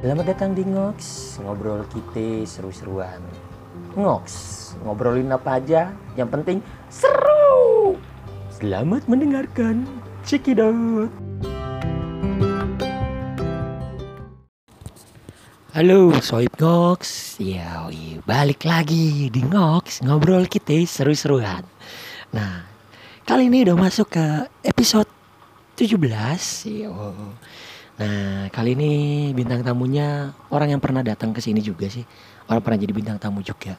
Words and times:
Selamat 0.00 0.32
datang 0.32 0.56
di 0.56 0.64
Ngox, 0.64 0.96
ngobrol 1.44 1.84
kita 1.92 2.48
seru-seruan. 2.48 3.20
Ngox, 4.00 4.24
ngobrolin 4.80 5.28
apa 5.28 5.60
aja, 5.60 5.92
yang 6.16 6.24
penting 6.32 6.64
seru. 6.88 8.00
Selamat 8.48 9.04
mendengarkan, 9.04 9.84
out. 10.24 11.12
Halo 15.76 16.16
Soib 16.24 16.56
Ngox, 16.56 17.36
ya 17.36 17.84
balik 18.24 18.64
lagi 18.64 19.28
di 19.28 19.44
Ngox, 19.44 20.00
ngobrol 20.00 20.48
kita 20.48 20.80
seru-seruan. 20.88 21.60
Nah, 22.32 22.64
kali 23.28 23.52
ini 23.52 23.68
udah 23.68 23.76
masuk 23.76 24.16
ke 24.16 24.48
episode 24.64 25.12
17. 25.76 26.88
Yo. 26.88 26.96
Nah, 28.00 28.48
kali 28.48 28.72
ini 28.72 28.92
bintang 29.36 29.60
tamunya 29.60 30.32
orang 30.48 30.72
yang 30.72 30.80
pernah 30.80 31.04
datang 31.04 31.36
ke 31.36 31.44
sini 31.44 31.60
juga 31.60 31.84
sih. 31.84 32.00
Orang 32.48 32.64
pernah 32.64 32.80
jadi 32.80 32.96
bintang 32.96 33.20
tamu 33.20 33.44
juga. 33.44 33.76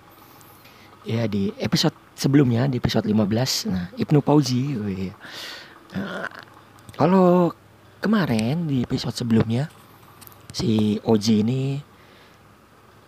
Ya, 1.01 1.25
di 1.25 1.49
episode 1.57 1.97
sebelumnya, 2.13 2.69
di 2.69 2.77
episode 2.77 3.09
15. 3.09 3.65
Nah, 3.65 3.89
Ibnu 3.97 4.21
Pauzi. 4.21 4.77
Nah, 5.97 6.29
kalau 6.93 7.49
kemarin 7.97 8.69
di 8.69 8.85
episode 8.85 9.17
sebelumnya, 9.17 9.73
si 10.53 11.01
Oji 11.01 11.41
ini 11.41 11.81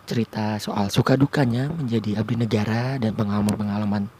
cerita 0.02 0.58
soal 0.58 0.90
suka 0.90 1.14
dukanya 1.14 1.70
menjadi 1.70 2.18
abdi 2.18 2.34
negara 2.42 2.98
dan 2.98 3.14
pengalaman-pengalaman 3.14 4.10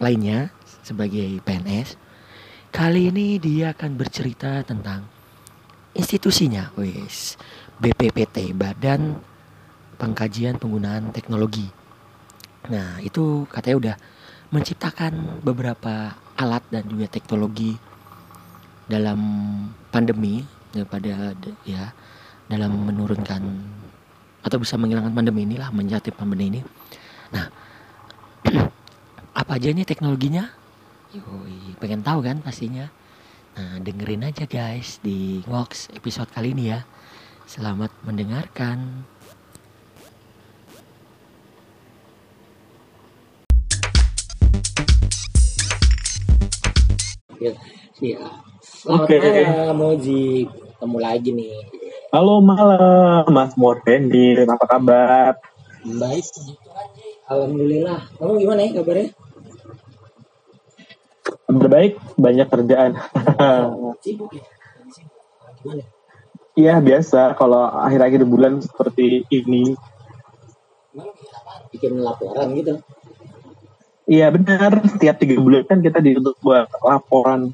lainnya 0.00 0.48
sebagai 0.80 1.44
PNS. 1.44 2.00
Kali 2.72 3.12
ini 3.12 3.36
dia 3.36 3.76
akan 3.76 4.00
bercerita 4.00 4.64
tentang 4.64 5.11
institusinya, 5.92 6.72
wis 6.76 7.36
BPPT 7.80 8.56
Badan 8.56 9.20
Pengkajian 10.00 10.56
Penggunaan 10.56 11.12
Teknologi. 11.12 11.68
Nah 12.70 12.98
itu 13.02 13.44
katanya 13.50 13.76
udah 13.78 13.96
menciptakan 14.52 15.40
beberapa 15.40 16.14
alat 16.36 16.62
dan 16.68 16.84
juga 16.86 17.08
teknologi 17.08 17.76
dalam 18.86 19.18
pandemi 19.88 20.44
daripada 20.72 21.32
ya 21.64 21.92
dalam 22.48 22.72
menurunkan 22.88 23.42
atau 24.42 24.58
bisa 24.58 24.74
menghilangkan 24.76 25.14
pandemi 25.14 25.46
inilah 25.46 25.70
menjati 25.70 26.10
pandemi 26.12 26.52
ini. 26.52 26.60
Nah 27.32 27.46
apa 29.40 29.50
aja 29.56 29.68
ini 29.72 29.86
teknologinya? 29.86 30.50
Yoi, 31.12 31.76
pengen 31.76 32.00
tahu 32.00 32.24
kan 32.24 32.40
pastinya. 32.40 32.88
Nah, 33.52 33.76
dengerin 33.84 34.24
aja 34.24 34.48
guys 34.48 34.96
di 35.04 35.44
Ngox 35.44 35.92
episode 35.92 36.32
kali 36.32 36.56
ini 36.56 36.72
ya. 36.72 36.88
Selamat 37.44 37.92
mendengarkan. 38.00 39.04
Ya, 47.36 47.52
ya. 48.00 48.24
Selamat 48.64 49.04
Oke. 49.04 49.20
malam, 49.20 49.76
Moji. 49.76 50.48
Ketemu 50.48 50.98
lagi 51.04 51.30
nih. 51.36 51.52
Halo 52.08 52.40
malam 52.40 53.28
Mas 53.28 53.52
Mordendi, 53.60 54.32
apa 54.48 54.64
kabar? 54.64 55.36
Baik. 55.84 56.24
Alhamdulillah. 57.28 58.00
Kamu 58.16 58.32
gimana 58.40 58.64
ya 58.64 58.80
kabarnya? 58.80 59.12
Kabar 61.52 61.68
baik, 61.68 62.00
banyak 62.16 62.48
kerjaan. 62.48 62.96
Sibuk 64.04 64.32
ya? 64.32 64.40
Gimana? 65.60 65.84
Iya 66.56 66.80
biasa, 66.80 67.36
kalau 67.36 67.60
akhir-akhir 67.68 68.24
bulan 68.24 68.64
seperti 68.64 69.28
ini. 69.28 69.76
Bikin 71.68 72.00
laporan 72.00 72.56
gitu? 72.56 72.80
Iya 74.08 74.32
benar, 74.32 74.80
tiap 74.96 75.20
tiga 75.20 75.36
bulan 75.44 75.68
kan 75.68 75.84
kita 75.84 76.00
dituntut 76.00 76.40
buat 76.40 76.72
laporan 76.80 77.52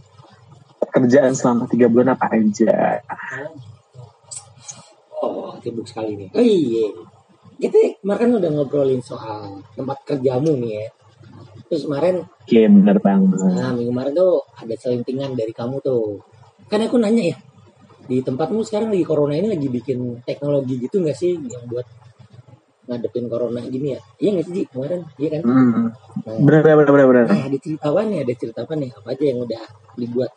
pekerjaan 0.78 1.34
selama 1.34 1.66
tiga 1.66 1.91
bulan 1.91 2.14
apa 2.14 2.38
aja. 2.38 3.03
Oh, 5.19 5.58
sibuk 5.58 5.91
sekali 5.91 6.14
nih. 6.14 6.28
Oh 6.38 6.42
iya. 6.47 6.87
Kita 7.58 7.98
kemarin 7.98 8.31
kan 8.31 8.38
udah 8.47 8.50
ngobrolin 8.54 9.03
soal 9.03 9.58
tempat 9.75 9.98
kerjamu 10.06 10.54
nih 10.54 10.87
ya. 10.87 10.87
Terus 11.69 11.84
kemarin, 11.84 12.25
Oke, 12.25 12.61
benar 12.65 12.97
banget. 12.99 13.37
nah 13.45 13.71
minggu 13.77 13.93
kemarin 13.93 14.12
tuh 14.17 14.41
ada 14.56 14.75
selentingan 14.75 15.37
dari 15.37 15.53
kamu 15.53 15.84
tuh. 15.84 16.17
Kan 16.69 16.81
aku 16.81 16.97
nanya 16.97 17.33
ya, 17.33 17.37
di 18.09 18.25
tempatmu 18.25 18.65
sekarang 18.65 18.89
lagi 18.89 19.05
corona 19.05 19.37
ini 19.37 19.53
lagi 19.53 19.69
bikin 19.69 20.25
teknologi 20.25 20.81
gitu 20.81 21.05
nggak 21.05 21.12
sih 21.17 21.37
yang 21.37 21.69
buat 21.69 21.84
ngadepin 22.89 23.29
corona 23.29 23.61
gini 23.69 23.93
ya? 23.93 24.01
Iya 24.17 24.29
nggak 24.41 24.47
sih 24.49 24.55
Ji? 24.56 24.62
kemarin? 24.73 25.01
Iya 25.21 25.29
kan? 25.37 25.43
Hmm, 25.45 25.87
Nah, 26.25 26.37
benar 26.41 26.61
benar 26.65 26.89
benar 26.89 27.06
benar. 27.09 27.25
nah, 27.29 27.43
ada 27.53 27.59
cerita 27.61 27.87
apa 27.93 28.00
nih? 28.09 28.19
Ada 28.25 28.33
cerita 28.41 28.61
apa 28.65 28.75
nih? 28.75 28.91
Apa 28.97 29.09
aja 29.12 29.25
yang 29.29 29.39
udah 29.45 29.62
dibuat? 30.00 30.33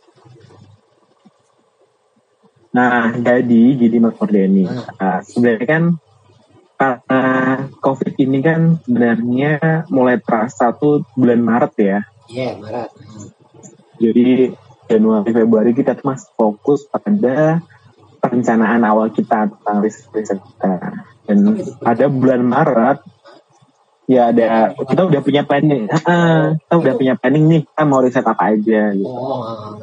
Nah, 2.72 3.12
jadi 3.20 3.64
gini 3.76 3.98
Mas 4.00 4.16
Mordeni. 4.16 4.64
Ah. 4.68 4.88
Nah, 5.00 5.18
sebenarnya 5.24 5.68
kan 5.68 5.84
karena 6.82 7.22
COVID 7.78 8.14
ini 8.18 8.42
kan 8.42 8.82
sebenarnya 8.82 9.86
mulai 9.94 10.18
terasa 10.18 10.74
tuh 10.74 11.06
bulan 11.14 11.38
Maret 11.38 11.74
ya. 11.78 12.00
Iya, 12.26 12.58
Maret. 12.58 12.90
Hmm. 12.98 13.30
Jadi 14.02 14.58
Januari 14.90 15.30
Februari 15.30 15.72
kita 15.78 15.94
tuh 15.94 16.10
masih 16.10 16.34
fokus 16.34 16.90
pada 16.90 17.62
perencanaan 18.18 18.82
awal 18.82 19.14
kita 19.14 19.54
tentang 19.54 19.78
riset-riset 19.86 20.42
kita. 20.42 21.06
Dan 21.30 21.62
pada 21.78 22.10
bulan 22.10 22.42
Maret 22.42 22.98
ya 24.10 24.34
ada 24.34 24.74
kita 24.74 25.06
udah 25.06 25.22
punya 25.22 25.46
planning. 25.46 25.86
Ah, 26.02 26.58
kita 26.58 26.74
udah 26.82 26.94
punya 26.98 27.14
planning 27.14 27.46
nih 27.46 27.62
kita 27.70 27.82
mau 27.86 28.02
riset 28.02 28.26
apa 28.26 28.58
aja 28.58 28.90
gitu. 28.98 29.06
Oh, 29.06 29.78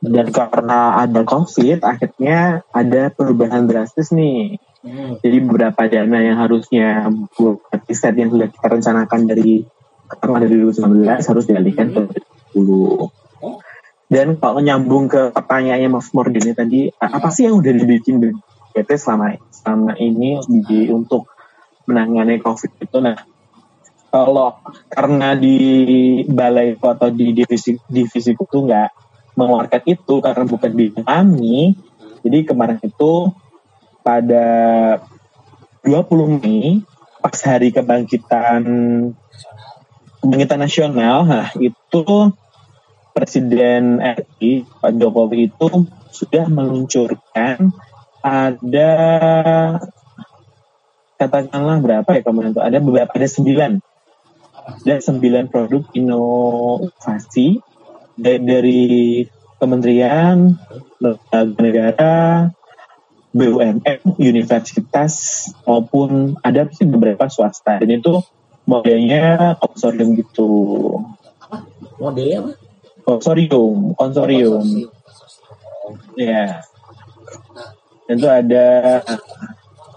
Dan 0.00 0.32
karena 0.32 0.96
ada 0.96 1.20
COVID 1.28 1.84
akhirnya 1.84 2.64
ada 2.72 3.12
perubahan 3.12 3.68
drastis 3.68 4.16
nih. 4.16 4.56
Hmm. 4.82 5.22
Jadi 5.22 5.36
beberapa 5.42 5.82
dana 5.88 6.18
yang 6.20 6.36
harusnya 6.38 7.08
buat 7.38 7.62
riset 7.88 8.14
yang 8.18 8.30
sudah 8.30 8.48
kita 8.50 8.66
rencanakan 8.66 9.20
dari 9.26 9.62
katakanlah 10.12 10.44
dari 10.44 10.60
2019 10.60 11.08
harus 11.08 11.44
dialihkan 11.48 11.86
ke 11.94 12.00
2020. 12.54 13.08
Dan 14.12 14.36
kalau 14.36 14.60
nyambung 14.60 15.08
ke 15.08 15.32
pertanyaannya 15.32 15.88
Mas 15.88 16.12
Mordini 16.12 16.52
tadi, 16.52 16.92
apa 17.00 17.32
sih 17.32 17.48
yang 17.48 17.56
udah 17.56 17.72
dibikin 17.72 18.20
BPT 18.20 19.00
selama 19.00 19.40
selama 19.48 19.96
ini 19.96 20.36
di, 20.44 20.92
untuk 20.92 21.32
menangani 21.88 22.36
COVID 22.44 22.76
itu? 22.76 22.96
Nah, 23.00 23.16
kalau 24.12 24.60
karena 24.92 25.32
di 25.32 25.56
balai 26.28 26.76
atau 26.76 27.08
di 27.08 27.32
divisi 27.32 27.72
divisi 27.88 28.36
itu 28.36 28.44
nggak 28.44 28.88
mengeluarkan 29.32 29.82
itu 29.88 30.14
karena 30.20 30.44
bukan 30.44 30.72
di 30.76 30.86
kami, 30.92 31.72
jadi 32.20 32.38
kemarin 32.44 32.84
itu 32.84 33.32
pada 34.02 34.46
20 35.86 36.42
Mei 36.42 36.82
pas 37.22 37.38
hari 37.46 37.70
kebangkitan 37.70 38.62
kebangkitan 40.22 40.60
nasional, 40.60 41.26
nah 41.26 41.48
itu 41.58 42.34
Presiden 43.12 44.00
RI 44.00 44.64
Pak 44.80 44.92
Jokowi 44.96 45.52
itu 45.52 45.86
sudah 46.08 46.48
meluncurkan 46.48 47.70
ada 48.24 48.90
katakanlah 51.20 51.78
berapa 51.82 52.08
ya 52.08 52.22
kemarin 52.24 52.56
itu 52.56 52.62
ada 52.62 52.78
beberapa 52.80 53.12
ada 53.12 53.28
sembilan. 53.28 53.72
Ada 54.62 55.02
sembilan 55.02 55.50
produk 55.50 55.90
inovasi 55.90 57.58
dari, 58.14 58.40
dari 58.46 58.82
kementerian 59.58 60.54
lembaga 61.02 61.60
negara 61.60 62.14
BUMN 63.32 63.80
universitas 64.20 65.12
maupun 65.64 66.36
ada 66.44 66.68
sih 66.68 66.84
beberapa 66.84 67.26
swasta 67.32 67.80
dan 67.80 67.88
itu 67.88 68.20
modelnya 68.68 69.56
konsorsium 69.58 70.14
gitu 70.20 70.50
Apa? 71.40 71.64
Modelnya 71.96 72.36
apa? 72.44 72.52
Konsorsium. 73.02 73.96
Konsorsium. 73.96 74.86
ya 76.14 76.60
dan 78.06 78.14
itu 78.18 78.28
ada 78.28 78.66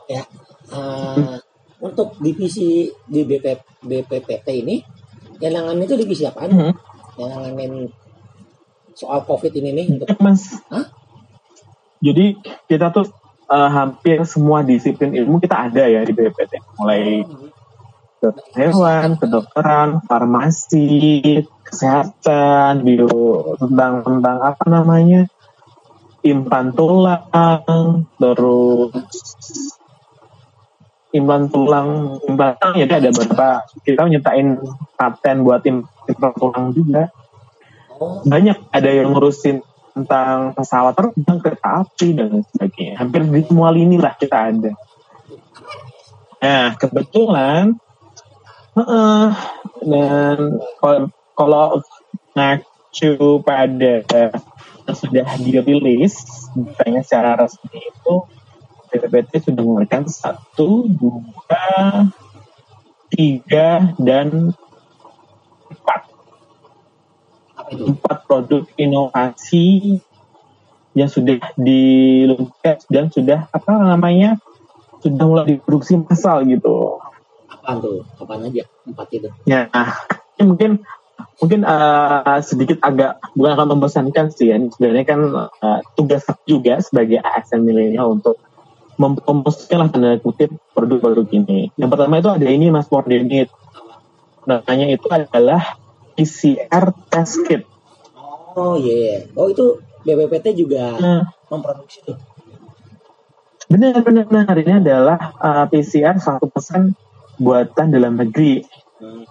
ya 0.07 0.23
eh, 0.71 1.35
untuk 1.83 2.15
divisi 2.17 2.87
di 3.05 3.21
BP, 3.21 3.45
BPPT 3.83 4.47
ini 4.63 4.75
yang 5.43 5.59
nanganin 5.59 5.83
itu 5.83 5.95
divisi 5.99 6.23
apa 6.23 6.47
Hmm. 6.47 6.71
yang 7.19 7.29
nanganin 7.35 7.91
soal 8.95 9.27
covid 9.27 9.51
ini 9.51 9.75
nih 9.75 9.85
untuk 9.99 10.07
mas 10.23 10.55
Hah? 10.71 10.87
jadi 11.99 12.39
kita 12.65 12.95
tuh 12.95 13.11
eh, 13.49 13.69
hampir 13.69 14.25
semua 14.25 14.65
disiplin 14.65 15.13
ilmu 15.13 15.41
kita 15.41 15.69
ada 15.69 15.85
ya 15.85 16.01
di 16.01 16.13
BPT 16.13 16.61
mulai 16.79 17.25
hewan, 18.57 19.21
kedokteran, 19.21 20.01
farmasi, 20.07 21.43
kesehatan, 21.61 22.81
bio 22.81 23.53
tentang 23.59 24.01
tentang 24.01 24.37
apa 24.41 24.65
namanya 24.65 25.29
implan 26.25 26.73
tulang, 26.73 27.21
terus 28.17 28.89
implan 31.13 31.47
tulang, 31.53 32.17
implan 32.25 32.57
tulang 32.57 32.75
jadi 32.81 32.93
ada 32.97 33.09
beberapa. 33.13 33.49
Kita 33.85 34.09
nyiptain 34.09 34.47
paten 34.97 35.37
buat 35.45 35.61
implan 35.65 36.33
tulang 36.33 36.65
juga. 36.73 37.13
Oh, 37.95 38.25
Banyak 38.27 38.73
ada 38.75 38.89
yang 38.91 39.15
ngurusin 39.15 39.63
tentang 39.95 40.51
pesawat 40.51 40.91
terbang, 40.91 41.39
kereta 41.39 41.87
api 41.87 42.07
dan 42.11 42.43
sebagainya. 42.51 42.99
Hampir 42.99 43.23
di 43.23 43.41
semua 43.47 43.71
lini 43.71 43.95
lah 43.95 44.11
kita 44.19 44.51
ada. 44.51 44.71
Nah, 46.43 46.75
kebetulan 46.75 47.79
Heeh. 48.75 49.27
dan 49.87 50.37
kalau, 51.31 51.79
ngacu 52.35 53.39
pada 53.39 54.03
yang 54.03 54.35
sudah 54.91 55.27
dirilis 55.39 56.19
bukannya 56.51 57.01
secara 57.01 57.39
resmi 57.39 57.79
itu 57.79 58.15
BPPT 58.91 59.47
sudah 59.47 59.63
mengeluarkan 59.63 60.03
satu, 60.11 60.87
dua, 60.91 62.11
tiga, 63.11 63.95
dan 63.99 64.55
empat? 65.71 66.14
Empat 67.71 68.17
produk 68.29 68.63
inovasi 68.77 69.97
yang 70.95 71.11
sudah 71.11 71.37
diluncurkan 71.59 72.77
dan 72.87 73.05
sudah 73.11 73.51
apa 73.51 73.71
namanya 73.75 74.39
sudah 75.03 75.25
mulai 75.27 75.45
diproduksi 75.59 75.99
massal 75.99 76.41
gitu. 76.47 76.97
Apaan 77.51 77.83
tuh? 77.83 78.07
Apaan 78.17 78.47
aja? 78.47 78.63
Empat 78.87 79.07
itu. 79.11 79.27
Ya, 79.45 79.67
nah, 79.69 79.91
ini 80.39 80.43
mungkin 80.49 80.71
mungkin 81.37 81.61
eh, 81.67 82.39
sedikit 82.41 82.79
agak 82.79 83.19
bukan 83.35 83.51
akan 83.53 83.67
membosankan 83.75 84.31
sih 84.31 84.49
ya. 84.49 84.57
Sebenarnya 84.57 85.05
kan 85.05 85.19
eh, 85.61 85.79
tugas 85.99 86.23
juga 86.47 86.79
sebagai 86.79 87.19
ASN 87.21 87.67
milenial 87.67 88.15
untuk 88.15 88.39
mempromosikan 88.95 89.83
lah 89.83 89.89
tanda 89.91 90.15
kutip 90.23 90.55
produk-produk 90.71 91.27
ini. 91.35 91.75
Yang 91.75 91.89
pertama 91.91 92.23
itu 92.23 92.31
ada 92.31 92.47
ini 92.47 92.71
Mas 92.71 92.87
Mordinit. 92.87 93.51
Namanya 94.47 94.87
itu 94.87 95.07
adalah 95.11 95.75
PCR 96.15 96.85
test 97.11 97.43
kit. 97.45 97.63
Oh 98.55 98.79
iya. 98.79 99.27
Oh 99.35 99.51
itu 99.51 99.83
BPPT 100.07 100.55
juga 100.55 100.95
Nah, 100.97 101.21
memproduksi 101.51 102.01
tuh. 102.05 102.17
benar 103.65 103.97
benar 104.05 104.29
benar 104.29 104.55
ini 104.61 104.73
adalah 104.77 105.17
eh, 105.41 105.65
PCR 105.73 106.15
100% 106.21 106.93
buatan 107.41 107.87
dalam 107.91 108.13
negeri. 108.15 108.61
Hmm. 109.01 109.25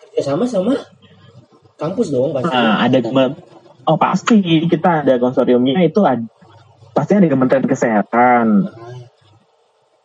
Kerjasama 0.00 0.48
sama 0.48 0.74
kampus 1.76 2.08
dong 2.08 2.32
pasti. 2.32 2.50
Nah, 2.50 2.80
ada 2.82 2.98
oh 3.86 3.98
pasti 4.00 4.66
kita 4.66 5.04
ada 5.04 5.20
konsorsiumnya 5.20 5.84
itu 5.84 6.02
ada 6.02 6.24
pasti 6.96 7.12
ada 7.14 7.28
Kementerian 7.28 7.68
Kesehatan. 7.68 8.72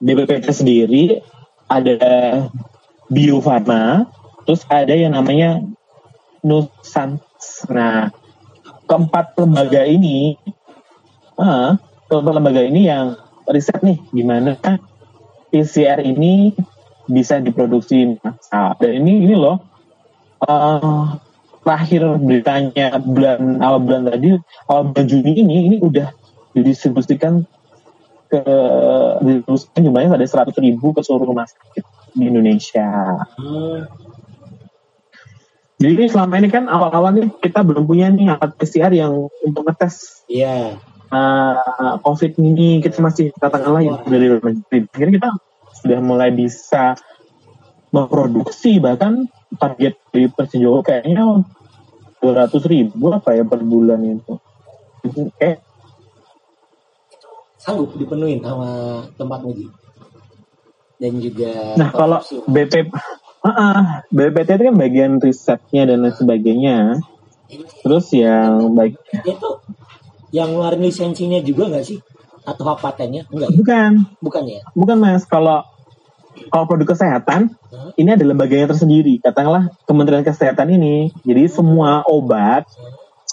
BPT 0.01 0.49
sendiri 0.49 1.21
ada 1.69 1.95
Bio 3.07 3.39
Farma, 3.39 4.09
terus 4.43 4.65
ada 4.67 4.91
yang 4.91 5.13
namanya 5.13 5.61
Nusant. 6.41 7.21
Nah, 7.69 8.09
keempat 8.89 9.37
lembaga 9.37 9.85
ini, 9.85 10.37
ah, 11.37 11.77
keempat 12.09 12.33
lembaga 12.33 12.61
ini 12.65 12.89
yang 12.89 13.17
riset 13.49 13.81
nih 13.81 13.97
gimana 14.13 14.57
PCR 15.51 15.99
ini 16.01 16.55
bisa 17.09 17.43
diproduksi 17.43 18.17
massal. 18.23 18.77
Dan 18.79 19.03
ini 19.03 19.27
ini 19.27 19.35
loh, 19.35 19.59
eh, 20.45 21.05
terakhir 21.61 22.01
beritanya 22.17 22.97
bulan 22.97 23.61
awal 23.61 23.79
bulan 23.83 24.01
tadi, 24.09 24.37
awal 24.65 24.83
bulan 24.91 25.05
Juni 25.05 25.31
ini, 25.37 25.55
ini 25.69 25.77
udah 25.77 26.09
didistribusikan 26.55 27.45
ke 28.31 28.43
didistribusikan 29.21 29.81
jumlahnya 29.83 30.15
ada 30.15 30.27
100 30.27 30.55
ribu 30.63 30.95
ke 30.95 31.03
seluruh 31.03 31.27
rumah 31.27 31.45
sakit 31.45 31.83
di 32.15 32.23
Indonesia. 32.31 32.89
Hmm. 33.35 34.10
Jadi 35.81 36.03
selama 36.13 36.37
ini 36.37 36.49
kan 36.53 36.69
awal-awal 36.69 37.09
nih 37.17 37.27
kita 37.41 37.65
belum 37.65 37.89
punya 37.89 38.13
nih 38.13 38.37
alat 38.37 38.53
PCR 38.53 38.93
yang 38.93 39.33
untuk 39.41 39.65
ngetes 39.65 40.21
Iya. 40.29 40.77
uh, 41.09 41.97
COVID 42.05 42.37
ini 42.37 42.85
kita 42.85 43.01
masih 43.01 43.33
katakanlah 43.33 43.81
yang 43.81 43.97
dari 44.05 44.29
luar 44.29 44.45
negeri. 44.45 44.85
Akhirnya 44.93 45.13
kita 45.17 45.29
sudah 45.81 45.99
mulai 46.05 46.29
bisa 46.29 46.93
memproduksi 47.89 48.77
bahkan 48.77 49.25
target 49.57 49.97
di 50.13 50.29
Jokowi 50.29 50.85
kayaknya 50.85 51.43
200 52.21 52.61
ribu 52.69 53.09
apa 53.09 53.33
ya 53.33 53.43
per 53.43 53.65
bulan 53.65 54.05
itu. 54.05 54.37
Kayak 55.41 55.65
Sanggup 57.61 57.93
dipenuhin 57.97 58.41
sama 58.41 59.01
tempat 59.17 59.45
uji. 59.45 59.69
Dan 61.01 61.17
juga 61.17 61.77
Nah 61.77 61.89
kalau. 61.93 62.21
BP, 62.49 62.89
Ah, 63.41 64.05
BPT 64.13 64.61
itu 64.61 64.63
kan 64.69 64.77
bagian 64.77 65.11
risetnya 65.17 65.89
dan 65.89 66.05
lain 66.05 66.13
sebagainya. 66.13 66.77
Terus 67.81 68.13
yang 68.13 68.77
baik 68.77 69.01
itu 69.25 69.49
yang 70.31 70.53
ngeluarin 70.53 70.85
lisensinya 70.85 71.41
juga 71.41 71.67
nggak 71.73 71.85
sih? 71.85 71.99
Atau 72.45 72.63
hak 72.69 72.79
patennya? 72.79 73.25
Enggak 73.33 73.49
ya? 73.49 73.57
bukan, 73.57 73.91
Bukan 74.21 74.43
ya? 74.45 74.61
bukan 74.77 74.97
mas. 75.01 75.25
Kalau 75.25 75.65
kalau 76.47 76.65
produk 76.69 76.95
kesehatan 76.95 77.51
Hah? 77.73 77.91
ini 77.99 78.09
ada 78.13 78.23
lembaganya 78.23 78.71
tersendiri. 78.71 79.19
Katakanlah 79.19 79.73
Kementerian 79.83 80.23
Kesehatan 80.23 80.71
ini. 80.71 81.11
Jadi 81.27 81.51
semua 81.51 82.05
obat, 82.07 82.65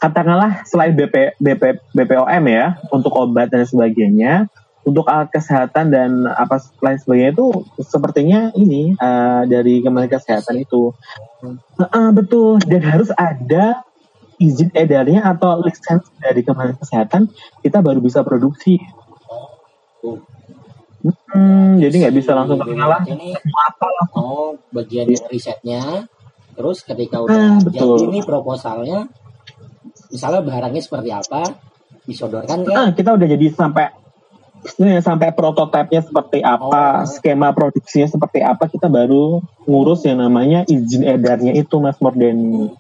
katakanlah 0.03 0.67
selain 0.67 0.97
BP, 0.97 1.39
BP, 1.39 1.63
BPOM 1.95 2.45
ya 2.51 2.81
untuk 2.91 3.15
obat 3.15 3.55
dan 3.55 3.63
sebagainya, 3.65 4.51
untuk 4.88 5.05
alat 5.05 5.29
kesehatan 5.29 5.93
dan 5.93 6.25
apa 6.25 6.64
lain 6.81 6.96
sebagainya 6.96 7.32
itu 7.37 7.46
sepertinya 7.85 8.40
ini 8.56 8.96
eh, 8.96 9.43
dari 9.44 9.85
Kementerian 9.85 10.17
Kesehatan 10.17 10.56
itu. 10.64 10.96
Heeh, 11.76 12.08
betul. 12.17 12.56
Dan 12.64 12.82
harus 12.88 13.12
ada 13.12 13.85
izin 14.40 14.73
edarnya 14.73 15.29
atau 15.29 15.61
lisensi 15.61 16.08
dari 16.17 16.40
Kementerian 16.40 16.81
Kesehatan 16.81 17.29
kita 17.61 17.85
baru 17.85 18.00
bisa 18.00 18.25
produksi. 18.25 18.81
Tuh. 20.00 20.25
Hmm, 21.31 21.79
jadi 21.79 21.94
nggak 21.94 22.17
bisa 22.19 22.35
langsung 22.35 22.58
terkenal 22.58 22.90
Ini 23.06 23.31
apa 23.38 23.87
oh 24.19 24.58
bagian 24.75 25.06
risetnya. 25.31 26.08
Terus 26.58 26.82
ketika 26.82 27.23
Ah, 27.23 27.23
udah 27.23 27.62
betul. 27.62 28.02
jadi 28.02 28.05
nih 28.19 28.25
proposalnya, 28.26 29.06
misalnya 30.11 30.43
barangnya 30.43 30.82
seperti 30.82 31.14
apa, 31.14 31.55
disodorkan 32.02 32.67
kan? 32.67 32.75
Ah, 32.75 32.90
kita 32.90 33.14
udah 33.14 33.26
jadi 33.31 33.46
sampai 33.54 33.95
ini 33.95 34.08
sampai 35.00 35.31
prototipenya 35.31 36.03
seperti 36.03 36.38
Oh. 36.41 36.71
apa, 36.71 37.05
skema 37.05 37.50
produksinya 37.50 38.07
seperti 38.07 38.43
apa, 38.43 38.67
kita 38.67 38.87
baru 38.87 39.38
ngurus 39.65 40.05
yang 40.05 40.19
namanya 40.19 40.65
izin 40.65 41.03
edarnya 41.03 41.53
itu 41.53 41.79
Mas 41.79 41.99
Mordeni. 41.99 42.73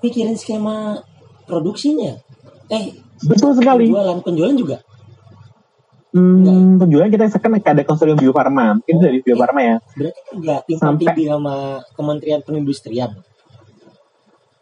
Pikirin 0.00 0.34
skema 0.34 1.04
produksinya. 1.44 2.16
Eh, 2.66 2.96
Betul 3.22 3.54
sekali. 3.54 3.86
penjualan 3.88 4.18
penjualan 4.20 4.56
juga. 4.56 4.76
Hmm, 6.16 6.80
penjualan 6.80 7.12
kita 7.12 7.28
sekarang 7.28 7.60
ada 7.60 7.84
konsorsium 7.84 8.16
Bio 8.16 8.32
Farma, 8.32 8.80
mungkin 8.80 8.96
dari 8.98 9.20
Bio 9.20 9.36
Farma 9.36 9.60
ya. 9.60 9.76
Berarti 9.92 10.20
enggak 10.32 10.60
tim 10.64 10.76
Sampai- 10.80 11.12
sama 11.28 11.54
Kementerian 11.92 12.40
Perindustrian. 12.40 13.10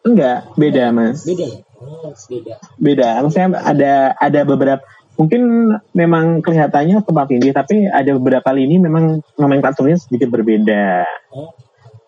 Enggak, 0.02 0.50
beda 0.58 0.90
Mas. 0.90 1.22
Beda 1.22 1.46
ya? 1.46 1.58
Oh, 1.78 2.10
beda. 2.10 2.54
Beda. 2.76 3.08
Maksudnya 3.22 3.48
ada 3.56 3.92
ada 4.18 4.40
beberapa 4.42 4.82
mungkin 5.14 5.74
memang 5.94 6.42
kelihatannya 6.42 7.02
tempat 7.02 7.26
tinggi, 7.30 7.50
tapi 7.54 7.86
ada 7.86 8.14
beberapa 8.18 8.50
lini 8.50 8.82
memang 8.82 9.22
nomenklaturnya 9.38 9.98
sedikit 9.98 10.30
berbeda. 10.30 11.06
Oh, 11.34 11.54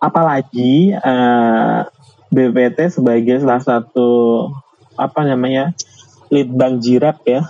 apalagi 0.03 0.95
eh, 0.95 1.79
BPT 2.31 3.01
sebagai 3.01 3.43
salah 3.43 3.63
satu 3.63 4.11
apa 4.97 5.23
namanya 5.29 5.77
lead 6.33 6.51
bank 6.51 6.83
jirap 6.83 7.23
ya 7.29 7.47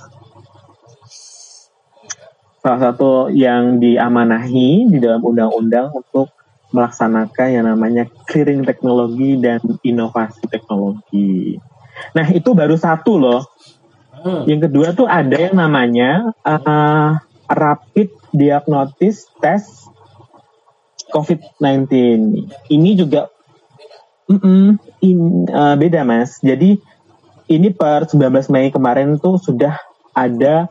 salah 2.66 2.90
satu 2.90 3.30
yang 3.30 3.78
diamanahi 3.78 4.90
di 4.90 4.98
dalam 4.98 5.22
undang-undang 5.22 5.94
untuk 5.94 6.34
melaksanakan 6.74 7.48
yang 7.54 7.64
namanya 7.70 8.10
clearing 8.26 8.66
teknologi 8.66 9.38
dan 9.38 9.62
inovasi 9.86 10.50
teknologi. 10.50 11.62
Nah 12.10 12.26
itu 12.34 12.50
baru 12.58 12.74
satu 12.74 13.22
loh. 13.22 13.46
Hmm. 14.22 14.42
Yang 14.48 14.60
kedua 14.70 14.88
tuh 14.96 15.06
ada 15.08 15.36
yang 15.36 15.56
namanya 15.56 16.32
eh, 16.44 17.10
rapid 17.46 18.08
diagnosis 18.32 19.28
test 19.38 19.88
COVID-19. 21.14 21.86
Ini 22.72 22.90
juga 22.98 23.30
mm-mm, 24.30 24.80
in- 25.04 25.46
eh, 25.48 25.76
beda 25.78 26.02
mas. 26.02 26.38
Jadi 26.42 26.78
ini 27.46 27.68
per 27.70 28.10
19 28.10 28.50
Mei 28.50 28.74
kemarin 28.74 29.16
tuh 29.22 29.38
sudah 29.38 29.78
ada 30.10 30.66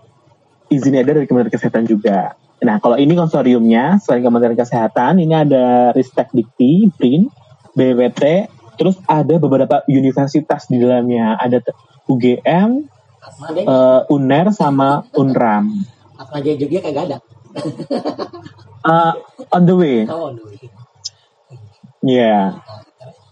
izin 0.67 0.97
edar 0.97 1.15
dari 1.15 1.29
Kementerian 1.29 1.55
Kesehatan 1.55 1.85
juga. 1.87 2.35
Nah 2.65 2.81
kalau 2.81 2.97
ini 2.99 3.15
konsorsiumnya 3.15 4.01
selain 4.03 4.25
Kementerian 4.25 4.59
Kesehatan 4.59 5.21
ini 5.21 5.33
ada 5.37 5.95
Ristek 5.95 6.33
Dikti, 6.35 6.91
BRIN, 6.97 7.31
BPT, 7.77 8.51
terus 8.75 8.99
ada 9.07 9.39
beberapa 9.39 9.83
universitas 9.87 10.67
di 10.67 10.81
dalamnya. 10.81 11.39
Ada 11.39 11.63
UGM, 12.11 12.85
Eh, 13.55 13.99
UNER 14.07 14.45
sama 14.51 15.03
UNRAM. 15.11 15.65
Atma 16.15 16.37
Jaya 16.39 16.55
Jogja 16.55 16.79
kagak 16.79 17.03
ada. 17.09 17.17
Eh, 18.85 19.13
on 19.49 19.65
the 19.65 19.73
way, 19.73 20.05
Oh, 20.05 20.29
aduh. 20.29 20.45
ya. 22.05 22.53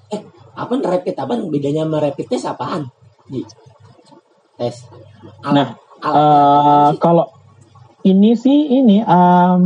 Eh, 0.09 0.21
apa 0.51 0.73
rapid 0.81 1.13
apa 1.13 1.33
bedanya 1.45 1.85
sama 1.85 2.01
rapid 2.01 2.25
test 2.25 2.49
apaan? 2.49 2.89
Tes. 4.57 4.89
Nah, 5.45 5.77
alat- 6.01 6.17
Eh, 6.17 6.89
kalau 6.97 7.29
ini 8.01 8.33
sih 8.33 8.81
ini 8.81 9.05
em, 9.05 9.63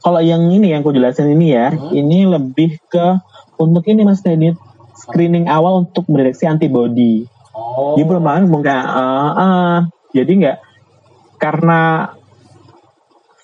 kalau 0.00 0.18
yang 0.18 0.50
ini 0.50 0.74
yang 0.74 0.82
aku 0.82 0.90
jelasin 0.90 1.30
ini 1.30 1.54
ya, 1.54 1.70
Hmm. 1.70 1.94
ini 1.94 2.26
lebih 2.26 2.82
ke 2.90 3.22
untuk 3.54 3.86
ini 3.86 4.02
Mas 4.02 4.18
Teddy 4.18 4.50
screening 4.98 5.46
awal 5.46 5.86
untuk 5.86 6.10
mendeteksi 6.10 6.50
antibody. 6.50 7.30
Oh. 7.54 7.94
Dia 7.96 8.04
belum 8.04 8.24
eh, 8.26 9.30
eh, 9.40 9.78
jadi 10.14 10.32
nggak 10.34 10.58
karena 11.38 12.10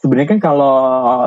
sebenarnya 0.03 0.29
kan 0.37 0.41
kalau 0.41 0.77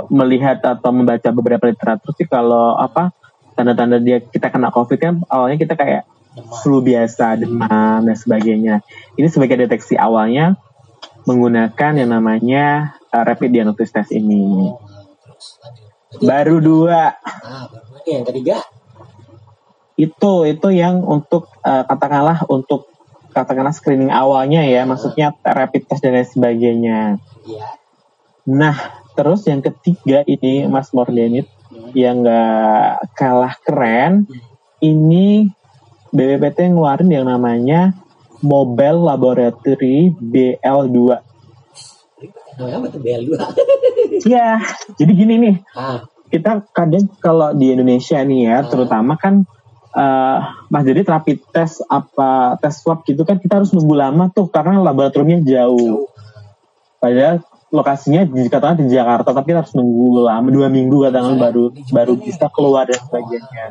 melihat 0.09 0.59
atau 0.63 0.91
membaca 0.91 1.29
beberapa 1.31 1.69
literatur 1.69 2.15
sih 2.15 2.25
kalau 2.25 2.77
apa 2.79 3.13
tanda-tanda 3.53 4.01
dia 4.01 4.17
kita 4.23 4.49
kena 4.49 4.73
covid 4.73 4.97
kan 4.97 5.13
awalnya 5.29 5.61
kita 5.61 5.77
kayak 5.77 6.03
flu 6.33 6.81
biasa, 6.81 7.37
demam 7.37 8.01
dan 8.05 8.17
sebagainya. 8.17 8.81
Ini 9.13 9.27
sebagai 9.29 9.65
deteksi 9.65 9.93
awalnya 9.93 10.57
menggunakan 11.29 11.91
yang 12.03 12.09
namanya 12.09 12.97
uh, 13.13 13.23
rapid 13.23 13.53
diagnosis 13.53 13.93
test 13.93 14.11
ini. 14.11 14.73
Oh, 14.73 14.81
Baru 16.21 16.61
dua 16.61 17.17
Ah, 17.21 17.65
baru 17.69 18.05
yang 18.05 18.25
ketiga. 18.25 18.61
Itu 19.95 20.31
itu 20.49 20.67
yang 20.73 21.05
untuk 21.05 21.49
uh, 21.61 21.85
katakanlah 21.85 22.45
untuk 22.49 22.89
katakanlah 23.33 23.73
screening 23.73 24.13
awalnya 24.13 24.61
ya, 24.65 24.85
maksudnya 24.85 25.33
rapid 25.41 25.89
test 25.89 26.05
dan 26.05 26.17
lain 26.17 26.27
sebagainya. 26.29 26.99
Iya. 27.45 27.67
Nah, 28.49 28.77
terus 29.17 29.45
yang 29.49 29.61
ketiga 29.63 30.21
ini 30.27 30.69
Mas 30.69 30.93
Mordenit 30.93 31.49
Hmm. 31.73 31.89
yang 31.97 32.21
nggak 32.21 33.17
kalah 33.17 33.57
keren, 33.65 34.29
ini 34.77 35.49
BPPT 36.13 36.69
ngeluarin 36.69 37.09
yang 37.09 37.25
namanya 37.25 37.97
Mobile 38.45 39.01
Laboratory 39.01 40.13
BL2. 40.13 40.97
Namanya 42.61 42.75
apa 42.77 42.87
tuh 42.93 43.01
BL2? 43.01 43.31
Ya, 44.23 44.61
jadi 44.95 45.11
gini 45.19 45.35
nih, 45.41 45.55
ah, 45.73 46.05
kita 46.29 46.63
kadang 46.71 47.09
kalau 47.17 47.51
di 47.51 47.73
Indonesia 47.73 48.21
nih 48.21 48.45
ya, 48.45 48.57
terutama 48.63 49.17
kan 49.17 49.43
eh 49.93 50.39
Mas 50.73 50.83
jadi 50.83 51.05
rapid 51.05 51.37
test 51.53 51.85
apa 51.85 52.57
tes 52.57 52.81
swab 52.81 53.05
gitu 53.05 53.21
kan 53.21 53.37
kita 53.37 53.61
harus 53.61 53.69
nunggu 53.71 53.93
lama 53.93 54.29
tuh 54.33 54.49
karena 54.49 54.81
laboratoriumnya 54.81 55.45
jauh. 55.45 56.09
Padahal 56.97 57.45
lokasinya 57.73 58.25
dikatakan 58.25 58.85
di 58.85 58.93
Jakarta 58.93 59.33
tapi 59.33 59.53
kita 59.53 59.65
harus 59.65 59.73
nunggu 59.77 60.25
lama 60.25 60.47
dua 60.49 60.69
minggu 60.69 61.09
katakan 61.09 61.37
baru 61.37 61.73
baru 61.93 62.13
bisa 62.17 62.49
keluar 62.49 62.89
dan 62.89 63.01
sebagainya. 63.01 63.65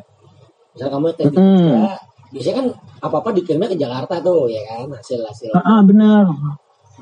misal 0.72 0.88
kamu 0.88 1.06
tes. 1.12 1.24
Jogja, 1.28 2.00
biasanya 2.32 2.54
kan 2.56 2.66
apa-apa 3.04 3.28
dikirimnya 3.36 3.68
ke 3.68 3.76
Jakarta 3.76 4.24
tuh, 4.24 4.48
ya 4.48 4.62
kan? 4.64 4.88
Hasil-hasil 4.88 5.52
Ah 5.52 5.84
benar. 5.84 6.32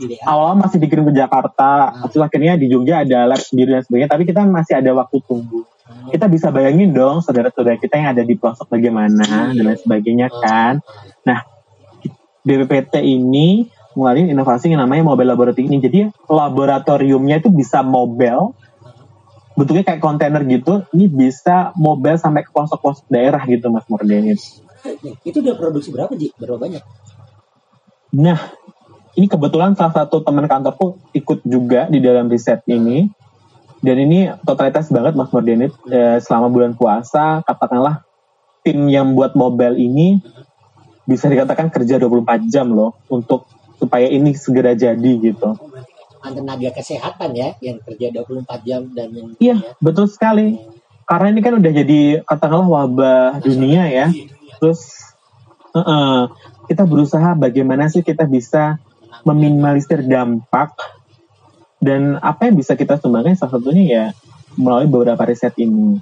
DA. 0.01 0.23
Awalnya 0.25 0.57
masih 0.65 0.79
dikirim 0.81 1.05
ke 1.11 1.15
Jakarta, 1.15 1.93
terus 2.09 2.23
akhirnya 2.25 2.57
di 2.57 2.73
Jogja 2.73 3.05
ada 3.05 3.29
lab 3.29 3.43
sendiri 3.43 3.77
dan 3.77 3.83
sebagainya. 3.85 4.11
Tapi 4.11 4.23
kita 4.25 4.41
masih 4.49 4.75
ada 4.81 4.91
waktu 4.97 5.17
tunggu. 5.29 5.67
Kita 6.11 6.27
bisa 6.31 6.55
bayangin 6.55 6.95
dong 6.95 7.23
saudara-saudara 7.23 7.79
kita 7.79 7.99
yang 7.99 8.15
ada 8.15 8.23
di 8.23 8.35
pelosok 8.39 8.71
bagaimana 8.71 9.51
dan 9.51 9.65
lain 9.65 9.79
sebagainya 9.79 10.31
kan. 10.31 10.79
Nah, 11.27 11.43
BPPT 12.47 13.05
ini 13.05 13.69
ngeluarin 13.95 14.31
inovasi 14.31 14.71
yang 14.71 14.87
namanya 14.87 15.03
mobile 15.03 15.35
laboratory 15.35 15.67
ini. 15.67 15.79
Jadi 15.83 15.99
laboratoriumnya 16.31 17.43
itu 17.43 17.51
bisa 17.51 17.83
mobile, 17.83 18.55
bentuknya 19.59 19.85
kayak 19.85 20.03
kontainer 20.03 20.43
gitu. 20.47 20.87
Ini 20.95 21.11
bisa 21.11 21.75
mobile 21.75 22.17
sampai 22.17 22.47
ke 22.47 22.51
pelosok-pelosok 22.55 23.07
daerah 23.11 23.43
gitu, 23.45 23.69
Mas 23.69 23.85
Mordeni. 23.91 24.39
Nih, 24.81 25.15
itu 25.27 25.45
udah 25.45 25.55
produksi 25.59 25.93
berapa, 25.93 26.15
Ji? 26.17 26.33
Berapa 26.39 26.57
banyak? 26.57 26.83
Nah, 28.17 28.39
ini 29.19 29.27
kebetulan 29.29 29.77
salah 29.77 29.93
satu 29.93 30.25
teman 30.25 30.49
kantorku 30.49 30.97
ikut 31.13 31.45
juga 31.45 31.91
di 31.91 32.01
dalam 32.01 32.31
riset 32.31 32.65
ini. 32.71 33.11
Dan 33.81 33.97
ini 33.97 34.29
totalitas 34.45 34.93
banget 34.93 35.17
Mas 35.17 35.33
Mordenit 35.33 35.73
eh, 35.89 36.21
selama 36.21 36.53
bulan 36.53 36.73
puasa, 36.77 37.41
katakanlah 37.49 38.05
tim 38.61 38.89
yang 38.93 39.17
buat 39.17 39.33
mobile 39.33 39.77
ini 39.81 40.21
bisa 41.09 41.27
dikatakan 41.33 41.73
kerja 41.73 41.97
24 41.97 42.53
jam 42.53 42.69
loh 42.69 42.93
untuk 43.09 43.49
supaya 43.81 44.05
ini 44.07 44.37
segera 44.37 44.77
jadi 44.77 45.13
gitu. 45.17 45.57
Tenaga 46.21 46.71
kesehatan 46.77 47.33
ya 47.33 47.57
yang 47.65 47.81
kerja 47.81 48.13
24 48.13 48.69
jam 48.69 48.83
dan 48.93 49.09
yang 49.17 49.29
Iya, 49.41 49.57
betul 49.81 50.05
sekali. 50.13 50.61
Karena 51.09 51.33
ini 51.33 51.41
kan 51.41 51.57
udah 51.57 51.73
jadi 51.73 52.01
katakanlah 52.29 52.69
wabah 52.69 53.41
dunia 53.41 53.89
ya. 53.89 54.07
Terus 54.61 54.85
eh-eh, 55.73 56.23
kita 56.69 56.85
berusaha 56.85 57.33
bagaimana 57.33 57.89
sih 57.89 58.05
kita 58.05 58.29
bisa 58.29 58.77
meminimalisir 59.25 60.05
dampak 60.05 60.77
dan 61.81 62.21
apa 62.21 62.53
yang 62.53 62.61
bisa 62.61 62.77
kita 62.77 63.01
sumbangkan 63.01 63.35
salah 63.35 63.57
satunya 63.57 63.85
ya 63.89 64.05
melalui 64.61 64.87
beberapa 64.87 65.25
riset 65.25 65.57
ini. 65.57 65.97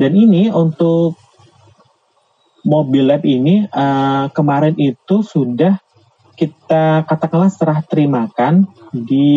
Dan 0.00 0.16
ini 0.16 0.48
untuk 0.48 1.20
mobil 2.64 3.04
lab 3.04 3.22
ini 3.24 3.68
eh, 3.68 4.24
kemarin 4.32 4.76
itu 4.80 5.20
sudah 5.20 5.76
kita 6.40 7.04
katakanlah 7.04 7.52
serah 7.52 7.84
terimakan 7.84 8.64
di 8.96 9.36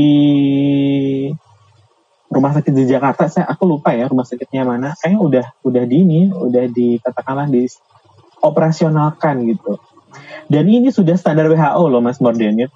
rumah 2.31 2.55
sakit 2.55 2.71
di 2.71 2.87
Jakarta. 2.87 3.27
Saya 3.27 3.45
aku 3.51 3.67
lupa 3.67 3.91
ya 3.91 4.07
rumah 4.07 4.23
sakitnya 4.23 4.63
mana. 4.63 4.95
Kayaknya 4.95 5.19
udah 5.19 5.45
udah 5.67 5.83
di 5.83 5.95
ini, 5.99 6.21
udah 6.31 6.65
dikatakanlah 6.71 7.51
di 7.51 7.67
operasionalkan 8.39 9.43
gitu. 9.51 9.83
Dan 10.47 10.71
ini 10.71 10.89
sudah 10.95 11.19
standar 11.19 11.51
WHO 11.51 11.83
loh 11.91 11.99
Mas 11.99 12.23
Mordenit. 12.23 12.71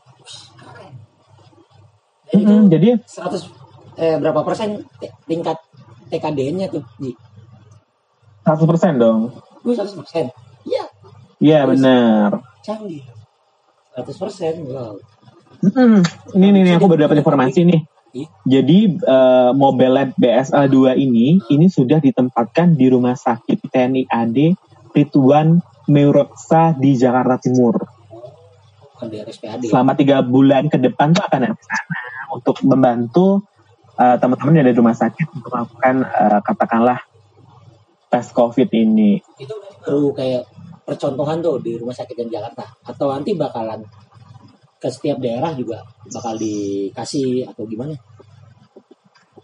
Dan 2.27 2.37
itu 2.43 2.53
Mm-mm, 2.53 2.67
jadi 2.67 2.87
100 3.03 3.99
eh, 3.99 4.15
berapa 4.19 4.41
persen 4.43 4.83
tingkat 5.25 5.57
TKD-nya 6.11 6.67
tuh, 6.71 6.83
Ji? 6.99 7.15
100% 8.47 8.95
dong. 8.95 9.35
Gue 9.63 9.75
100 9.75 9.91
persen. 9.99 10.25
Iya, 10.63 10.85
Iya 11.39 11.59
benar. 11.67 12.43
canggih. 12.63 13.03
100 13.95 14.21
persen, 14.21 14.53
wow. 14.67 14.95
Mm-mm. 15.63 16.03
Ini 16.37 16.47
nih 16.53 16.61
nih, 16.63 16.73
aku 16.77 16.85
baru 16.85 17.09
dapat 17.09 17.23
informasi 17.23 17.65
nih. 17.65 17.81
Iya. 18.15 18.27
Jadi 18.47 18.79
eh, 19.03 19.51
Mobile 19.51 19.93
Lab 19.93 20.09
BSL 20.15 20.65
2 20.71 20.95
ini 20.95 21.43
ini 21.51 21.67
sudah 21.67 21.99
ditempatkan 21.99 22.73
di 22.77 22.87
Rumah 22.87 23.15
Sakit 23.19 23.67
TNI 23.67 24.07
AD 24.07 24.37
Rituan 24.95 25.59
Meuroksa 25.91 26.71
di 26.75 26.95
Jakarta 26.95 27.35
Timur. 27.39 27.77
RSPAD. 28.97 29.69
Selama 29.69 29.93
tiga 29.93 30.25
bulan 30.25 30.73
ke 30.73 30.81
depan 30.81 31.13
tuh 31.13 31.21
akan 31.21 31.53
ada 31.53 31.57
sana 31.61 32.06
untuk 32.37 32.61
membantu 32.63 33.41
eh, 33.97 34.15
teman-teman 34.21 34.53
yang 34.61 34.65
ada 34.69 34.73
di 34.73 34.79
rumah 34.79 34.97
sakit 34.97 35.27
untuk 35.33 35.49
melakukan 35.49 35.95
eh, 36.05 36.39
katakanlah 36.45 36.99
tes 38.07 38.29
COVID 38.31 38.69
ini. 38.71 39.19
Itu 39.41 39.57
baru 39.83 40.13
kayak 40.15 40.43
percontohan 40.87 41.43
tuh 41.43 41.59
di 41.59 41.75
rumah 41.75 41.91
sakit 41.91 42.15
yang 42.15 42.39
Jakarta. 42.39 42.63
Atau 42.87 43.11
nanti 43.11 43.35
bakalan 43.35 43.83
ke 44.77 44.87
setiap 44.93 45.17
daerah 45.17 45.51
juga 45.57 45.81
bakal 46.13 46.37
dikasih 46.37 47.49
atau 47.49 47.65
gimana? 47.65 47.97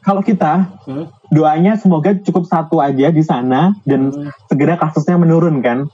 Kalau 0.03 0.19
kita 0.19 0.67
Hmm? 0.83 1.07
doanya 1.31 1.79
semoga 1.79 2.11
cukup 2.19 2.43
satu 2.43 2.83
aja 2.83 3.07
di 3.09 3.23
sana 3.23 3.71
dan 3.87 4.11
Hmm. 4.11 4.29
segera 4.51 4.75
kasusnya 4.77 5.15
menurun 5.17 5.63
kan. 5.63 5.87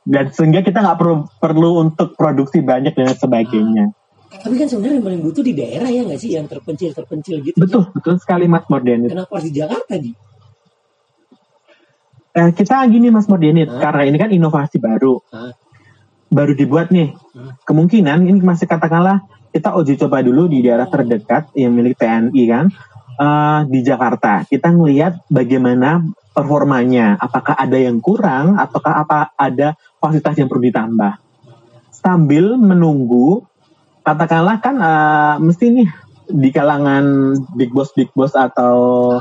dan 0.00 0.32
sehingga 0.32 0.64
kita 0.64 0.80
nggak 0.80 0.96
perlu 0.96 1.16
perlu 1.38 1.70
untuk 1.84 2.16
produksi 2.16 2.64
banyak 2.64 2.96
dan 2.96 3.12
sebagainya. 3.14 3.92
Tapi 4.30 4.54
kan 4.54 4.66
sebenarnya 4.70 5.02
yang 5.02 5.06
paling 5.10 5.22
butuh 5.26 5.42
di 5.42 5.52
daerah 5.58 5.90
ya 5.90 6.06
nggak 6.06 6.20
sih 6.22 6.38
yang 6.38 6.46
terpencil-terpencil 6.46 7.36
gitu. 7.42 7.56
Betul, 7.58 7.90
betul 7.90 8.14
sekali 8.22 8.46
Mas 8.46 8.62
Mordenit. 8.70 9.10
Kenapa 9.10 9.30
harus 9.34 9.50
di 9.50 9.54
Jakarta, 9.58 9.92
Ji? 9.98 10.12
Eh, 12.30 12.50
kita 12.54 12.86
gini 12.86 13.10
Mas 13.10 13.26
Mordenit, 13.26 13.66
Hah? 13.66 13.82
karena 13.82 14.02
ini 14.06 14.16
kan 14.22 14.30
inovasi 14.30 14.78
baru, 14.78 15.18
Hah? 15.34 15.50
baru 16.30 16.54
dibuat 16.54 16.94
nih. 16.94 17.10
Hmm. 17.34 17.58
Kemungkinan 17.66 18.22
ini 18.22 18.38
masih 18.38 18.70
katakanlah 18.70 19.26
kita 19.50 19.74
uji 19.74 19.98
coba 19.98 20.22
dulu 20.22 20.46
di 20.46 20.62
daerah 20.62 20.86
terdekat 20.86 21.50
yang 21.58 21.74
milik 21.74 21.98
TNI 21.98 22.42
kan 22.46 22.70
eh, 23.18 23.60
di 23.66 23.82
Jakarta. 23.82 24.46
Kita 24.46 24.70
ngelihat 24.70 25.26
bagaimana 25.26 26.06
performanya, 26.30 27.18
apakah 27.18 27.58
ada 27.58 27.74
yang 27.74 27.98
kurang 27.98 28.54
ataukah 28.56 29.02
apa 29.02 29.34
ada 29.34 29.74
fasilitas 29.98 30.38
yang 30.38 30.46
perlu 30.46 30.70
ditambah. 30.70 31.12
Sambil 31.90 32.56
menunggu, 32.56 33.44
katakanlah 34.10 34.58
kan 34.58 34.76
eh, 34.78 35.34
mesti 35.38 35.66
nih 35.70 35.88
di 36.30 36.50
kalangan 36.50 37.34
big 37.54 37.70
boss 37.70 37.94
big 37.94 38.10
boss 38.14 38.34
atau 38.34 39.18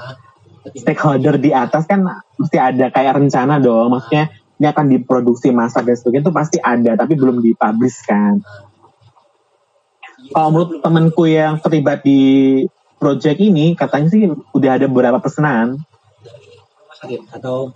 stakeholder 0.74 1.38
di 1.41 1.53
atas 1.53 1.89
kan 1.89 2.05
mesti 2.38 2.58
ada 2.58 2.89
kayak 2.93 3.17
rencana 3.17 3.58
dong. 3.58 3.93
Maksudnya 3.93 4.34
ini 4.60 4.65
akan 4.67 4.86
diproduksi 4.91 5.55
masa 5.55 5.79
dan 5.79 5.96
sebagainya 5.96 6.27
itu 6.27 6.34
pasti 6.36 6.58
ada, 6.60 6.91
tapi 7.00 7.15
belum 7.15 7.39
dipublish 7.39 8.03
kan. 8.03 8.43
kalau 10.36 10.51
menurut 10.51 10.84
temanku 10.84 11.25
yang 11.31 11.58
terlibat 11.63 12.03
di 12.03 12.62
project 13.00 13.39
ini 13.39 13.74
katanya 13.74 14.12
sih 14.12 14.27
udah 14.51 14.72
ada 14.75 14.86
beberapa 14.91 15.17
pesanan 15.24 15.79
sakit 17.00 17.31
atau 17.31 17.72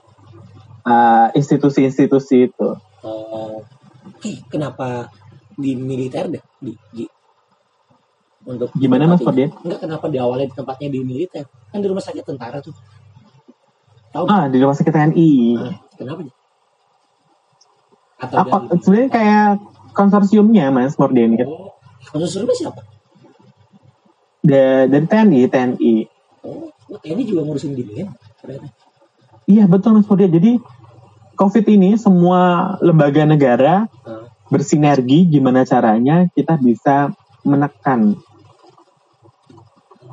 uh, 0.83 1.27
institusi-institusi 1.31 2.51
itu. 2.51 2.69
uh, 3.07 3.63
eh, 4.19 4.43
kenapa 4.51 5.07
di 5.57 5.71
militer 5.75 6.27
deh 6.29 6.43
di, 6.59 6.73
di 6.91 7.03
untuk 8.43 8.69
Gimana, 8.75 9.07
Mas. 9.07 9.23
Fadil? 9.23 9.49
Enggak 9.63 9.79
kenapa 9.87 10.05
diawali 10.11 10.51
di 10.51 10.55
tempatnya 10.55 10.87
di 10.91 10.99
militer 11.01 11.45
kan 11.71 11.79
di 11.79 11.87
rumah 11.87 12.03
sakit 12.03 12.23
tentara 12.27 12.59
tuh 12.59 12.75
tahu 14.11 14.25
Ah, 14.27 14.45
di 14.51 14.57
rumah 14.59 14.75
sakit 14.75 14.91
TNI. 14.91 15.31
Nah, 15.55 15.73
kenapa 15.95 16.21
ya? 16.27 16.33
atau 18.23 18.35
Apa 18.39 18.55
sebenarnya 18.79 19.09
kayak 19.11 19.47
konsorsiumnya 19.91 20.71
Mas 20.71 20.95
Mordeni 20.95 21.43
oh, 21.43 21.75
konsorsiumnya 22.07 22.55
siapa 22.55 22.81
Da- 24.43 24.87
dari 24.91 25.07
TNI, 25.07 25.39
TNI. 25.47 25.93
oh 26.43 26.67
oh, 26.67 26.97
TNI 26.99 27.23
juga 27.23 27.47
ngurusin 27.47 27.75
kan 27.79 28.11
ternyata 28.43 28.67
Iya 29.43 29.67
betul 29.67 29.99
Mas 29.99 30.07
Mordeni. 30.07 30.35
Jadi 30.35 30.51
COVID 31.35 31.65
ini 31.67 31.95
semua 31.95 32.75
lembaga 32.79 33.23
negara 33.23 33.87
Nah, 34.03 34.22
bersinergi 34.53 35.25
gimana 35.27 35.65
caranya 35.65 36.29
kita 36.29 36.61
bisa 36.61 37.09
menekan 37.43 38.21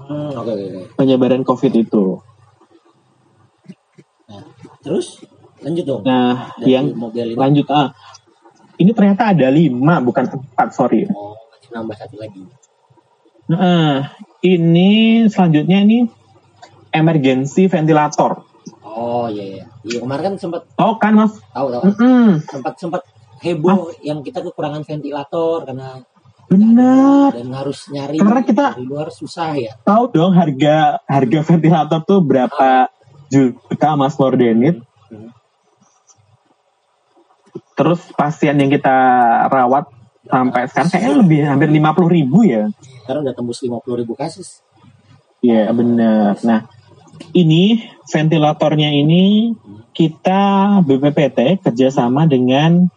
hmm, 0.09 0.31
oke 0.35 0.53
oke. 0.53 0.83
penyebaran 0.97 1.45
COVID 1.45 1.73
itu. 1.77 2.19
Nah, 4.31 4.43
terus 4.81 5.21
lanjut 5.61 5.85
dong 5.85 6.03
Nah, 6.03 6.57
Dari 6.57 6.73
yang 6.73 6.87
lanjut 7.37 7.67
ah, 7.69 7.93
ini 8.81 8.91
ternyata 8.97 9.37
ada 9.37 9.53
lima 9.53 10.01
bukan 10.01 10.25
empat 10.31 10.69
sorry. 10.73 11.05
oh 11.07 11.37
nambah 11.71 11.95
satu 11.95 12.17
lagi 12.17 12.43
Nah, 13.51 14.15
ini 14.41 15.27
selanjutnya 15.27 15.83
ini 15.83 16.07
emergency 16.91 17.67
ventilator. 17.67 18.47
oh 18.83 19.27
iya 19.31 19.45
iya 19.45 19.65
iya 19.85 19.99
kemarin 20.01 20.23
kan 20.23 20.35
sempat 20.39 20.63
Tahu 20.75 20.93
kan 20.99 21.13
Mas? 21.15 21.35
tahu 21.51 21.67
tahu 21.71 21.83
Mm-mm, 21.87 22.43
sempat 22.47 22.75
sempat 22.79 23.03
heboh 23.41 23.97
yang 24.01 24.21
kita 24.21 24.41
kekurangan 24.43 24.83
ventilator 24.83 25.65
karena 25.65 26.01
benar. 26.47 27.31
dan 27.31 27.49
harus 27.53 27.89
nyari 27.89 28.19
Karena 28.19 28.43
kita- 28.43 28.75
dari 28.75 28.85
luar 28.85 29.09
susah 29.09 29.55
ya 29.55 29.73
Tahu 29.81 30.05
dong 30.11 30.33
harga 30.33 31.01
harga 31.05 31.41
ventilator 31.45 32.01
tuh 32.03 32.21
berapa 32.21 32.91
juta 33.27 33.89
Mas 33.95 34.15
Mordenit? 34.15 34.83
Hmm. 35.07 35.31
Terus 37.73 38.01
pasien 38.13 38.55
yang 38.55 38.69
kita 38.69 38.97
rawat 39.47 39.89
sampai 40.23 40.69
sekarang 40.69 40.91
kayaknya 40.91 41.15
lebih 41.17 41.39
hampir 41.43 41.69
50 41.69 41.81
ribu 42.09 42.39
ya. 42.45 42.69
sekarang 43.03 43.25
udah 43.25 43.35
tembus 43.35 43.59
50 43.59 43.83
ribu 43.97 44.13
kasus 44.15 44.63
Iya 45.41 45.73
benar. 45.73 46.37
Nah 46.45 46.69
ini 47.33 47.81
ventilatornya 48.05 48.93
ini 48.93 49.57
kita 49.91 50.43
BPPT 50.85 51.65
kerjasama 51.65 52.29
dengan 52.29 52.93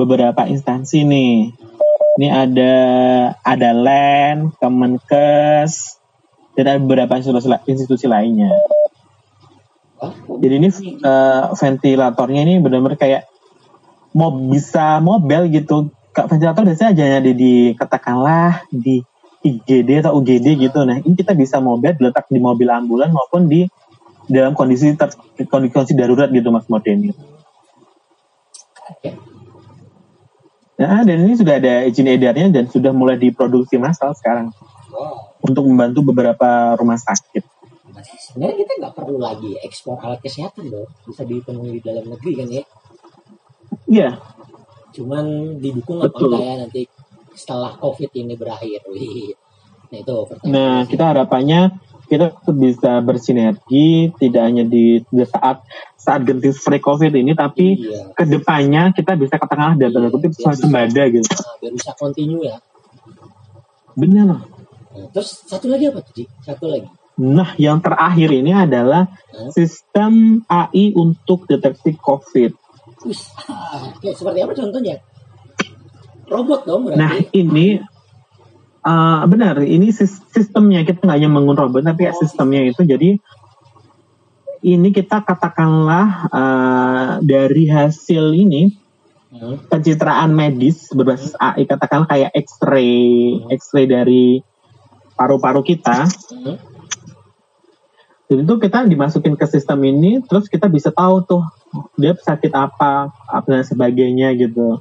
beberapa 0.00 0.48
instansi 0.48 1.04
nih. 1.04 1.52
Ini 2.20 2.28
ada 2.28 2.74
ada 3.44 3.70
LAN, 3.72 4.52
Kemenkes, 4.58 6.00
dan 6.56 6.64
ada 6.76 6.78
beberapa 6.80 7.16
institusi, 7.16 7.48
institusi 7.68 8.06
lainnya. 8.10 8.50
Jadi 10.40 10.54
ini 10.56 10.68
eh, 11.04 11.42
ventilatornya 11.52 12.40
ini 12.48 12.54
benar-benar 12.60 12.96
kayak 12.96 13.28
mau 14.16 14.32
bisa 14.32 14.98
mobile 15.04 15.52
gitu. 15.52 15.92
Kak 16.10 16.26
ventilator 16.26 16.66
biasanya 16.66 16.90
aja 16.90 17.04
ada 17.22 17.30
di 17.30 17.76
katakanlah 17.78 18.66
di 18.72 19.04
IGD 19.40 20.04
atau 20.04 20.18
UGD 20.18 20.58
gitu. 20.58 20.82
Nah 20.84 20.98
ini 21.00 21.14
kita 21.14 21.32
bisa 21.36 21.62
mobile 21.62 21.96
diletak 21.96 22.26
di 22.28 22.40
mobil 22.42 22.68
ambulan 22.68 23.12
maupun 23.12 23.46
di 23.46 23.68
dalam 24.26 24.52
kondisi 24.52 24.92
ter, 24.98 25.14
kondisi 25.48 25.94
darurat 25.94 26.28
gitu 26.28 26.48
Mas 26.50 26.66
Mordeni. 26.66 27.14
Nah 30.80 31.04
dan 31.04 31.16
ini 31.28 31.36
sudah 31.36 31.60
ada 31.60 31.84
izin 31.84 32.08
edarnya 32.08 32.48
dan 32.48 32.64
sudah 32.72 32.88
mulai 32.96 33.20
diproduksi 33.20 33.76
massal 33.76 34.16
sekarang. 34.16 34.48
Wow. 34.88 35.36
Untuk 35.44 35.68
membantu 35.68 36.08
beberapa 36.08 36.72
rumah 36.80 36.96
sakit. 36.96 37.44
Sebenarnya 38.00 38.56
kita 38.64 38.72
nggak 38.80 38.94
perlu 38.96 39.20
lagi 39.20 39.60
ekspor 39.60 40.00
alat 40.00 40.24
kesehatan 40.24 40.72
dong. 40.72 40.88
Bisa 41.04 41.28
dipenuhi 41.28 41.78
di 41.78 41.80
dalam 41.84 42.08
negeri 42.08 42.32
kan 42.32 42.48
ya? 42.48 42.64
Iya, 43.90 44.10
cuman 44.94 45.56
didukung 45.58 46.02
apa 46.02 46.14
enggak 46.14 46.42
ya 46.42 46.54
nanti 46.58 46.82
setelah 47.34 47.74
covid 47.78 48.10
ini 48.14 48.34
berakhir. 48.34 48.82
Wih. 48.90 49.34
nah 49.90 49.98
itu 49.98 50.14
Nah, 50.46 50.86
kita 50.86 51.10
harapannya 51.10 51.74
kita 52.10 52.34
bisa 52.50 52.98
bersinergi 52.98 54.10
tidak 54.18 54.42
hanya 54.42 54.66
di, 54.66 54.98
di 55.06 55.22
saat 55.22 55.62
saat 55.94 56.26
genting 56.26 56.50
free 56.50 56.82
covid 56.82 57.14
ini, 57.14 57.38
tapi 57.38 57.78
iya 57.86 58.10
ke 58.10 58.26
depannya 58.26 58.90
kita 58.90 59.14
bisa 59.14 59.38
katakanlah 59.38 59.78
dalam 59.78 59.94
tanda 59.94 60.08
kutip 60.10 60.34
Iya, 60.34 60.42
swasembada 60.42 61.02
gitu. 61.06 61.22
nah, 61.30 61.54
biar 61.62 61.72
bisa 61.78 61.90
continue 61.94 62.50
ya 62.50 62.58
Benar. 63.94 64.26
Nah, 64.90 65.06
terus 65.14 65.46
satu 65.46 65.70
lagi 65.70 65.86
apa 65.86 66.02
tuh 66.02 66.12
Ji? 66.18 66.24
satu 66.42 66.66
lagi 66.66 66.90
Nah, 67.20 67.52
yang 67.60 67.84
terakhir 67.84 68.32
ini 68.32 68.50
adalah 68.50 69.04
Hah? 69.30 69.52
sistem 69.52 70.40
AI 70.48 70.96
untuk 70.96 71.44
deteksi 71.44 71.92
COVID. 72.00 72.52
Wih, 73.04 73.22
ah, 73.44 73.92
kayak 74.00 74.16
seperti 74.16 74.40
apa 74.40 74.52
contohnya 74.56 74.96
robot 76.26 76.60
dong 76.64 76.88
berarti 76.88 77.00
Nah, 77.00 77.12
ini 77.36 77.76
uh, 78.84 79.22
benar, 79.28 79.60
ini 79.64 79.92
sis- 79.92 80.24
sistemnya. 80.32 80.84
Kita 80.84 81.04
nggak 81.04 81.18
hanya 81.18 81.30
menggunakan 81.32 81.68
robot, 81.68 81.82
tapi 81.86 82.08
ya 82.08 82.14
Oh, 82.14 82.18
sistemnya 82.18 82.62
itu. 82.64 82.82
Jadi 82.84 83.18
ini 84.64 84.88
kita 84.92 85.24
katakanlah 85.24 86.08
uh, 86.32 87.10
dari 87.24 87.68
hasil 87.70 88.34
ini 88.36 88.76
Hmm, 89.30 89.56
pencitraan 89.70 90.34
medis 90.34 90.90
berbasis 90.92 91.32
AI 91.38 91.64
katakanlah 91.64 92.08
kayak 92.10 92.32
X-ray, 92.34 93.38
X-ray 93.54 93.86
dari 93.86 94.24
paru-paru 95.14 95.62
kita. 95.62 96.08
hmm. 96.30 96.56
Jadi 98.30 98.42
itu 98.46 98.54
kita 98.62 98.86
dimasukin 98.86 99.34
ke 99.38 99.46
sistem 99.46 99.82
ini, 99.86 100.22
terus 100.26 100.46
kita 100.50 100.70
bisa 100.70 100.90
tahu 100.94 101.22
tuh 101.26 101.42
dia 101.98 102.14
sakit 102.14 102.52
apa, 102.54 103.10
apa 103.10 103.46
dan 103.46 103.64
sebagainya 103.66 104.34
gitu. 104.38 104.78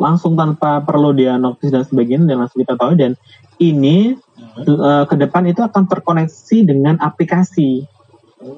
Langsung 0.00 0.32
tanpa 0.32 0.80
perlu 0.80 1.12
diagnosis 1.12 1.68
dan 1.68 1.84
sebagainya 1.84 2.24
dan 2.24 2.40
langsung 2.40 2.64
kita 2.64 2.74
tahu 2.80 2.96
dan 2.96 3.12
ini 3.60 4.16
Hmm. 4.40 4.64
eh, 4.66 5.04
ke 5.04 5.14
depan 5.20 5.44
itu 5.52 5.60
akan 5.60 5.84
terkoneksi 5.84 6.56
dengan 6.64 6.96
aplikasi, 6.96 7.84
gitu. 7.84 8.52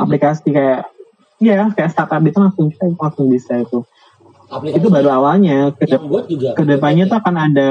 aplikasi 0.00 0.48
kayak 0.50 0.88
ya 1.36 1.68
kayak 1.76 1.92
startup 1.92 2.24
itu 2.24 2.38
langsung 2.40 2.72
kita 2.72 2.96
langsung 2.96 3.28
bisa 3.28 3.60
itu. 3.60 3.84
aplikasi 4.48 4.80
Itu 4.80 4.88
baru 4.88 5.10
awalnya. 5.12 5.74
Ke 5.76 6.00
juga 6.32 6.56
ke 6.56 6.62
depannya 6.64 7.04
tuh 7.12 7.18
akan 7.20 7.34
ada 7.36 7.70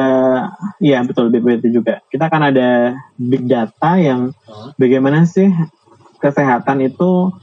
ya 0.77 1.01
betul 1.01 1.33
BPT 1.33 1.73
juga 1.73 2.03
kita 2.13 2.29
akan 2.29 2.41
ada 2.53 2.93
big 3.17 3.49
data 3.49 3.91
yang 3.97 4.29
Hah? 4.45 4.75
bagaimana 4.77 5.25
sih 5.25 5.49
kesehatan 6.21 6.85
itu 6.85 7.33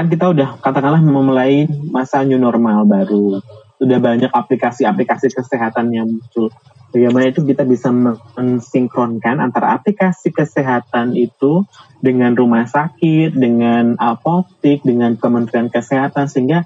kan 0.00 0.08
kita 0.08 0.32
udah 0.32 0.56
katakanlah 0.64 1.04
memulai 1.04 1.68
masa 1.92 2.24
new 2.24 2.40
normal 2.40 2.88
baru 2.88 3.44
sudah 3.76 3.98
banyak 4.00 4.32
aplikasi-aplikasi 4.32 5.28
kesehatan 5.28 5.92
yang 5.92 6.08
muncul 6.08 6.48
bagaimana 6.88 7.28
itu 7.28 7.44
kita 7.44 7.68
bisa 7.68 7.92
mensinkronkan 8.40 9.44
antara 9.44 9.76
aplikasi 9.76 10.32
kesehatan 10.32 11.20
itu 11.20 11.68
dengan 12.00 12.32
rumah 12.32 12.64
sakit 12.64 13.36
dengan 13.36 14.00
apotik 14.00 14.80
dengan 14.88 15.20
kementerian 15.20 15.68
kesehatan 15.68 16.32
sehingga 16.32 16.64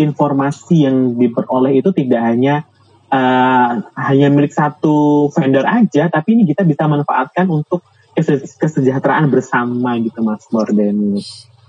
informasi 0.00 0.88
yang 0.88 1.20
diperoleh 1.20 1.76
itu 1.76 1.92
tidak 1.92 2.24
hanya 2.24 2.64
uh, 3.12 3.84
hanya 3.92 4.32
milik 4.32 4.56
satu 4.56 5.28
vendor 5.36 5.68
aja, 5.68 6.08
tapi 6.08 6.40
ini 6.40 6.48
kita 6.48 6.64
bisa 6.64 6.88
manfaatkan 6.88 7.44
untuk 7.52 7.84
kese- 8.16 8.56
kesejahteraan 8.56 9.28
bersama 9.28 10.00
gitu 10.00 10.24
Mas 10.24 10.48
Morden. 10.48 11.20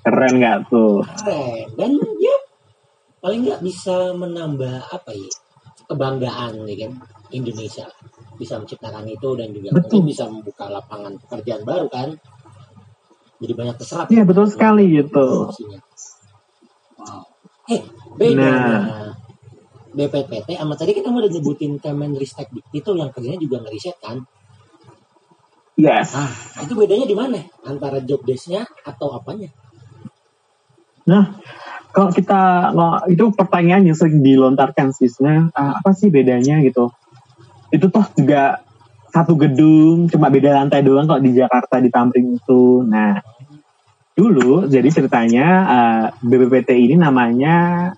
Keren 0.04 0.34
nggak 0.36 0.58
tuh? 0.68 1.00
keren 1.24 1.68
dan 1.80 1.92
ya 2.20 2.36
paling 3.24 3.40
nggak 3.48 3.62
bisa 3.64 4.12
menambah 4.12 4.92
apa 4.92 5.12
ya 5.16 5.32
kebanggaan 5.88 6.68
ya 6.68 6.76
kan 6.88 6.92
Indonesia 7.32 7.88
bisa 8.36 8.60
menciptakan 8.60 9.08
itu 9.08 9.30
dan 9.40 9.56
juga 9.56 9.70
Betul. 9.72 10.04
bisa 10.04 10.28
membuka 10.28 10.68
lapangan 10.68 11.16
pekerjaan 11.24 11.64
baru 11.64 11.88
kan 11.88 12.10
jadi 13.40 13.54
banyak 13.56 13.76
terserap 13.80 14.08
Iya 14.12 14.24
betul 14.24 14.48
sekali 14.48 14.84
gitu. 14.92 15.52
Wow 17.00 17.24
eh 17.64 17.80
bedanya 18.20 18.52
Nah. 18.84 19.12
BPPT 19.96 20.58
sama 20.60 20.76
tadi 20.76 20.92
kita 20.92 21.08
udah 21.08 21.32
nyebutin 21.32 21.80
Kemenristek 21.80 22.52
itu 22.76 22.90
yang 22.98 23.08
kerjanya 23.14 23.40
juga 23.40 23.64
ngeriset 23.64 23.96
kan 24.04 24.20
Yes. 25.74 26.12
nah 26.14 26.30
itu 26.62 26.74
bedanya 26.76 27.08
di 27.08 27.16
mana 27.18 27.40
antara 27.66 27.98
job 28.04 28.22
desk-nya 28.22 28.62
atau 28.86 29.10
apanya 29.16 29.48
Nah, 31.04 31.36
kalau 31.94 32.10
kita 32.10 32.74
itu 33.12 33.30
pertanyaan 33.36 33.86
yang 33.86 33.98
sering 33.98 34.24
dilontarkan 34.26 34.96
sih 34.96 35.12
sebenarnya 35.12 35.54
ah, 35.54 35.78
apa 35.78 35.94
sih 35.94 36.10
bedanya 36.10 36.58
gitu 36.66 36.90
itu 37.70 37.86
toh 37.90 38.06
juga 38.18 38.62
satu 39.14 39.38
gedung 39.38 40.10
cuma 40.10 40.34
beda 40.34 40.58
lantai 40.58 40.82
doang 40.82 41.06
kalau 41.06 41.22
di 41.22 41.38
Jakarta 41.38 41.78
di 41.78 41.94
Tamrin 41.94 42.38
itu 42.38 42.82
nah 42.86 43.22
dulu 44.14 44.66
jadi 44.70 44.90
ceritanya 44.90 45.48
uh, 45.66 46.06
BPPT 46.22 46.70
ini 46.90 46.96
namanya 46.98 47.90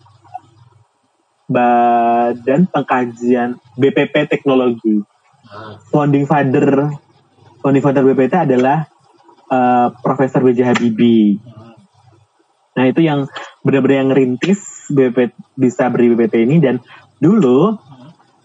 Badan 1.48 2.68
Pengkajian 2.68 3.60
BPP 3.80 4.28
Teknologi 4.28 5.04
Ah, 5.46 5.78
founding 5.94 6.26
father 6.26 6.90
founding 7.62 7.84
father 7.86 8.02
BPT 8.02 8.34
adalah 8.50 8.90
uh, 9.54 9.94
Profesor 10.02 10.42
B.J. 10.42 10.66
Habibie 10.66 11.38
ah. 11.46 11.65
Nah 12.76 12.84
itu 12.92 13.02
yang 13.02 13.32
benar-benar 13.64 13.98
yang 14.04 14.10
ngerintis 14.12 14.92
BP, 14.92 15.32
bisa 15.56 15.88
beri 15.88 16.12
BPT 16.14 16.44
ini 16.44 16.60
dan 16.60 16.84
dulu 17.18 17.80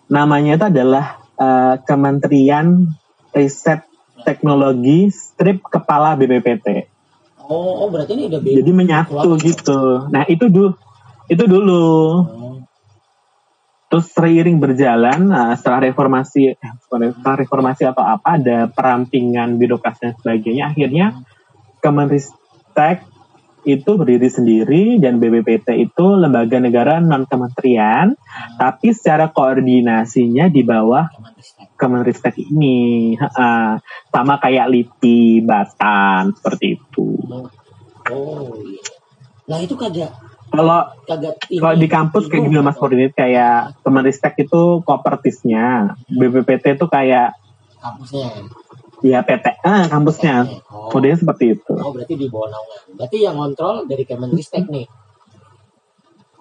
namanya 0.06 0.56
itu 0.56 0.66
adalah 0.70 1.18
eh, 1.34 1.74
Kementerian 1.82 2.86
Riset 3.34 3.82
Teknologi 4.22 5.10
Strip 5.10 5.66
Kepala 5.66 6.14
BPPT. 6.14 6.86
Oh, 7.50 7.86
oh 7.86 7.88
berarti 7.90 8.14
ini 8.14 8.30
udah 8.30 8.40
beda. 8.40 8.56
Jadi 8.62 8.70
menyatu 8.70 9.30
gitu. 9.42 10.06
Nah 10.14 10.22
itu 10.30 10.46
dulu 10.46 10.70
itu 11.30 11.44
dulu. 11.46 11.86
Oh, 12.22 12.50
Terus 13.90 14.06
seiring 14.14 14.62
berjalan 14.62 15.34
nah, 15.34 15.50
setelah 15.58 15.90
reformasi 15.90 16.54
setelah 16.86 17.34
reformasi 17.34 17.90
atau 17.90 18.06
apa 18.06 18.38
ada 18.38 18.70
perampingan 18.70 19.58
birokrasi 19.58 19.98
dan 20.06 20.14
sebagainya 20.14 20.70
akhirnya 20.70 21.06
Kemenristek 21.82 23.02
itu 23.64 23.90
berdiri 23.96 24.28
sendiri 24.28 24.84
dan 25.02 25.20
BPPT 25.20 25.90
itu 25.90 26.06
lembaga 26.16 26.56
negara 26.60 26.98
non 26.98 27.28
kementerian 27.28 28.16
tapi 28.56 28.92
secara 28.96 29.28
koordinasinya 29.28 30.48
di 30.48 30.62
bawah 30.64 31.06
Kemenristek. 31.80 32.36
Ini 32.36 33.16
sama 34.12 34.36
kayak 34.36 34.68
LIPI, 34.68 35.40
Batan 35.40 36.36
seperti 36.36 36.76
itu. 36.76 37.08
Oh, 37.24 37.48
oh 38.12 38.52
iya. 38.60 38.84
Nah 39.48 39.58
itu 39.64 39.74
kagak 39.80 40.12
Kalau 40.50 40.92
kagak 41.08 41.40
kalau 41.46 41.76
di 41.78 41.88
kampus 41.88 42.26
kayak 42.26 42.42
gini 42.50 42.58
Mas 42.60 42.76
Koordinat 42.76 43.14
kayak 43.16 43.80
Kemenristek 43.80 44.34
itu 44.44 44.82
kopertisnya, 44.84 45.96
BPPT 46.10 46.76
itu 46.76 46.86
kayak 46.90 47.38
kampusnya. 47.80 48.28
Ya 49.00 49.24
PT 49.24 49.46
ah 49.64 49.88
kampusnya. 49.88 50.48
Oh. 50.68 50.92
Modelnya 50.92 51.18
seperti 51.18 51.44
itu. 51.56 51.72
Oh 51.76 51.90
berarti 51.92 52.14
di 52.16 52.26
bawah 52.28 52.48
naungan. 52.52 52.80
Berarti 52.98 53.16
yang 53.24 53.36
kontrol 53.36 53.86
dari 53.88 54.04
Kemenristek 54.04 54.66
nih, 54.68 54.86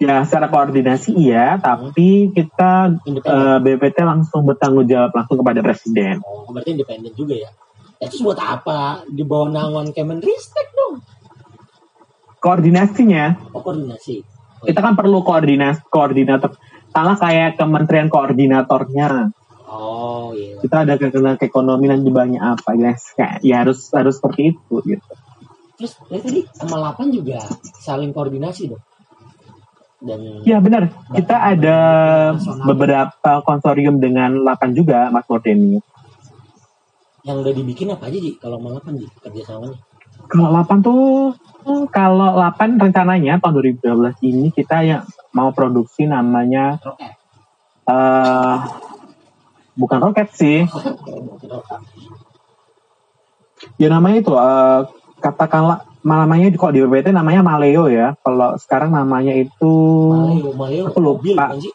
Ya 0.00 0.24
secara 0.24 0.48
koordinasi 0.48 1.12
iya, 1.12 1.60
tapi 1.60 2.32
kita 2.32 2.96
independen. 3.04 3.36
eh, 3.36 3.58
BPT 3.60 4.00
langsung 4.00 4.48
bertanggung 4.48 4.88
jawab 4.88 5.12
langsung 5.12 5.36
kepada 5.44 5.60
presiden. 5.60 6.24
Oh 6.24 6.48
berarti 6.48 6.72
independen 6.72 7.12
juga 7.12 7.36
ya. 7.36 7.52
Ya, 8.00 8.08
Terus 8.08 8.24
buat 8.24 8.40
apa 8.40 9.04
di 9.12 9.20
bawah 9.28 9.52
naungan 9.52 9.92
Kemenristek 9.92 10.72
dong? 10.72 11.04
Koordinasinya 12.40 13.52
Oh 13.52 13.60
koordinasi. 13.60 14.24
Oh, 14.60 14.64
kita 14.64 14.80
kan 14.80 14.96
perlu 14.96 15.20
koordinasi 15.20 15.84
koordinator. 15.92 16.56
Salah 16.90 17.20
kayak 17.20 17.60
kementerian 17.60 18.08
koordinatornya. 18.08 19.36
Oh 19.70 20.34
iya. 20.34 20.58
Kita 20.58 20.82
ada 20.82 20.98
kekenangan 20.98 21.38
ekonomi 21.40 21.86
dan 21.86 22.02
jumlahnya 22.02 22.40
apa 22.42 22.74
ya, 22.74 22.90
kayak- 23.14 23.40
ya 23.40 23.54
harus 23.62 23.86
harus 23.94 24.18
seperti 24.18 24.50
itu 24.50 24.74
gitu. 24.82 25.12
Terus 25.78 25.92
ya 26.10 26.18
tadi 26.18 26.40
sama 26.52 26.76
Lapan 26.82 27.06
juga 27.08 27.38
saling 27.78 28.10
koordinasi 28.10 28.68
dong. 28.68 28.82
Dan 30.00 30.42
Ya 30.42 30.58
benar, 30.58 30.88
kita 31.12 31.36
ada 31.36 31.78
beberapa 32.64 33.32
konsorium 33.44 34.00
dengan 34.00 34.32
8 34.42 34.72
juga 34.72 35.08
Mas 35.08 35.24
Mordeni. 35.24 35.78
yang 37.20 37.44
udah 37.44 37.52
dibikin 37.52 37.92
apa 37.92 38.08
aja 38.08 38.16
Ji? 38.16 38.32
Kalau 38.40 38.56
sama 38.56 38.80
Lapan 38.80 38.96
Ji 38.96 39.06
kerjasamanya? 39.20 39.76
Kalau 40.24 40.48
8 40.50 40.80
tuh 40.80 41.36
kalau 41.86 42.32
8 42.34 42.80
rencananya 42.80 43.36
tahun 43.36 43.60
2012 43.76 44.16
ini 44.24 44.48
kita 44.48 44.80
yang 44.80 45.02
mau 45.30 45.52
produksi 45.52 46.08
namanya 46.08 46.80
Roket. 46.80 47.12
eh 47.86 48.56
bukan 49.80 49.98
roket 50.04 50.28
sih. 50.36 50.68
Ya 53.80 53.88
namanya 53.88 54.20
itu 54.20 54.32
eh, 54.36 54.80
katakanlah 55.24 55.88
namanya 56.04 56.48
di 56.48 56.56
kok 56.56 56.72
di 56.72 56.84
BPT 56.84 57.12
namanya 57.16 57.40
Maleo 57.40 57.88
ya. 57.88 58.16
Kalau 58.20 58.56
sekarang 58.60 58.92
namanya 58.92 59.32
itu 59.32 59.72
Maleo, 60.12 60.52
Maleo, 60.52 60.84
aku 60.92 61.00
lupa. 61.00 61.56
mobil 61.56 61.72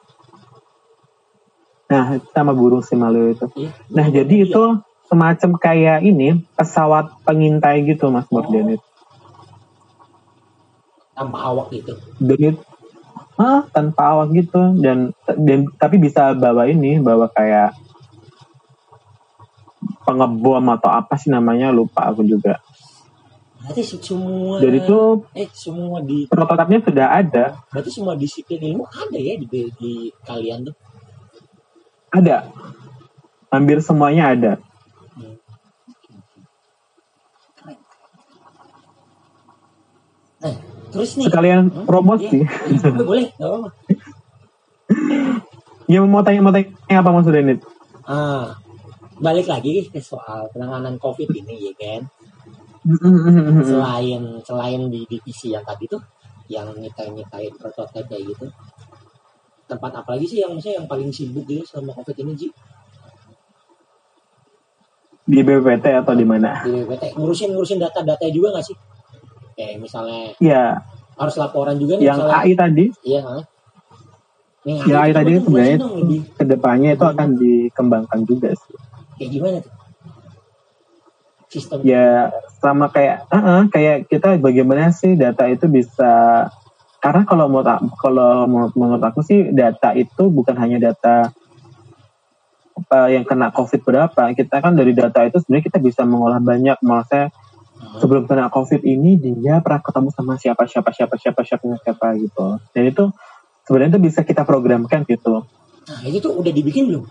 nah 1.85 2.17
sama 2.33 2.57
burung 2.57 2.81
si 2.81 2.97
Maleo 2.97 3.29
itu. 3.29 3.45
Iya. 3.53 3.69
Nah, 3.93 4.07
jadi 4.09 4.35
Mobil. 4.41 4.49
itu 4.49 4.63
semacam 5.05 5.49
kayak 5.61 5.99
ini 6.01 6.41
pesawat 6.57 7.13
pengintai 7.21 7.85
gitu 7.85 8.09
Mas 8.09 8.25
Mordeni. 8.33 8.81
tanpa 11.15 11.47
awak 11.47 11.71
gitu. 11.71 11.95
Dan 12.19 12.39
itu 12.41 12.61
ah, 13.39 13.63
tanpa 13.71 14.03
awak 14.11 14.35
gitu 14.35 14.75
dan, 14.83 15.15
dan 15.39 15.69
tapi 15.79 15.95
bisa 15.95 16.35
bawa 16.35 16.67
ini, 16.67 16.99
bawa 16.99 17.31
kayak 17.31 17.71
pengebom 20.05 20.65
atau 20.71 20.89
apa 20.93 21.17
sih 21.17 21.33
namanya 21.33 21.73
lupa 21.73 22.07
aku 22.07 22.21
juga. 22.23 22.61
Berarti 23.65 23.81
se- 23.81 23.97
semua 23.99 24.61
Jadi 24.61 24.77
itu 24.85 24.99
eh 25.33 25.49
semua 25.51 25.97
di 26.05 26.29
prototipnya 26.29 26.79
sudah 26.85 27.07
ada, 27.11 27.45
berarti 27.73 27.89
semua 27.89 28.13
disiplin 28.13 28.61
ilmu 28.61 28.85
ada 28.85 29.17
ya 29.17 29.33
di, 29.41 29.47
di 29.73 29.93
kalian 30.21 30.69
tuh. 30.69 30.75
ada. 32.13 32.45
Hampir 33.49 33.79
semuanya 33.81 34.31
ada. 34.31 34.53
Hmm. 35.15 35.35
Nah, 40.41 40.55
terus 40.93 41.17
nih 41.17 41.25
Sekalian 41.25 41.61
Hmm, 41.73 41.85
promosi. 41.89 42.37
iya, 42.45 42.47
boleh, 43.09 43.27
nggak 43.33 43.49
apa-apa. 43.49 43.69
Ya 45.85 46.01
mau 46.01 46.21
tanya 46.21 46.41
mau 46.41 46.53
tanya 46.53 46.69
apa 46.89 47.09
Mas 47.09 47.29
Denit? 47.29 47.59
Ah, 48.05 48.57
balik 49.19 49.47
lagi 49.47 49.87
ke 49.87 49.99
soal 50.03 50.51
penanganan 50.51 50.99
COVID 50.99 51.29
ini 51.31 51.71
ya 51.71 51.73
kan. 51.75 52.01
Hmm. 52.85 53.63
Selain 53.65 54.21
selain 54.45 54.81
di 54.93 55.07
divisi 55.09 55.55
yang 55.55 55.65
tadi 55.65 55.89
tuh 55.89 56.01
yang 56.51 56.69
nyitain 56.77 57.15
nyitain 57.15 57.53
prototipe 57.57 58.05
kayak 58.05 58.23
gitu. 58.35 58.45
Tempat 59.65 60.05
apa 60.05 60.09
lagi 60.13 60.29
sih 60.29 60.39
yang 60.45 60.53
maksudnya 60.53 60.83
yang 60.83 60.87
paling 60.87 61.09
sibuk 61.09 61.47
gitu 61.49 61.65
selama 61.65 61.97
COVID 61.97 62.17
ini 62.21 62.33
Ji? 62.37 62.47
Di 65.25 65.41
BPT 65.41 65.85
atau 65.89 66.13
di 66.13 66.21
mana? 66.21 66.61
Di 66.61 66.85
BPT 66.85 67.17
ngurusin 67.17 67.57
ngurusin 67.57 67.81
data-data 67.81 68.29
juga 68.29 68.53
nggak 68.53 68.65
sih? 68.69 68.77
Kayak 69.57 69.81
misalnya 69.81 70.37
Ya, 70.37 70.85
harus 71.17 71.35
laporan 71.39 71.81
juga 71.81 71.97
nih 71.97 72.11
yang 72.13 72.19
misalnya. 72.21 72.43
AI 72.45 72.53
tadi, 72.53 72.85
Iya, 73.01 73.21
yang 74.65 74.77
AI 74.85 75.09
coba 75.09 75.17
tadi 75.17 75.33
sebenarnya 75.41 75.77
ke 76.37 76.43
depannya 76.45 76.89
itu 76.93 77.05
akan 77.05 77.29
dikembangkan 77.41 78.19
juga 78.29 78.49
sih. 78.53 78.75
Kayak 79.15 79.29
gimana 79.31 79.57
tuh? 79.63 79.73
Sistem 81.51 81.77
ya 81.85 82.33
sama 82.59 82.89
kayak 82.89 83.29
uh 83.31 83.65
kayak 83.69 84.09
kita 84.11 84.35
bagaimana 84.41 84.91
sih 84.91 85.15
data 85.15 85.45
itu 85.47 85.69
bisa 85.69 86.45
karena 86.99 87.21
kalau 87.21 87.45
menurut 87.45 87.69
aku, 87.69 87.87
kalau 88.01 88.49
menurut, 88.49 88.73
menurut 88.73 89.03
aku 89.05 89.21
sih 89.21 89.53
data 89.53 89.93
itu 89.93 90.27
bukan 90.33 90.57
hanya 90.57 90.81
data 90.81 91.29
apa 92.75 92.99
yang 93.07 93.23
kena 93.23 93.53
covid 93.55 93.81
berapa 93.87 94.35
kita 94.35 94.59
kan 94.59 94.75
dari 94.75 94.91
data 94.91 95.23
itu 95.23 95.39
sebenarnya 95.39 95.65
kita 95.71 95.79
bisa 95.79 96.01
mengolah 96.03 96.43
banyak 96.43 96.75
maksudnya 96.83 97.31
Hmm. 97.75 97.99
sebelum 97.99 98.23
kena 98.23 98.47
covid 98.47 98.87
ini 98.87 99.19
dia 99.19 99.59
pernah 99.59 99.83
ketemu 99.83 100.07
sama 100.15 100.39
siapa 100.39 100.63
siapa 100.63 100.95
siapa 100.95 101.19
siapa 101.19 101.43
siapa 101.43 101.75
siapa 101.83 102.05
gitu 102.15 102.55
dan 102.71 102.83
itu 102.87 103.03
sebenarnya 103.67 103.99
itu 103.99 104.01
bisa 104.07 104.23
kita 104.23 104.47
programkan 104.47 105.03
gitu 105.03 105.43
Nah, 105.85 106.01
itu 106.01 106.17
tuh 106.17 106.33
udah 106.33 106.49
dibikin 106.49 106.89
belum? 106.89 107.03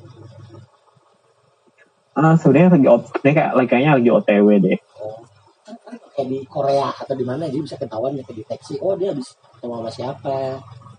Ah 2.18 2.34
sebenarnya 2.40 2.70
lagi 2.78 2.88
ot- 2.90 3.10
sebenarnya 3.12 3.36
kayak 3.54 3.68
kayaknya 3.70 3.92
lagi 3.98 4.10
otw 4.10 4.48
deh 4.62 4.78
Oh, 5.00 5.18
kan 5.66 5.76
kan 5.84 5.94
kayak 6.14 6.28
di 6.30 6.38
Korea 6.46 6.90
atau 6.94 7.14
di 7.16 7.24
mana 7.26 7.48
jadi 7.50 7.62
bisa 7.64 7.76
ketahuan 7.80 8.16
ya 8.18 8.24
kedeteksi. 8.26 8.78
Oh, 8.84 8.94
dia 8.98 9.12
habis 9.14 9.34
ketemu 9.58 9.74
sama 9.82 9.90
siapa, 9.92 10.38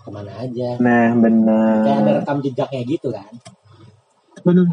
ke 0.04 0.10
mana 0.12 0.32
aja. 0.43 0.71
nah 0.82 1.13
Kayak 1.84 1.97
ada 2.04 2.12
benar 2.12 2.19
rekam 2.21 2.38
jejaknya 2.45 2.82
gitu 2.88 3.10
kan. 3.13 3.32
benar 4.45 4.67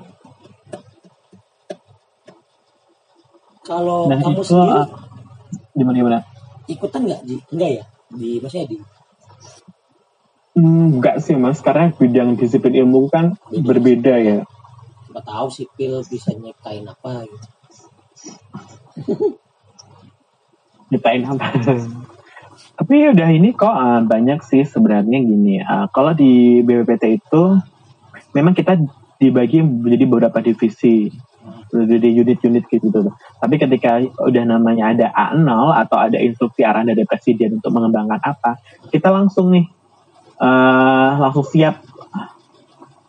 Kalau 3.64 4.10
nah 4.10 4.18
kamu 4.18 4.42
itu 4.42 4.42
sendiri 4.44 4.82
ah, 4.82 4.88
gimana 5.76 5.96
gimana 6.00 6.18
ikutan 6.70 7.02
nggak? 7.06 7.20
Ji? 7.28 7.36
Enggak 7.54 7.70
ya? 7.80 7.84
Di 8.12 8.30
maksudnya 8.42 8.66
di 8.70 8.78
Hmm, 10.52 11.00
enggak 11.00 11.24
sih 11.24 11.32
mas, 11.34 11.64
karena 11.64 11.96
bidang 11.96 12.36
disiplin 12.36 12.76
ilmu 12.84 13.08
kan 13.08 13.34
Beda. 13.50 13.64
berbeda 13.68 14.14
ya. 14.20 14.38
Nggak 15.12 15.28
tahu 15.28 15.46
sipil 15.52 16.00
bisa 16.08 16.32
nyiptain 16.32 16.88
apa 16.88 17.28
gitu. 17.28 17.48
Nyiptain 20.92 21.22
apa? 21.28 21.46
Tapi 22.78 22.94
udah 23.12 23.28
ini 23.32 23.52
kok 23.52 23.70
uh, 23.70 24.00
banyak 24.04 24.40
sih 24.44 24.64
sebenarnya 24.64 25.20
gini. 25.22 25.60
Uh, 25.60 25.86
kalau 25.92 26.16
di 26.16 26.64
BPPT 26.64 27.20
itu 27.20 27.42
memang 28.32 28.56
kita 28.56 28.80
dibagi 29.20 29.62
menjadi 29.62 30.04
beberapa 30.08 30.38
divisi 30.42 31.12
jadi 31.72 32.08
unit-unit 32.12 32.68
gitu 32.68 32.92
tuh. 32.92 33.14
Tapi 33.40 33.56
ketika 33.56 33.98
udah 34.20 34.44
namanya 34.44 34.92
ada 34.92 35.06
A0 35.16 35.48
atau 35.86 35.96
ada 35.96 36.18
instruksi 36.20 36.62
arahan 36.62 36.92
dari 36.92 37.08
presiden 37.08 37.58
untuk 37.58 37.72
mengembangkan 37.72 38.20
apa, 38.20 38.60
kita 38.92 39.08
langsung 39.08 39.50
nih 39.56 39.64
uh, 40.36 41.16
langsung 41.16 41.46
siap 41.48 41.80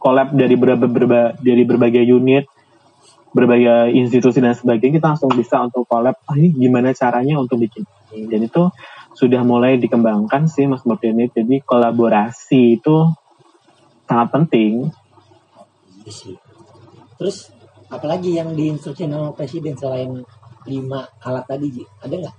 collab 0.03 0.35
dari 0.35 0.59
berbagai, 0.59 0.91
berbagai 0.91 1.39
dari 1.39 1.63
berbagai 1.63 2.03
unit, 2.03 2.43
berbagai 3.31 3.95
institusi 3.95 4.43
dan 4.43 4.51
sebagainya 4.51 4.99
kita 4.99 5.07
langsung 5.15 5.31
bisa 5.31 5.63
untuk 5.63 5.87
collab. 5.87 6.19
Ah, 6.27 6.35
ini 6.35 6.51
gimana 6.51 6.91
caranya 6.91 7.39
untuk 7.39 7.63
bikin 7.63 7.87
ini? 8.11 8.27
Dan 8.27 8.45
itu 8.45 8.67
sudah 9.15 9.41
mulai 9.47 9.79
dikembangkan 9.79 10.51
sih 10.51 10.67
Mas 10.67 10.83
Murtini. 10.83 11.31
Jadi 11.31 11.63
kolaborasi 11.63 12.83
itu 12.83 13.09
sangat 14.05 14.27
penting. 14.35 14.91
Terus 17.17 17.49
apalagi 17.87 18.35
yang 18.35 18.51
diinstruksi 18.53 19.07
sama 19.07 19.31
presiden 19.31 19.79
selain 19.79 20.21
lima 20.67 21.07
alat 21.23 21.47
tadi? 21.47 21.81
Ada 22.03 22.15
nggak? 22.19 22.35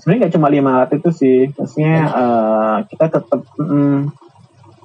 Sebenarnya 0.00 0.20
nggak 0.24 0.34
cuma 0.34 0.48
lima 0.48 0.70
alat 0.80 0.90
itu 0.96 1.10
sih. 1.12 1.38
Maksudnya 1.52 1.94
uh, 2.08 2.76
kita 2.88 3.06
tetap 3.20 3.40
mm, 3.60 4.29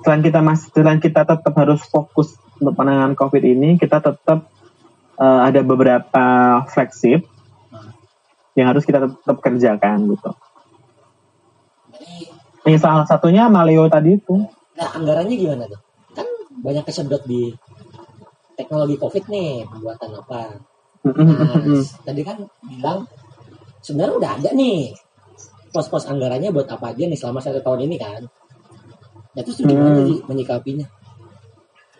selain 0.05 0.21
kita 0.21 0.39
masih 0.45 0.69
selain 0.69 1.01
kita 1.01 1.25
tetap 1.25 1.53
harus 1.57 1.81
fokus 1.89 2.37
untuk 2.61 2.77
penanganan 2.77 3.17
COVID 3.17 3.41
ini, 3.41 3.81
kita 3.81 3.97
tetap 3.97 4.45
uh, 5.17 5.41
ada 5.41 5.65
beberapa 5.65 6.25
flagship 6.69 7.25
yang 8.53 8.69
harus 8.69 8.85
kita 8.85 9.09
tetap 9.09 9.41
kerjakan 9.41 10.13
gitu. 10.13 10.31
Ini 12.65 12.77
salah 12.77 13.09
satunya 13.09 13.49
Maleo 13.49 13.89
tadi 13.89 14.13
itu. 14.13 14.45
Nah, 14.77 14.89
anggarannya 14.93 15.35
gimana 15.35 15.65
tuh? 15.65 15.81
Kan 16.13 16.27
banyak 16.61 16.85
kesedot 16.85 17.25
di 17.25 17.49
teknologi 18.55 18.95
COVID 19.01 19.23
nih, 19.25 19.65
pembuatan 19.65 20.11
apa. 20.21 20.41
Nah, 21.05 21.81
tadi 22.05 22.21
kan 22.25 22.37
bilang 22.65 23.05
sebenarnya 23.81 24.15
udah 24.17 24.31
ada 24.41 24.49
nih 24.53 24.93
pos-pos 25.69 26.07
anggarannya 26.07 26.49
buat 26.55 26.65
apa 26.71 26.95
aja 26.95 27.03
nih 27.05 27.19
selama 27.19 27.43
satu 27.43 27.59
tahun 27.59 27.91
ini 27.91 27.95
kan. 27.99 28.21
Nah, 29.35 29.41
terus 29.43 29.59
gimana 29.59 29.99
hmm. 29.99 30.07
sih 30.07 30.19
menyikapinya? 30.31 30.87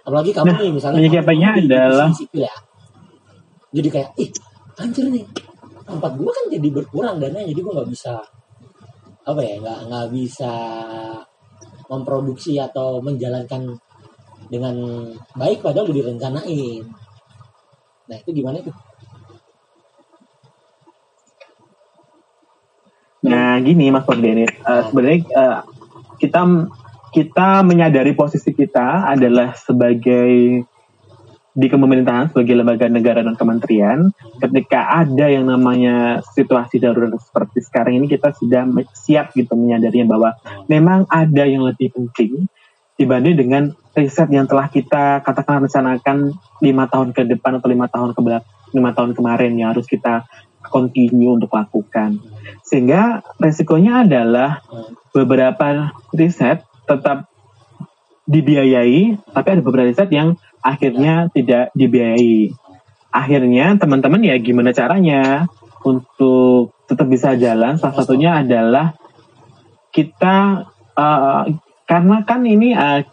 Apalagi 0.05 0.31
kamu 0.31 0.47
nah, 0.53 0.57
nih 0.61 0.71
misalnya 0.71 0.97
menyikapinya 1.03 1.49
adalah 1.59 2.09
sipil 2.15 2.47
ya. 2.47 2.55
Jadi 3.75 3.87
kayak, 3.91 4.09
ih 4.15 4.29
anjir 4.79 5.05
nih, 5.11 5.25
tempat 5.85 6.11
gue 6.17 6.31
kan 6.31 6.45
jadi 6.49 6.67
berkurang 6.73 7.21
dana 7.21 7.39
jadi 7.45 7.59
gue 7.61 7.73
nggak 7.73 7.91
bisa 7.93 8.17
apa 9.25 9.41
ya 9.41 9.57
nggak 9.61 9.79
nggak 9.89 10.07
bisa 10.13 10.53
memproduksi 11.89 12.57
atau 12.57 13.01
menjalankan 13.01 13.77
dengan 14.49 14.75
baik 15.37 15.61
padahal 15.61 15.89
udah 15.89 15.97
direncanain 15.97 16.83
nah 18.05 18.15
itu 18.17 18.29
gimana 18.33 18.61
tuh 18.61 18.75
nah 23.25 23.57
gini 23.61 23.89
mas 23.89 24.05
Dennis 24.05 24.53
uh, 24.65 24.85
sebenarnya 24.89 25.19
uh, 25.33 25.59
kita 26.21 26.41
kita 27.15 27.63
menyadari 27.63 28.11
posisi 28.11 28.51
kita 28.51 29.07
adalah 29.07 29.55
sebagai 29.55 30.59
di 31.55 31.67
pemerintahan 31.71 32.35
sebagai 32.35 32.51
lembaga 32.51 32.91
negara 32.91 33.23
dan 33.23 33.39
kementerian, 33.39 34.11
ketika 34.43 34.91
ada 34.91 35.31
yang 35.31 35.47
namanya 35.47 36.19
situasi 36.35 36.83
darurat 36.83 37.15
seperti 37.15 37.63
sekarang 37.63 38.03
ini 38.03 38.11
kita 38.11 38.35
sudah 38.35 38.67
siap 38.91 39.31
gitu 39.31 39.55
menyadari 39.55 40.03
bahwa 40.03 40.35
memang 40.67 41.07
ada 41.07 41.47
yang 41.47 41.63
lebih 41.63 41.95
penting 41.95 42.51
dibanding 42.99 43.39
dengan 43.39 43.63
riset 43.95 44.27
yang 44.35 44.51
telah 44.51 44.67
kita 44.67 45.23
katakan 45.23 45.63
rencanakan 45.63 46.35
lima 46.59 46.91
tahun 46.91 47.15
ke 47.15 47.23
depan 47.31 47.63
atau 47.63 47.71
lima 47.71 47.87
tahun 47.87 48.11
ke 48.11 48.19
lima 48.75 48.91
tahun 48.91 49.15
kemarin 49.15 49.55
yang 49.55 49.71
harus 49.71 49.87
kita 49.87 50.27
continue 50.67 51.31
untuk 51.31 51.55
lakukan. 51.55 52.19
Sehingga 52.67 53.23
resikonya 53.39 54.03
adalah 54.03 54.59
beberapa 55.15 55.95
riset 56.11 56.67
tetap 56.85 57.29
dibiayai 58.25 59.21
tapi 59.33 59.47
ada 59.53 59.61
beberapa 59.61 59.85
riset 59.85 60.09
yang 60.09 60.37
akhirnya 60.65 61.29
tidak 61.29 61.69
dibiayai. 61.77 62.49
Akhirnya 63.13 63.77
teman-teman 63.77 64.25
ya 64.25 64.35
gimana 64.41 64.73
caranya 64.73 65.45
untuk 65.85 66.73
tetap 66.89 67.07
bisa 67.07 67.37
jalan? 67.37 67.77
Salah 67.77 67.95
satunya 68.01 68.41
adalah 68.41 68.97
kita 69.93 70.67
uh, 70.97 71.43
karena 71.85 72.17
kan 72.25 72.41
ini 72.43 72.73
uh, 72.73 73.05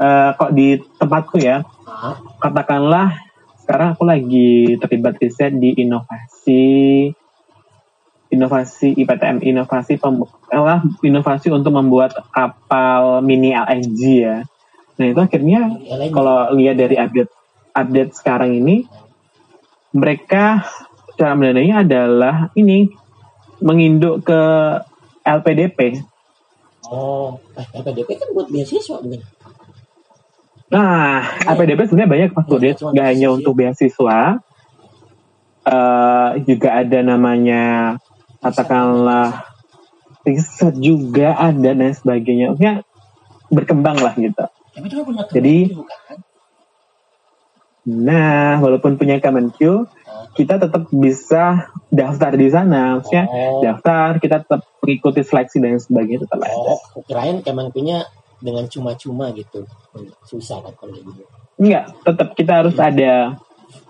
uh, 0.00 0.30
kok 0.34 0.52
di 0.56 0.80
tempatku 0.98 1.38
ya, 1.38 1.62
katakanlah 2.40 3.20
sekarang 3.62 3.94
aku 3.94 4.04
lagi 4.08 4.76
terlibat 4.80 5.20
riset 5.20 5.54
di 5.56 5.76
inovasi 5.76 7.12
inovasi 8.34 8.98
IPTM 8.98 9.40
inovasi 9.46 9.96
pem, 9.96 10.26
inovasi 11.00 11.48
untuk 11.54 11.72
membuat 11.72 12.18
kapal 12.34 13.22
mini 13.22 13.54
LNG 13.54 14.02
ya 14.18 14.38
Nah 14.94 15.06
itu 15.10 15.20
akhirnya 15.20 15.60
kalau 16.14 16.54
lihat 16.54 16.78
dari 16.78 16.94
update 16.94 17.32
update 17.74 18.12
sekarang 18.14 18.54
ini 18.54 18.86
mereka 19.94 20.66
cara 21.18 21.34
mendanainya 21.34 21.82
adalah 21.86 22.50
ini 22.58 22.90
menginduk 23.62 24.26
ke 24.26 24.42
LPDP. 25.22 26.02
Oh, 26.90 27.40
eh, 27.56 27.66
LPDP 27.80 28.18
kan 28.18 28.28
buat 28.34 28.50
beasiswa 28.50 28.98
bukan? 29.00 29.22
Nah, 30.74 31.22
ya. 31.22 31.54
LPDP 31.54 31.86
sebenarnya 31.86 32.10
banyak 32.10 32.30
Mas 32.34 32.46
Budi, 32.50 32.70
nggak 32.74 33.06
hanya 33.06 33.28
untuk 33.30 33.54
beasiswa, 33.54 34.42
uh, 35.64 36.30
juga 36.44 36.68
ada 36.82 36.98
namanya 37.00 37.96
katakanlah 38.44 39.48
riset 40.28 40.76
juga 40.76 41.32
ada 41.32 41.70
dan 41.72 41.92
sebagainya. 41.96 42.52
Maksudnya 42.52 42.84
berkembang 43.48 43.96
lah 44.00 44.12
gitu. 44.20 44.44
Tapi 44.74 44.86
itu 44.90 45.04
punya 45.06 45.24
Jadi, 45.30 45.56
kan? 45.72 46.18
Nah, 47.84 48.64
walaupun 48.64 48.96
punya 48.96 49.20
Kemenq, 49.20 49.60
oh. 49.60 49.84
kita 50.32 50.56
tetap 50.56 50.88
bisa 50.88 51.68
daftar 51.92 52.32
di 52.32 52.48
sana. 52.48 52.98
Maksudnya 52.98 53.24
oh. 53.28 53.60
daftar, 53.60 54.16
kita 54.18 54.36
tetap 54.40 54.60
mengikuti 54.80 55.20
seleksi 55.20 55.60
dan 55.60 55.76
sebagainya 55.76 56.24
tetap 56.24 56.40
oh, 56.40 56.48
ada. 56.48 56.72
Kirain 57.04 57.38
Kemenq-nya 57.44 58.08
dengan 58.40 58.64
cuma-cuma 58.68 59.32
gitu. 59.36 59.68
Susah 60.24 60.64
kan 60.64 60.72
kalau 60.80 60.96
gitu. 60.96 61.22
Enggak, 61.60 61.92
tetap 62.02 62.28
kita 62.34 62.52
harus 62.64 62.76
hmm. 62.76 62.88
ada 62.88 63.12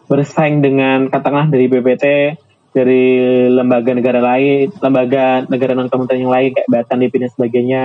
bersaing 0.04 0.60
dengan 0.60 1.08
katakanlah 1.08 1.48
dari 1.48 1.70
BPT, 1.70 2.36
dari 2.74 3.06
lembaga 3.54 3.94
negara 3.94 4.18
lain, 4.18 4.74
lembaga 4.82 5.46
negara 5.46 5.78
non 5.78 5.86
kementerian 5.86 6.26
yang 6.26 6.34
lain 6.34 6.50
kayak 6.58 6.68
Batan, 6.68 6.98
DP 7.06 7.14
dan 7.22 7.30
sebagainya, 7.30 7.82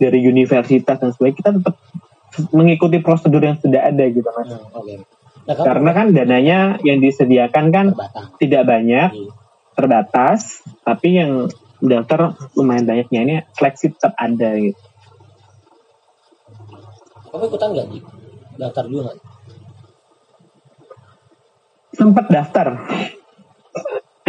dari 0.00 0.18
universitas 0.24 0.96
dan 0.96 1.12
sebagainya, 1.12 1.38
kita 1.44 1.50
tetap 1.60 1.76
mengikuti 2.56 3.04
prosedur 3.04 3.44
yang 3.44 3.60
sudah 3.60 3.92
ada 3.92 4.04
gitu 4.08 4.24
mas. 4.32 4.48
Hmm, 4.48 4.64
okay. 4.80 4.96
nah, 5.44 5.54
Karena 5.60 5.90
kan 5.92 6.06
dananya 6.16 6.58
yang 6.80 7.04
disediakan 7.04 7.64
kan 7.68 7.86
terbatas. 7.92 8.24
tidak 8.40 8.62
banyak, 8.64 9.08
hmm. 9.12 9.30
terbatas, 9.76 10.40
tapi 10.88 11.20
yang 11.20 11.52
daftar 11.84 12.32
lumayan 12.56 12.88
banyaknya 12.88 13.20
ini 13.20 13.34
seleksi 13.52 13.92
tetap 13.92 14.16
ada 14.16 14.56
gitu. 14.56 14.80
Kamu 17.30 17.44
ikutan 17.46 17.68
nggak 17.76 17.86
di 17.92 17.98
daftar 18.56 18.84
nggak? 18.88 19.16
Sempat 21.92 22.26
daftar. 22.32 22.68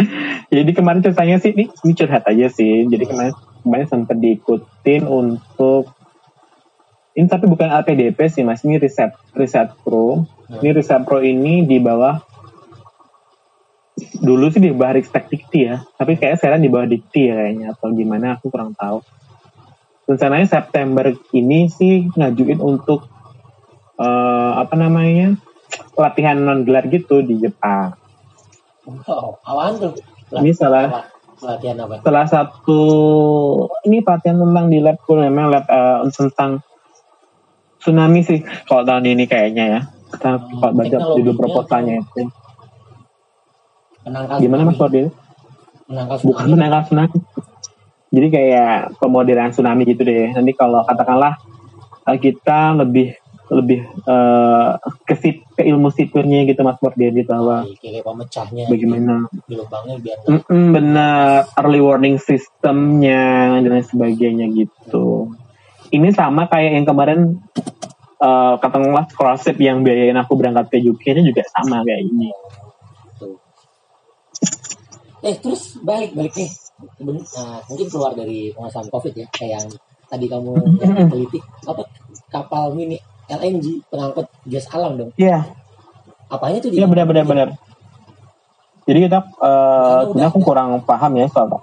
Jadi 0.54 0.70
kemarin 0.72 1.00
ceritanya 1.00 1.36
sih 1.40 1.50
ini, 1.54 1.70
ini 1.70 1.92
curhat 1.96 2.24
aja 2.28 2.46
sih. 2.48 2.86
Jadi 2.88 3.04
kemarin 3.08 3.34
kemarin 3.62 3.86
sempat 3.86 4.16
diikutin 4.18 5.06
untuk 5.06 5.94
ini 7.12 7.28
tapi 7.28 7.44
bukan 7.44 7.68
LPDP 7.68 8.18
sih 8.32 8.42
mas, 8.42 8.64
ini 8.64 8.80
riset 8.80 9.12
riset 9.36 9.72
pro. 9.84 10.24
Ini 10.52 10.72
riset 10.76 11.04
pro 11.04 11.20
ini 11.20 11.64
di 11.64 11.80
bawah 11.80 12.20
dulu 14.22 14.48
sih 14.48 14.62
di 14.62 14.70
bawah 14.72 14.96
Ristek 14.96 15.28
Dikti 15.28 15.68
ya, 15.68 15.82
tapi 15.98 16.16
kayak 16.16 16.40
sekarang 16.40 16.62
di 16.62 16.70
bawah 16.72 16.88
Dikti 16.88 17.28
ya 17.28 17.34
kayaknya 17.36 17.66
atau 17.76 17.92
gimana 17.92 18.38
aku 18.38 18.48
kurang 18.48 18.72
tahu. 18.72 19.04
Rencananya 20.08 20.48
September 20.48 21.12
ini 21.34 21.70
sih 21.70 22.10
ngajuin 22.10 22.58
untuk 22.58 23.06
uh, 23.98 24.52
apa 24.58 24.74
namanya 24.74 25.38
latihan 25.94 26.38
non 26.40 26.64
gelar 26.66 26.88
gitu 26.88 27.22
di 27.22 27.38
Jepang. 27.38 28.01
Oh, 28.86 29.38
awan 29.46 29.78
tuh? 29.78 29.94
Ini 30.34 30.50
salah 30.56 31.06
latihan 31.42 31.76
apa? 31.86 32.02
Salah 32.02 32.26
satu 32.26 32.82
ini 33.86 34.02
pelatihan 34.02 34.42
tentang 34.42 34.66
di 34.70 34.78
lab 34.82 34.98
memang 35.06 35.46
lab 35.50 35.64
uh, 35.70 36.02
tentang 36.10 36.62
tsunami 37.82 38.22
sih 38.22 38.40
kalau 38.66 38.82
tahun 38.82 39.06
ini 39.06 39.24
kayaknya 39.30 39.64
ya. 39.66 39.80
Kita 40.12 40.30
hmm, 40.36 40.76
baca 40.76 40.96
judul 41.16 41.34
proposalnya 41.38 42.02
itu. 42.02 42.28
Menangkal 44.02 44.36
Gimana 44.42 44.62
Mas? 44.66 44.78
Menangkal 45.86 46.16
tsunami. 46.18 46.28
Bukan 46.28 46.46
menangkal 46.50 46.80
tsunami. 46.90 47.18
Jadi 48.12 48.26
kayak 48.28 49.00
pemodelan 49.00 49.54
tsunami 49.54 49.82
gitu 49.88 50.04
deh. 50.04 50.34
Nanti 50.36 50.52
kalau 50.52 50.84
katakanlah 50.84 51.38
uh, 52.04 52.18
kita 52.18 52.76
lebih 52.76 53.21
lebih 53.52 53.84
uh, 54.08 54.80
ke, 55.04 55.12
ke 55.52 55.62
ilmu 55.68 55.92
sipilnya 55.92 56.48
gitu 56.48 56.64
Mas 56.64 56.80
Mordian 56.80 57.12
bahwa 57.28 57.68
kayak 57.76 58.00
pemecahnya 58.00 58.64
bagaimana 58.64 59.28
di 59.44 59.54
lubangnya 59.60 59.96
biar 60.00 60.16
nggak- 60.24 60.48
Mm-mm, 60.48 60.64
benar 60.72 61.44
early 61.60 61.84
warning 61.84 62.16
sistemnya 62.16 63.60
dan 63.60 63.68
lain 63.68 63.84
sebagainya 63.84 64.48
gitu. 64.56 65.36
Ini 65.92 66.08
sama 66.16 66.48
kayak 66.48 66.80
yang 66.80 66.86
kemarin 66.88 67.20
uh, 68.16 68.56
katakanlah 68.56 69.04
scholarship 69.12 69.60
yang 69.60 69.84
biayain 69.84 70.16
aku 70.16 70.32
berangkat 70.40 70.72
ke 70.72 70.78
UK 70.80 71.12
ini 71.12 71.28
juga 71.28 71.44
sama 71.52 71.84
kayak 71.84 72.08
ini. 72.08 72.32
Tuh. 73.20 73.36
Eh 75.20 75.36
terus 75.36 75.76
balik 75.84 76.16
balik 76.16 76.32
nih. 76.32 76.48
Nah, 77.04 77.60
mungkin 77.68 77.86
keluar 77.92 78.16
dari 78.16 78.50
pengasahan 78.56 78.88
COVID 78.88 79.12
ya, 79.14 79.26
kayak 79.28 79.50
yang 79.60 79.68
tadi 80.08 80.26
kamu 80.26 80.50
yang 80.82 81.08
teliti 81.12 81.38
apa 81.68 81.84
kapal 82.26 82.72
mini 82.72 82.96
LNG 83.32 83.88
pengangkut 83.88 84.26
gas 84.44 84.68
alam 84.68 85.00
dong. 85.00 85.10
Iya, 85.16 85.48
Apanya 86.32 86.58
tuh 86.64 86.72
iya 86.72 86.88
benar-benar 86.88 87.24
benar. 87.28 87.48
Jadi 88.88 88.98
kita 89.04 89.18
uh, 89.36 90.08
aku 90.08 90.40
kurang 90.40 90.80
paham 90.82 91.12
ya 91.20 91.28
soal 91.28 91.60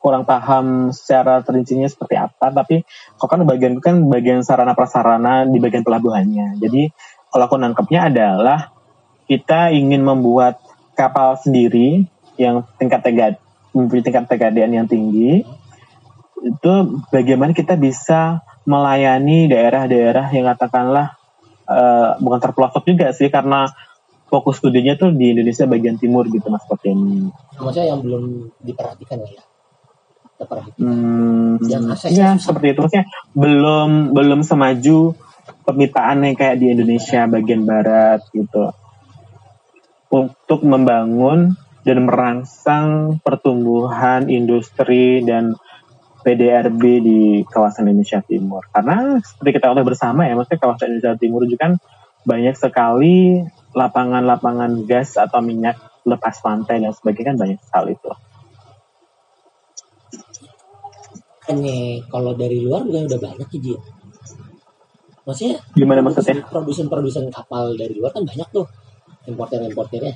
kurang 0.00 0.24
paham 0.24 0.94
secara 0.96 1.44
perincinya 1.44 1.84
seperti 1.84 2.16
apa, 2.16 2.48
tapi 2.54 2.88
kok 3.20 3.28
kan 3.28 3.44
bagian 3.44 3.76
kan 3.84 4.00
bagian 4.08 4.40
sarana 4.40 4.72
prasarana 4.72 5.44
di 5.44 5.60
bagian 5.60 5.84
pelabuhannya. 5.84 6.56
Jadi 6.56 6.88
kalau 7.28 7.44
aku 7.46 7.56
nangkepnya 7.60 8.08
adalah 8.08 8.72
kita 9.28 9.76
ingin 9.76 10.00
membuat 10.00 10.56
kapal 10.96 11.36
sendiri 11.36 12.08
yang 12.40 12.64
tingkat 12.80 13.04
tegad 13.04 13.34
mempunyai 13.76 14.04
tingkat 14.08 14.24
tegadean 14.24 14.72
yang 14.72 14.88
tinggi 14.88 15.44
itu 16.40 16.72
bagaimana 17.12 17.52
kita 17.52 17.76
bisa 17.76 18.40
melayani 18.66 19.46
daerah-daerah 19.48 20.26
yang 20.34 20.46
katakanlah 20.52 21.14
eh, 21.70 22.10
bukan 22.18 22.40
terpelosok 22.42 22.82
juga 22.84 23.14
sih 23.14 23.30
karena 23.30 23.70
fokus 24.26 24.58
studinya 24.58 24.98
tuh 24.98 25.14
di 25.14 25.32
Indonesia 25.32 25.64
bagian 25.70 25.96
timur 25.96 26.26
gitu 26.26 26.50
mas 26.50 26.66
seperti 26.66 26.92
ini. 26.92 27.30
Maksudnya 27.56 27.86
yang 27.94 28.00
belum 28.02 28.50
diperhatikan 28.58 29.22
lah 29.22 29.30
ya. 29.30 29.42
Terperhatikan. 30.36 30.78
Hmm, 30.82 31.50
Yang 31.64 31.84
akses 31.96 32.10
ya 32.12 32.28
seperti 32.36 32.66
itu 32.74 32.80
maksudnya 32.84 33.06
belum 33.32 34.12
belum 34.12 34.40
semaju 34.42 35.14
pemitaannya 35.64 36.34
kayak 36.34 36.58
di 36.58 36.66
Indonesia 36.74 37.24
bagian 37.30 37.62
barat 37.64 38.20
gitu 38.34 38.74
untuk 40.10 40.60
membangun 40.66 41.54
dan 41.86 42.02
merangsang 42.02 43.18
pertumbuhan 43.22 44.26
industri 44.26 45.22
dan 45.22 45.54
PDRB 46.26 46.82
di 47.06 47.20
kawasan 47.46 47.86
Indonesia 47.86 48.18
Timur 48.26 48.66
karena 48.74 49.22
seperti 49.22 49.54
kita 49.54 49.70
ketahui 49.70 49.86
bersama 49.86 50.26
ya 50.26 50.34
maksudnya 50.34 50.58
kawasan 50.58 50.86
Indonesia 50.90 51.14
Timur 51.22 51.46
juga 51.46 51.70
kan 51.70 51.72
banyak 52.26 52.58
sekali 52.58 53.46
lapangan-lapangan 53.78 54.82
gas 54.90 55.14
atau 55.14 55.38
minyak 55.38 55.78
lepas 56.02 56.42
pantai 56.42 56.82
dan 56.82 56.90
sebagainya 56.90 57.34
kan 57.34 57.38
banyak 57.38 57.60
sekali 57.62 57.94
itu. 57.94 58.10
Hanya 61.46 62.02
kalau 62.10 62.34
dari 62.34 62.58
luar 62.58 62.82
bukan 62.82 63.06
udah 63.06 63.20
banyak 63.22 63.46
ya 63.46 63.58
Jin. 63.62 63.80
Maksudnya 65.26 65.56
Gimana 65.74 66.02
maksudnya? 66.02 66.42
produsen-produsen 66.50 67.30
kapal 67.30 67.78
dari 67.78 67.94
luar 67.94 68.10
kan 68.10 68.26
banyak 68.26 68.48
tuh 68.50 68.66
importer-importernya. 69.30 70.14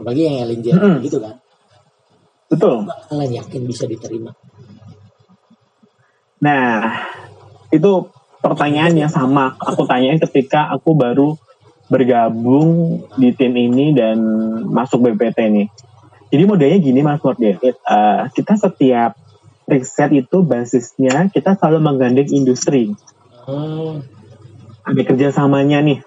Apalagi 0.00 0.20
yang 0.28 0.48
LNG 0.48 0.66
Mm-mm. 0.72 0.96
gitu 1.04 1.20
kan. 1.20 1.36
Betul. 2.48 2.88
Kalian 3.08 3.32
yakin 3.44 3.62
bisa 3.68 3.84
diterima? 3.84 4.32
Nah, 6.40 6.92
itu 7.72 8.08
pertanyaan 8.44 8.94
yang 8.94 9.10
sama 9.10 9.56
aku 9.58 9.88
tanyain 9.88 10.20
ketika 10.20 10.68
aku 10.70 10.94
baru 10.94 11.34
bergabung 11.86 13.02
di 13.14 13.30
tim 13.34 13.54
ini 13.54 13.94
dan 13.94 14.18
masuk 14.66 15.06
BPT 15.06 15.38
nih. 15.50 15.68
Jadi 16.26 16.42
modelnya 16.42 16.78
gini 16.82 17.00
Mas 17.06 17.22
Nur 17.22 17.38
David, 17.38 17.78
Eh, 17.78 18.22
kita 18.34 18.58
setiap 18.58 19.14
riset 19.66 20.10
itu 20.14 20.42
basisnya 20.42 21.30
kita 21.30 21.54
selalu 21.58 21.78
menggandeng 21.82 22.30
industri. 22.30 22.94
Hmm. 23.46 24.02
Ada 24.86 25.02
kerjasamanya 25.06 25.82
nih. 25.82 25.98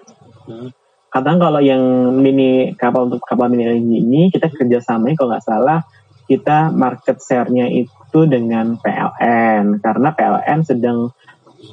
Hmm. 0.48 0.68
Kadang 1.10 1.42
kalau 1.42 1.60
yang 1.60 1.80
mini 2.20 2.76
kapal 2.76 3.08
untuk 3.10 3.24
kapal 3.24 3.48
mini 3.48 3.80
ini 3.80 4.30
kita 4.30 4.52
kerjasamanya 4.52 5.16
kalau 5.16 5.34
nggak 5.34 5.44
salah 5.44 5.84
kita 6.30 6.70
market 6.70 7.18
share-nya 7.18 7.66
itu 7.66 8.20
dengan 8.30 8.78
PLN 8.78 9.82
karena 9.82 10.08
PLN 10.14 10.60
sedang 10.62 11.10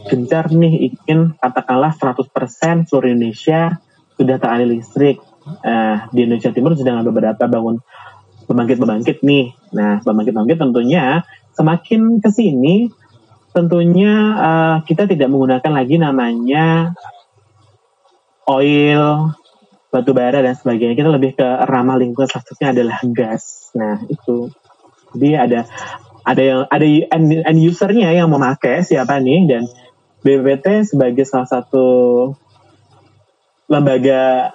gencar 0.10 0.50
nih 0.50 0.90
ingin 0.90 1.38
katakanlah 1.38 1.94
100% 1.94 2.90
seluruh 2.90 3.14
Indonesia 3.14 3.78
sudah 4.18 4.42
teralih 4.42 4.82
listrik. 4.82 5.22
Nah, 5.62 6.10
di 6.10 6.26
Indonesia 6.26 6.50
Timur 6.50 6.74
sedang 6.74 7.00
ada 7.00 7.08
beberapa 7.08 7.46
bangun 7.46 7.78
pembangkit-pembangkit 8.50 9.22
nih. 9.22 9.54
Nah, 9.78 10.02
pembangkit-pembangkit 10.02 10.58
tentunya 10.58 11.22
semakin 11.54 12.18
ke 12.18 12.30
sini 12.34 12.90
tentunya 13.54 14.14
eh, 14.38 14.78
kita 14.86 15.10
tidak 15.10 15.30
menggunakan 15.34 15.72
lagi 15.74 15.96
namanya 15.98 16.98
oil, 18.48 19.34
batu 19.92 20.12
bara 20.12 20.44
dan 20.44 20.56
sebagainya. 20.56 20.96
Kita 20.96 21.10
lebih 21.12 21.38
ke 21.38 21.48
ramah 21.68 21.96
lingkungan 21.96 22.28
statusnya 22.28 22.76
adalah 22.76 22.98
gas. 23.12 23.72
Nah, 23.76 24.04
itu. 24.08 24.52
Jadi 25.16 25.30
ada 25.34 25.60
ada 26.28 26.42
yang 26.44 26.62
ada 26.68 26.86
end, 26.86 27.48
end 27.48 27.60
usernya 27.64 28.12
yang 28.12 28.28
memakai 28.28 28.84
siapa 28.84 29.24
nih 29.24 29.48
dan 29.48 29.64
BPPT 30.28 30.92
sebagai 30.92 31.24
salah 31.24 31.48
satu 31.48 31.88
lembaga 33.72 34.52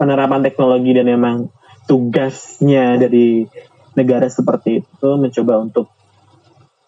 penerapan 0.00 0.40
teknologi 0.40 0.96
dan 0.96 1.04
memang 1.04 1.52
tugasnya 1.84 2.96
dari 2.96 3.44
negara 3.92 4.32
seperti 4.32 4.80
itu 4.80 5.08
mencoba 5.20 5.60
untuk 5.60 5.92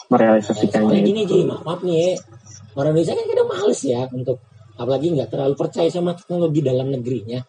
merealisasikannya 0.09 0.89
Soalnya 0.89 1.05
gini 1.05 1.23
itu. 1.25 1.45
Ji, 1.45 1.49
maaf, 1.49 1.81
nih 1.85 1.97
ya. 1.97 2.09
Orang 2.73 2.97
Indonesia 2.97 3.13
kan 3.17 3.27
kadang 3.29 3.49
males 3.49 3.81
ya 3.85 4.01
untuk 4.09 4.39
apalagi 4.77 5.13
nggak 5.13 5.31
terlalu 5.33 5.55
percaya 5.57 5.89
sama 5.93 6.17
teknologi 6.17 6.61
dalam 6.65 6.89
negerinya. 6.93 7.41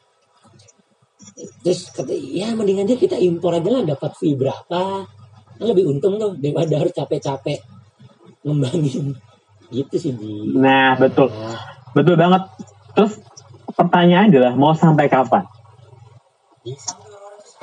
Terus 1.63 1.91
kata, 1.95 2.11
ya 2.13 2.51
mendingan 2.51 2.85
aja 2.85 2.99
kita 2.99 3.15
impor 3.17 3.55
aja 3.55 3.69
lah 3.71 3.83
dapat 3.87 4.11
fee 4.19 4.35
berapa. 4.35 5.07
Kan 5.53 5.65
lebih 5.65 5.87
untung 5.87 6.19
tuh 6.19 6.35
daripada 6.35 6.75
harus 6.81 6.93
capek-capek 6.93 7.59
ngembangin 8.43 9.15
gitu 9.73 9.95
sih 9.97 10.11
Ji. 10.13 10.53
Nah, 10.53 10.93
betul. 10.99 11.31
Nah, 11.31 11.73
Betul 11.93 12.17
banget. 12.17 12.43
Terus 12.97 13.21
pertanyaan 13.73 14.29
adalah 14.33 14.53
mau 14.57 14.73
sampai 14.73 15.07
kapan? 15.07 15.45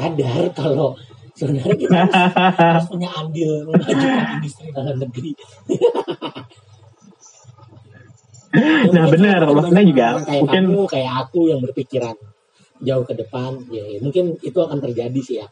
sadar 0.00 0.48
kalau 0.56 0.96
sebenarnya 1.36 1.76
kita 1.76 1.96
harus, 2.08 2.56
harus 2.60 2.86
punya 2.88 3.08
andil 3.16 3.68
memajukan 3.68 4.40
industri 4.40 4.68
dalam 4.72 4.96
negeri. 4.96 5.32
Nah, 8.50 9.06
benar. 9.06 9.40
Maksudnya 9.46 9.84
juga 9.86 10.06
kayak 10.26 10.42
mungkin- 10.42 10.66
kamu, 10.74 10.82
kayak 10.90 11.12
aku 11.26 11.40
yang 11.46 11.60
berpikiran 11.62 12.16
jauh 12.80 13.04
ke 13.04 13.14
depan, 13.14 13.60
ya, 13.70 13.84
ya, 13.84 13.98
mungkin 14.02 14.40
itu 14.40 14.58
akan 14.58 14.78
terjadi 14.80 15.20
sih 15.20 15.36
ya. 15.38 15.46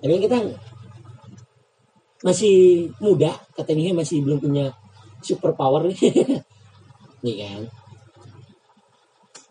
Tapi 0.00 0.10
kan 0.16 0.22
kita 0.24 0.38
masih 2.24 2.88
muda, 2.98 3.30
katanya 3.54 3.92
masih 4.02 4.24
belum 4.24 4.40
punya 4.40 4.72
super 5.22 5.52
power 5.52 5.86
nih. 5.86 5.96
nih 7.24 7.36
kan. 7.44 7.60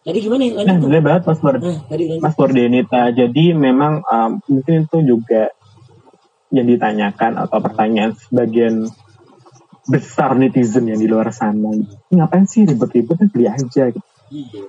Tadi 0.06 0.18
gimana 0.22 0.44
ya? 0.46 0.62
Nah, 0.62 0.78
benar 0.78 1.02
banget 1.02 1.22
Mas 1.26 1.40
Bur. 1.42 1.56
Nah, 1.58 1.80
tadi 1.90 2.04
lanjut. 2.06 2.22
Mas 2.22 2.36
Bordenita. 2.38 3.02
Jadi 3.10 3.46
memang 3.58 4.06
um, 4.06 4.38
mungkin 4.46 4.86
itu 4.86 4.98
juga 5.02 5.50
yang 6.54 6.70
ditanyakan 6.70 7.42
atau 7.42 7.58
pertanyaan 7.58 8.14
sebagian 8.14 8.86
besar 9.86 10.34
netizen 10.34 10.90
yang 10.90 10.98
di 10.98 11.08
luar 11.08 11.30
sana. 11.30 11.70
Ngapain 12.10 12.50
sih 12.50 12.66
ribet-ribet 12.66 13.30
beli 13.30 13.46
aja 13.46 13.84
gitu. 13.94 14.10
Iya. 14.34 14.66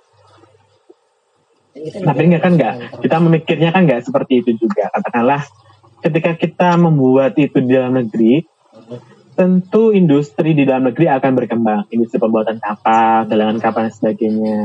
Kan 1.76 2.04
Tapi 2.08 2.20
enggak 2.32 2.42
kan 2.44 2.52
enggak. 2.56 2.74
Kita 3.04 3.16
memikirnya 3.20 3.70
kan 3.72 3.84
enggak 3.84 4.04
seperti 4.04 4.44
itu 4.44 4.56
juga. 4.56 4.88
Katakanlah 4.92 5.44
ketika 6.00 6.32
kita 6.36 6.68
membuat 6.80 7.36
itu 7.36 7.60
di 7.60 7.70
dalam 7.72 8.00
negeri, 8.00 8.44
tentu 9.36 9.92
industri 9.92 10.56
di 10.56 10.64
dalam 10.64 10.88
negeri 10.88 11.06
akan 11.12 11.32
berkembang. 11.36 11.80
Industri 11.92 12.16
pembuatan 12.16 12.60
kapal, 12.60 13.28
galangan 13.28 13.60
kapal 13.60 13.88
dan 13.88 13.92
sebagainya. 13.92 14.60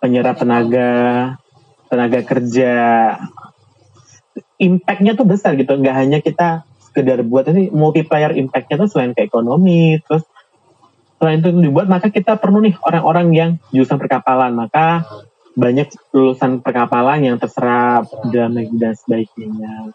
Penyerap 0.00 0.40
tenaga, 0.40 0.92
tenaga 1.92 2.20
kerja. 2.24 2.74
Impactnya 4.56 5.12
tuh 5.12 5.28
besar 5.28 5.56
gitu. 5.60 5.76
Nggak 5.76 5.96
hanya 5.96 6.18
kita 6.24 6.64
sekedar 6.92 7.24
buat 7.24 7.48
ini 7.48 7.72
multiplier 7.72 8.36
impactnya 8.36 8.84
tuh 8.84 8.88
selain 8.92 9.16
ke 9.16 9.24
ekonomi, 9.24 9.96
terus 10.04 10.28
selain 11.16 11.40
itu 11.40 11.48
dibuat 11.56 11.88
maka 11.88 12.12
kita 12.12 12.36
perlu 12.36 12.60
nih 12.60 12.76
orang-orang 12.84 13.26
yang 13.32 13.50
jurusan 13.72 13.96
perkapalan. 13.96 14.52
Maka 14.52 15.08
banyak 15.52 15.88
lulusan 16.12 16.64
perkapalan 16.64 17.24
yang 17.24 17.36
terserap 17.36 18.08
dalam 18.32 18.56
negeri 18.56 18.76
dan 18.76 18.94
sebagainya. 18.96 19.92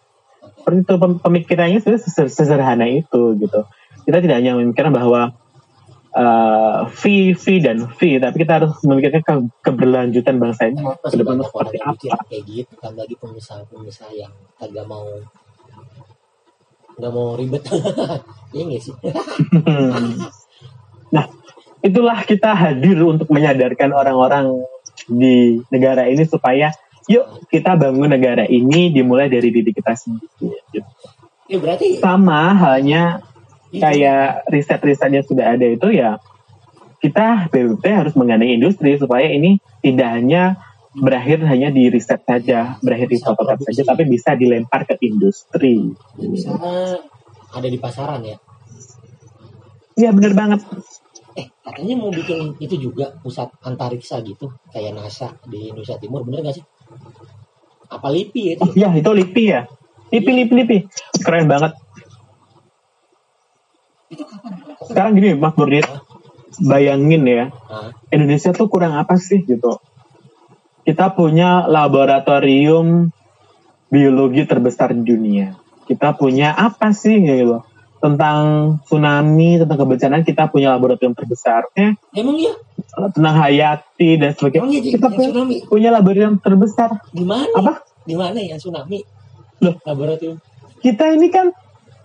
seperti 0.57 0.83
itu 0.83 0.93
Pem- 0.99 1.21
pemikirannya 1.21 1.79
sebenarnya 1.79 2.27
sesederhana 2.27 2.85
itu 2.89 3.21
gitu 3.39 3.61
kita 4.05 4.17
tidak 4.19 4.35
hanya 4.41 4.57
memikirkan 4.57 4.93
bahwa 4.93 5.21
eh, 6.13 6.79
fee 6.91 7.33
fee 7.37 7.61
dan 7.63 7.87
fee 7.87 8.19
tapi 8.19 8.43
kita 8.43 8.61
harus 8.61 8.73
memikirkan 8.83 9.21
ke- 9.23 9.49
keberlanjutan 9.63 10.37
bangsa 10.37 10.69
ini 10.69 10.81
ke 10.83 11.15
depan 11.17 11.39
seperti 11.41 11.77
apa 11.81 12.19
kayak 12.27 12.43
gitu 12.45 12.73
kan 12.79 12.93
lagi 12.99 13.15
pengusaha-pengusaha 13.17 14.11
yang 14.13 14.33
kagak 14.59 14.85
mau 14.85 15.07
nggak 16.97 17.11
mau 17.13 17.37
ribet. 17.37 17.63
Iya 18.55 18.63
nggak 18.63 18.81
sih? 18.81 18.95
Nah 21.15 21.25
itulah 21.79 22.19
kita 22.27 22.51
hadir 22.51 22.99
untuk 22.99 23.31
menyadarkan 23.31 23.95
orang-orang 23.95 24.65
di 25.07 25.61
negara 25.71 26.09
ini 26.09 26.27
supaya 26.27 26.73
yuk 27.07 27.47
kita 27.47 27.79
bangun 27.79 28.11
negara 28.11 28.43
ini 28.43 28.91
dimulai 28.91 29.31
dari 29.31 29.47
diri 29.51 29.71
kita 29.71 29.95
sendiri. 29.95 30.59
Gitu. 30.73 30.89
ya 31.47 31.63
berarti 31.63 32.03
sama 32.03 32.51
halnya 32.51 33.23
itu 33.71 33.79
kayak 33.79 34.51
riset-riset 34.51 35.11
yang 35.15 35.23
sudah 35.23 35.55
ada 35.55 35.63
itu 35.63 35.87
ya 35.95 36.19
kita 36.99 37.47
BPT 37.47 37.87
harus 37.87 38.13
menggandeng 38.19 38.51
industri 38.51 38.99
supaya 38.99 39.31
ini 39.31 39.63
tidak 39.79 40.11
hanya 40.11 40.59
berakhir 40.95 41.43
hanya 41.43 41.67
di 41.69 41.91
riset 41.91 42.23
saja, 42.23 42.79
berakhir 42.79 43.07
di 43.09 43.19
prototipe 43.19 43.67
saja, 43.67 43.83
tapi 43.83 44.03
bisa 44.07 44.33
dilempar 44.33 44.87
ke 44.87 44.95
industri. 45.03 45.91
misalnya 46.17 47.01
ada 47.51 47.67
di 47.67 47.79
pasaran 47.79 48.23
ya 48.23 48.37
Iya 49.97 50.13
bener 50.13 50.37
banget. 50.37 50.61
eh 51.33 51.49
katanya 51.61 51.93
mau 51.97 52.09
bikin 52.09 52.57
itu 52.57 52.77
juga 52.77 53.13
pusat 53.21 53.49
antariksa 53.61 54.21
gitu 54.21 54.49
kayak 54.69 54.93
NASA 54.93 55.37
di 55.45 55.69
Indonesia 55.69 55.97
Timur 55.97 56.21
bener 56.21 56.41
gak 56.41 56.57
sih 56.57 56.65
apa 57.87 58.07
LIPI 58.09 58.41
ya 58.41 58.51
itu 58.57 58.63
Oh 58.65 58.71
iya 58.73 58.89
itu 58.93 59.09
LIPI 59.09 59.43
ya. 59.47 59.61
LIPI, 60.07 60.31
LIPI, 60.33 60.53
LIPI. 60.55 60.77
Keren 61.19 61.45
banget. 61.47 61.71
itu 64.07 64.23
kapan 64.23 64.51
Sekarang 64.87 65.11
gini 65.13 65.35
Mas 65.35 65.51
Burnit, 65.51 65.83
bayangin 66.63 67.27
ya, 67.27 67.45
Indonesia 68.07 68.55
tuh 68.55 68.71
kurang 68.71 68.95
apa 68.95 69.19
sih 69.19 69.43
gitu. 69.43 69.77
Kita 70.87 71.11
punya 71.11 71.67
laboratorium 71.67 73.11
biologi 73.91 74.47
terbesar 74.47 74.95
di 74.95 75.03
dunia. 75.03 75.51
Kita 75.83 76.15
punya 76.15 76.55
apa 76.55 76.95
sih 76.95 77.19
gitu 77.19 77.59
tentang 77.97 78.77
tsunami, 78.85 79.57
tentang 79.59 79.77
kebencanaan 79.83 80.23
kita 80.23 80.47
punya 80.47 80.77
laboratorium 80.77 81.17
terbesarnya, 81.17 81.97
emang 82.13 82.37
iya 82.37 82.53
tentang 83.11 83.35
hayati 83.35 84.09
dan 84.21 84.31
emang 84.31 84.37
sebagainya. 84.37 84.69
iya 84.69 84.81
Kita 84.95 85.07
yang 85.09 85.15
punya, 85.17 85.27
tsunami 85.27 85.55
punya 85.65 85.89
laboratorium 85.91 86.35
terbesar. 86.39 86.89
di 87.11 87.25
mana 87.25 87.51
Apa? 87.57 87.73
di 88.07 88.15
mana 88.15 88.39
yang 88.39 88.55
tsunami 88.61 89.03
Loh. 89.59 89.75
laboratorium 89.83 90.39
Kita 90.79 91.09
ini 91.11 91.27
kan 91.33 91.51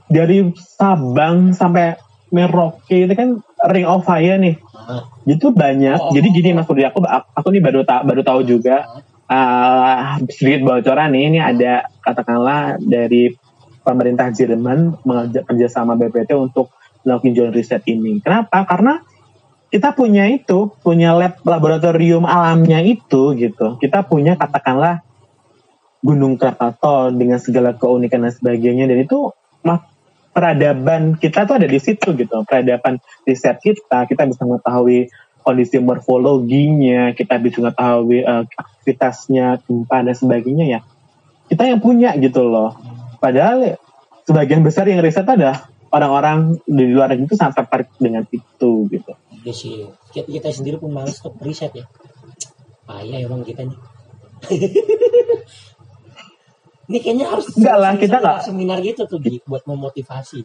dari 0.09 0.43
Sabang 0.59 1.53
sampai 1.55 1.95
Merauke 2.33 3.05
itu 3.05 3.13
kan 3.13 3.45
ring 3.69 3.85
of 3.85 4.09
fire 4.09 4.41
nih. 4.41 4.57
nah, 4.57 5.05
Itu 5.29 5.53
banyak. 5.53 5.99
Oh. 6.01 6.13
Jadi 6.17 6.29
gini 6.33 6.57
Mas 6.57 6.65
Budi, 6.65 6.83
aku 6.83 7.05
aku 7.05 7.49
nih 7.53 7.61
baru 7.61 7.85
tak 7.85 8.09
baru 8.09 8.25
tahu 8.25 8.41
juga 8.49 8.89
uh, 9.29 10.17
sedikit 10.33 10.65
bocoran 10.65 11.13
nih 11.13 11.23
ini 11.29 11.39
ada 11.39 11.87
katakanlah 12.01 12.81
dari 12.81 13.37
pemerintah 13.83 14.31
Jerman 14.31 15.03
mengajak 15.03 15.45
kerjasama 15.45 15.99
BPT 15.99 16.33
untuk 16.39 16.73
melakukan 17.03 17.35
joint 17.35 17.55
riset 17.55 17.83
ini. 17.91 18.23
Kenapa? 18.23 18.63
Karena 18.65 19.03
kita 19.73 19.97
punya 19.97 20.29
itu, 20.29 20.71
punya 20.85 21.17
lab 21.17 21.41
laboratorium 21.43 22.29
alamnya 22.29 22.85
itu 22.85 23.35
gitu. 23.35 23.81
Kita 23.81 24.07
punya 24.07 24.39
katakanlah 24.39 25.03
Gunung 26.03 26.35
Krakatau 26.35 27.15
dengan 27.15 27.39
segala 27.39 27.79
keunikan 27.79 28.27
dan 28.27 28.35
sebagainya 28.35 28.91
dan 28.91 29.07
itu 29.07 29.31
peradaban 30.33 31.21
kita 31.21 31.45
tuh 31.45 31.61
ada 31.61 31.69
di 31.69 31.79
situ 31.79 32.17
gitu. 32.17 32.37
Peradaban 32.49 32.99
riset 33.29 33.61
kita, 33.61 34.09
kita 34.09 34.27
bisa 34.27 34.43
mengetahui 34.49 35.13
kondisi 35.43 35.77
morfologinya, 35.79 37.13
kita 37.13 37.37
bisa 37.39 37.61
mengetahui 37.61 38.25
eh, 38.25 38.45
aktivitasnya, 38.49 39.61
gempa 39.63 40.03
dan 40.03 40.15
sebagainya 40.17 40.65
ya. 40.67 40.81
Kita 41.47 41.69
yang 41.69 41.79
punya 41.85 42.17
gitu 42.17 42.49
loh. 42.49 42.75
Padahal 43.21 43.77
sebagian 44.25 44.65
besar 44.65 44.89
yang 44.89 45.05
riset 45.05 45.29
ada 45.29 45.69
orang-orang 45.93 46.57
di 46.65 46.89
luar 46.89 47.13
negeri 47.13 47.29
itu 47.29 47.37
sangat 47.37 47.63
tertarik 47.63 47.89
dengan 48.01 48.25
itu 48.33 48.89
gitu. 48.89 49.13
Iya 49.45 49.53
sih 49.53 49.85
kita, 50.15 50.29
kita 50.29 50.49
sendiri 50.55 50.77
pun 50.81 50.93
males 50.93 51.19
untuk 51.21 51.37
riset 51.45 51.73
ya 51.77 51.85
payah 52.87 53.19
emang 53.25 53.43
kita 53.47 53.65
nih 53.65 53.79
ini 56.91 56.99
kayaknya 56.99 57.27
harus 57.31 57.47
Enggak 57.55 57.77
lah, 57.79 57.93
kita 57.95 58.17
nggak- 58.19 58.43
seminar 58.43 58.79
gitu 58.83 59.07
tuh 59.07 59.19
Gi, 59.23 59.39
buat 59.47 59.63
memotivasi 59.67 60.43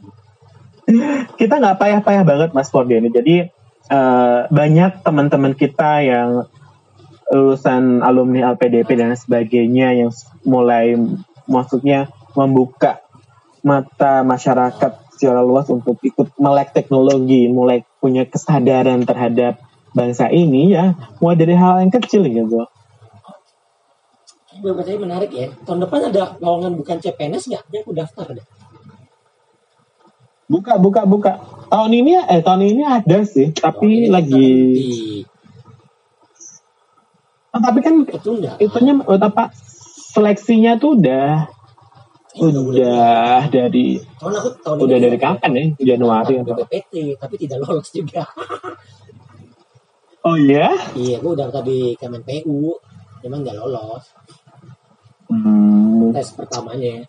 kita 1.40 1.54
nggak 1.60 1.78
payah-payah 1.84 2.24
banget 2.24 2.50
Mas 2.56 2.72
Fordiani. 2.72 3.12
Jadi 3.12 3.48
eh, 3.92 4.40
banyak 4.48 5.04
teman-teman 5.04 5.52
kita 5.52 6.04
yang 6.04 6.48
lulusan 7.28 8.00
alumni 8.00 8.56
LPDP 8.56 8.96
dan 8.96 9.12
sebagainya 9.12 10.00
yang 10.00 10.12
mulai 10.48 10.96
maksudnya 11.44 12.08
membuka 12.40 13.04
mata 13.68 14.24
masyarakat 14.24 15.12
secara 15.12 15.44
luas 15.44 15.68
untuk 15.68 15.98
ikut 16.00 16.38
melek 16.40 16.72
teknologi, 16.72 17.50
mulai 17.52 17.84
punya 18.00 18.24
kesadaran 18.24 19.04
terhadap 19.04 19.60
bangsa 19.92 20.30
ini 20.30 20.78
ya, 20.78 20.94
mulai 21.20 21.36
dari 21.36 21.58
hal 21.58 21.82
yang 21.84 21.92
kecil 21.92 22.24
gitu. 22.30 22.70
Tadi 24.58 24.98
menarik 24.98 25.32
ya. 25.34 25.48
Tahun 25.66 25.80
depan 25.84 26.10
ada 26.10 26.36
lowongan 26.42 26.74
bukan 26.78 26.98
CPNS 27.02 27.50
nggak? 27.50 27.64
Dia 27.70 27.80
aku 27.86 27.92
daftar 27.94 28.26
deh. 28.34 28.48
Buka, 30.48 30.80
buka, 30.80 31.04
buka. 31.04 31.32
Tahun 31.68 31.92
ini 31.92 32.16
eh 32.16 32.40
tahun 32.40 32.64
ini 32.64 32.84
ada 32.88 33.20
sih, 33.28 33.52
tapi 33.52 34.08
lagi. 34.08 34.48
Ah, 37.52 37.62
tapi 37.64 37.82
kan 37.82 38.06
ketunda 38.06 38.54
itunya 38.62 39.02
eh, 39.02 39.18
apa 39.18 39.50
seleksinya 40.14 40.78
tuh 40.78 41.02
udah 41.02 41.50
Iya, 42.38 42.54
udah 42.54 43.50
dari 43.50 43.98
tahun 44.22 44.34
aku 44.38 44.50
tahun 44.62 44.78
udah 44.86 44.98
dari 45.02 45.18
kapan 45.18 45.52
ya? 45.58 45.66
Januari 45.98 46.38
atau 46.38 46.54
BPT 46.54 47.18
tapi 47.18 47.36
tidak 47.42 47.66
lolos 47.66 47.90
juga. 47.90 48.24
Oh 50.28 50.36
iya? 50.36 50.76
Iya 50.92 51.24
aku 51.24 51.40
daftar 51.40 51.64
di 51.64 51.96
Kemenpu 51.96 52.76
memang 53.24 53.48
nggak 53.48 53.64
lolos 53.64 54.12
hmm. 55.30 56.12
tes 56.16 56.28
pertamanya 56.34 57.04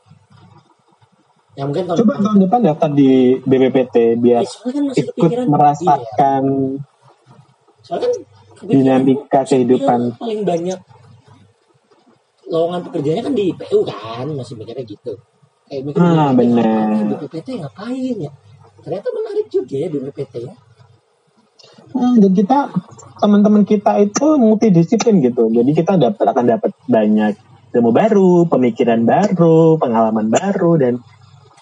ya 1.59 1.63
mungkin 1.67 1.85
tahun 1.91 1.99
coba 2.03 2.15
tahun 2.23 2.39
depan 2.47 2.61
daftar 2.71 2.91
di 2.95 3.11
BPPT 3.43 3.97
biar 4.23 4.43
soalnya 4.47 4.73
kan 4.79 4.85
ikut 4.95 5.31
merasakan 5.51 6.43
Iya. 6.79 7.87
soalnya 7.87 8.09
kan 8.09 8.21
kepikiran 8.59 8.83
dinamika 8.85 9.41
kehidupan 9.43 10.01
paling 10.19 10.43
banyak 10.45 10.79
lowongan 12.49 12.81
pekerjaannya 12.87 13.23
kan 13.27 13.35
di 13.35 13.47
PU 13.53 13.79
kan 13.85 14.27
masih 14.33 14.55
mikirnya 14.57 14.85
gitu 14.85 15.13
kayak 15.69 15.83
mikir 15.85 16.01
Ah, 16.01 16.33
benar. 16.33 17.17
BPPT 17.17 17.49
ngapain 17.61 18.17
ya 18.19 18.31
ternyata 18.79 19.09
menarik 19.11 19.47
juga 19.51 19.75
ya 19.77 19.89
BPPT 19.91 20.35
ya 20.47 20.55
Hmm, 21.89 22.21
dan 22.21 22.37
kita 22.37 22.69
teman-teman 23.17 23.65
kita 23.65 23.97
itu 23.99 24.37
multidisiplin 24.37 25.25
gitu 25.25 25.49
jadi 25.49 25.71
kita 25.73 25.97
dapat 25.97 26.27
akan 26.29 26.45
dapat 26.45 26.71
banyak 26.85 27.33
ilmu 27.75 27.91
baru 27.93 28.31
pemikiran 28.49 29.05
baru 29.05 29.77
pengalaman 29.77 30.33
baru 30.33 30.81
dan 30.81 30.95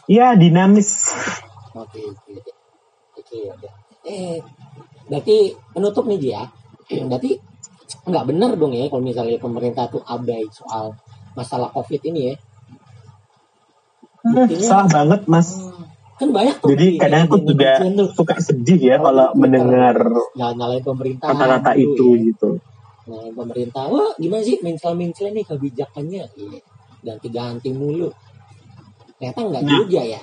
ya 0.06 0.38
dinamis. 0.38 1.10
Oke 1.74 2.00
oke 2.02 2.30
oke. 2.40 2.52
Oke 3.16 3.38
eh 4.06 4.38
berarti 5.10 5.54
penutup 5.74 6.06
nih 6.06 6.18
dia 6.18 6.40
berarti 7.10 7.38
nggak 8.06 8.24
benar 8.30 8.50
dong 8.54 8.70
ya 8.74 8.86
kalau 8.86 9.02
misalnya 9.02 9.38
pemerintah 9.42 9.90
tuh 9.90 10.02
abai 10.06 10.46
soal 10.54 10.94
masalah 11.34 11.70
covid 11.74 12.00
ini 12.06 12.32
ya. 12.32 12.34
Hmm, 14.26 14.46
salah 14.58 14.88
banget 14.90 15.20
mas. 15.30 15.54
Kan 16.16 16.32
banyak 16.32 16.58
tuh 16.58 16.72
Jadi 16.74 16.86
di- 16.96 16.98
kadang 16.98 17.28
aku 17.28 17.44
juga 17.44 17.78
tuh. 17.82 18.08
suka 18.14 18.40
sedih 18.40 18.80
ya 18.80 18.96
kalau 18.98 19.36
mendengar 19.36 20.00
nyalain 20.34 20.82
pemerintah 20.82 21.28
kata-kata 21.30 21.76
dulu, 21.76 21.92
itu 21.92 22.06
ya. 22.08 22.24
gitu. 22.32 22.48
Nyalain 23.06 23.34
pemerintah 23.34 23.86
wah 23.86 24.10
gimana 24.18 24.42
sih 24.42 24.58
mencel-mencel 24.60 25.30
nih 25.30 25.46
kebijakannya 25.46 26.26
ganti-ganti 27.00 27.70
mulu 27.70 28.10
ternyata 29.16 29.40
nggak 29.46 29.62
Nah. 29.62 29.70
juga 29.80 30.02
ya 30.02 30.22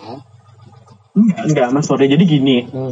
Enggak, 1.13 1.41
enggak 1.45 1.67
Mas 1.69 1.85
Sore. 1.85 2.09
Jadi 2.09 2.23
gini, 2.25 2.65
Hmm. 2.65 2.89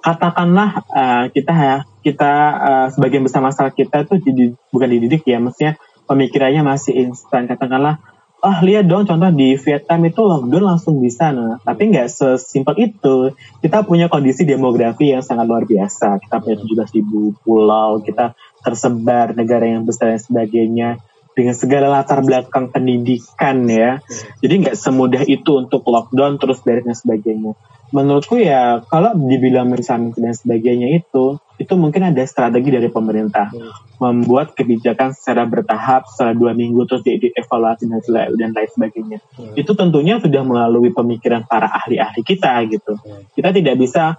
katakanlah 0.00 0.88
eh, 0.88 1.24
kita 1.36 1.52
kita 2.00 2.32
eh, 2.64 2.86
sebagian 2.96 3.20
besar 3.20 3.44
masyarakat 3.44 3.76
kita 3.76 4.08
tuh 4.08 4.16
jadi 4.18 4.56
bukan 4.72 4.88
dididik 4.88 5.28
ya, 5.28 5.36
maksudnya 5.36 5.76
pemikirannya 6.08 6.64
masih 6.64 6.96
instan. 6.96 7.44
Katakanlah, 7.44 8.00
ah 8.40 8.58
lihat 8.64 8.88
dong 8.88 9.04
contoh 9.04 9.28
di 9.28 9.60
Vietnam 9.60 10.00
itu 10.00 10.20
lockdown 10.24 10.64
langsung 10.64 10.96
bisa, 10.96 11.28
nah. 11.36 11.60
Tapi 11.60 11.92
nggak 11.92 12.08
sesimpel 12.08 12.72
itu. 12.80 13.36
Kita 13.60 13.84
punya 13.84 14.08
kondisi 14.08 14.48
demografi 14.48 15.12
yang 15.12 15.20
sangat 15.20 15.44
luar 15.44 15.68
biasa. 15.68 16.24
Kita 16.24 16.40
punya 16.40 16.56
17 16.56 16.96
ribu 16.96 17.36
pulau, 17.44 18.00
kita 18.00 18.32
tersebar 18.64 19.34
negara 19.34 19.66
yang 19.66 19.84
besar 19.86 20.14
dan 20.14 20.20
sebagainya. 20.22 21.00
dengan 21.38 21.54
segala 21.54 21.86
latar 21.86 22.18
belakang 22.26 22.74
pendidikan 22.74 23.62
ya. 23.70 24.02
Jadi 24.42 24.54
nggak 24.58 24.74
semudah 24.74 25.22
itu 25.22 25.54
untuk 25.54 25.86
lockdown 25.86 26.34
terus 26.34 26.58
dari 26.66 26.82
dan 26.82 26.98
sebagainya. 26.98 27.54
Menurutku 27.94 28.36
ya 28.36 28.82
kalau 28.84 29.14
dibilang 29.14 29.70
mensamin 29.70 30.10
dan 30.18 30.34
sebagainya 30.34 30.98
itu 30.98 31.38
itu 31.56 31.74
mungkin 31.74 32.10
ada 32.10 32.22
strategi 32.26 32.68
dari 32.74 32.90
pemerintah 32.92 33.54
membuat 33.98 34.52
kebijakan 34.54 35.16
secara 35.16 35.48
bertahap 35.48 36.06
setelah 36.06 36.34
dua 36.36 36.52
minggu 36.54 36.86
terus 36.86 37.02
di 37.02 37.16
dievaluasi 37.16 37.86
dan 37.86 38.02
dan 38.34 38.50
lain 38.52 38.70
sebagainya. 38.74 39.18
Hmm. 39.34 39.54
Itu 39.56 39.72
tentunya 39.72 40.20
sudah 40.20 40.42
melalui 40.42 40.90
pemikiran 40.90 41.46
para 41.46 41.70
ahli-ahli 41.70 42.22
kita 42.26 42.66
gitu. 42.68 42.98
Hmm. 42.98 43.26
Kita 43.32 43.50
tidak 43.54 43.78
bisa 43.80 44.18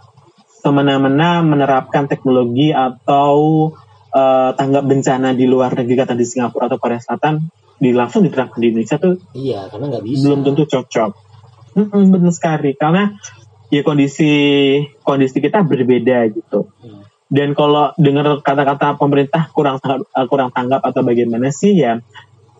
semena-mena 0.59 1.39
menerapkan 1.39 2.09
teknologi 2.11 2.75
atau 2.75 3.71
eh, 4.09 4.51
tanggap 4.57 4.83
bencana 4.85 5.33
di 5.37 5.45
luar 5.45 5.73
negeri 5.77 5.95
kata 5.97 6.13
di 6.17 6.25
Singapura 6.25 6.67
atau 6.69 6.77
Korea 6.81 7.01
Selatan 7.01 7.45
di 7.79 7.95
langsung 7.95 8.27
diterapkan 8.27 8.59
di 8.59 8.67
Indonesia 8.75 8.99
tuh 8.99 9.15
Iya, 9.31 9.71
karena 9.71 9.85
nggak 9.95 10.03
bisa. 10.03 10.21
belum 10.27 10.39
tentu 10.43 10.63
cocok. 10.67 11.11
Mm-mm, 11.79 12.03
benar 12.11 12.33
sekali 12.35 12.75
karena 12.75 13.15
ya 13.69 13.81
kondisi 13.85 14.31
kondisi 15.05 15.37
kita 15.39 15.61
berbeda 15.63 16.27
gitu. 16.33 16.67
Hmm. 16.81 17.05
Dan 17.29 17.53
kalau 17.53 17.93
dengar 17.95 18.41
kata-kata 18.41 18.97
pemerintah 18.97 19.53
kurang 19.53 19.77
tanggap, 19.77 20.09
eh, 20.09 20.27
kurang 20.27 20.49
tanggap 20.49 20.81
atau 20.81 21.01
bagaimana 21.05 21.53
sih 21.53 21.77
ya? 21.77 22.01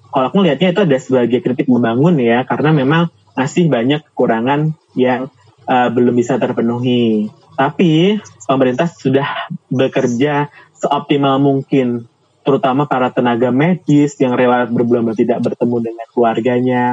Kalau 0.09 0.25
aku 0.29 0.45
lihatnya 0.45 0.73
itu 0.73 0.81
ada 0.85 0.97
sebagai 1.01 1.41
kritik 1.41 1.65
membangun 1.69 2.17
ya 2.21 2.45
karena 2.45 2.73
memang 2.73 3.09
masih 3.33 3.65
banyak 3.69 4.05
kekurangan 4.13 4.77
yang 4.93 5.33
eh, 5.65 5.89
belum 5.89 6.13
bisa 6.13 6.37
terpenuhi. 6.37 7.33
Tapi 7.57 8.21
pemerintah 8.47 8.87
sudah 8.87 9.49
bekerja 9.67 10.47
seoptimal 10.79 11.37
mungkin, 11.37 12.07
terutama 12.47 12.87
para 12.87 13.11
tenaga 13.11 13.51
medis 13.51 14.15
yang 14.17 14.33
rela 14.33 14.65
berbulan-bulan 14.65 15.19
tidak 15.19 15.39
bertemu 15.43 15.91
dengan 15.91 16.07
keluarganya, 16.09 16.83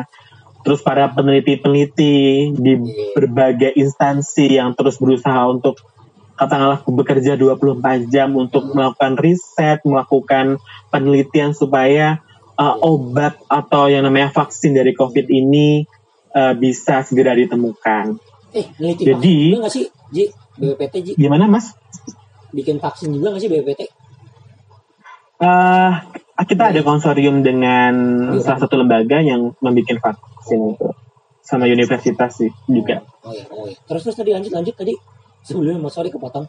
terus 0.67 0.83
para 0.83 1.07
peneliti-peneliti 1.15 2.51
di 2.59 2.73
berbagai 3.15 3.73
instansi 3.79 4.59
yang 4.59 4.75
terus 4.75 4.99
berusaha 4.99 5.47
untuk 5.47 5.79
katakanlah 6.37 6.85
bekerja 6.85 7.39
24 7.39 8.13
jam 8.13 8.37
untuk 8.37 8.75
melakukan 8.77 9.17
riset, 9.17 9.81
melakukan 9.89 10.61
penelitian 10.93 11.57
supaya 11.57 12.21
uh, 12.61 12.77
obat 12.83 13.41
atau 13.49 13.89
yang 13.89 14.05
namanya 14.05 14.29
vaksin 14.35 14.77
dari 14.77 14.93
COVID 14.93 15.33
ini 15.33 15.89
uh, 16.37 16.53
bisa 16.53 17.01
segera 17.07 17.33
ditemukan. 17.33 18.21
Eh, 18.53 18.67
neliti 18.77 19.03
Jadi- 19.09 19.57
vaksin 19.57 19.73
sih, 19.73 19.87
Ji? 20.13 20.25
BPPT, 20.57 20.95
Ji? 21.05 21.13
Gimana, 21.21 21.45
Mas? 21.49 21.77
Bikin 22.57 22.81
vaksin 22.81 23.13
juga 23.13 23.37
nggak 23.37 23.43
sih 23.45 23.51
BPPT? 23.53 23.83
Uh, 25.37 25.93
kita 26.49 26.73
ada 26.73 26.81
konsorium 26.81 27.45
dengan 27.45 27.93
Iya. 28.33 28.41
salah 28.41 28.61
satu 28.65 28.81
lembaga 28.81 29.21
yang 29.21 29.53
membuat 29.61 30.01
vaksin 30.01 30.73
itu 30.73 30.89
sama 31.45 31.69
universitas 31.69 32.41
sih 32.41 32.49
juga. 32.67 33.05
Oh 33.21 33.31
iya, 33.31 33.45
oh 33.53 33.69
iya. 33.69 33.77
Terus 33.85 34.03
terus 34.03 34.17
tadi 34.17 34.33
lanjut 34.33 34.51
lanjut 34.51 34.73
tadi. 34.73 34.97
Sebelumnya 35.45 35.79
mau 35.79 35.93
sorry 35.93 36.09
kepotong. 36.09 36.49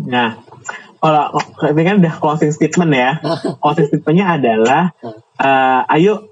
Nah, 0.00 0.38
kalau 0.96 1.36
ini 1.68 1.82
kan 1.84 1.96
udah 2.00 2.14
closing 2.16 2.54
statement 2.54 2.92
ya. 2.94 3.10
closing 3.60 3.90
statementnya 3.90 4.26
adalah, 4.40 4.82
uh, 5.36 5.84
ayo 5.92 6.30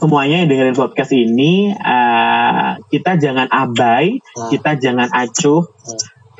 semuanya 0.00 0.42
yang 0.42 0.48
dengerin 0.48 0.74
podcast 0.74 1.12
ini, 1.12 1.74
uh, 1.76 2.80
kita 2.88 3.20
jangan 3.20 3.52
abai, 3.52 4.16
Ah. 4.32 4.48
kita 4.48 4.80
jangan 4.80 5.12
acuh. 5.12 5.68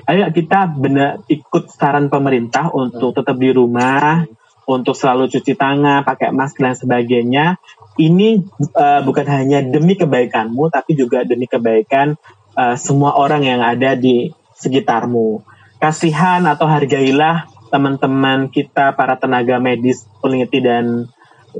Ayo 0.02 0.26
kita 0.34 0.66
benar 0.66 1.22
ikut 1.30 1.70
saran 1.70 2.10
pemerintah 2.10 2.74
untuk 2.74 3.14
tetap 3.14 3.38
di 3.38 3.54
rumah, 3.54 4.26
untuk 4.66 4.98
selalu 4.98 5.30
cuci 5.30 5.54
tangan, 5.54 6.02
pakai 6.02 6.34
masker 6.34 6.62
dan 6.62 6.76
sebagainya. 6.76 7.46
Ini 7.94 8.40
uh, 8.72 9.00
bukan 9.06 9.26
hanya 9.28 9.62
demi 9.62 9.94
kebaikanmu, 9.94 10.72
tapi 10.72 10.98
juga 10.98 11.22
demi 11.22 11.46
kebaikan 11.46 12.18
uh, 12.56 12.74
semua 12.74 13.14
orang 13.14 13.46
yang 13.46 13.60
ada 13.62 13.94
di 13.94 14.32
sekitarmu. 14.58 15.44
Kasihan 15.78 16.46
atau 16.46 16.66
hargailah 16.66 17.46
teman-teman 17.70 18.50
kita 18.50 18.94
para 18.98 19.18
tenaga 19.18 19.62
medis, 19.62 20.06
peneliti 20.18 20.62
dan 20.62 21.10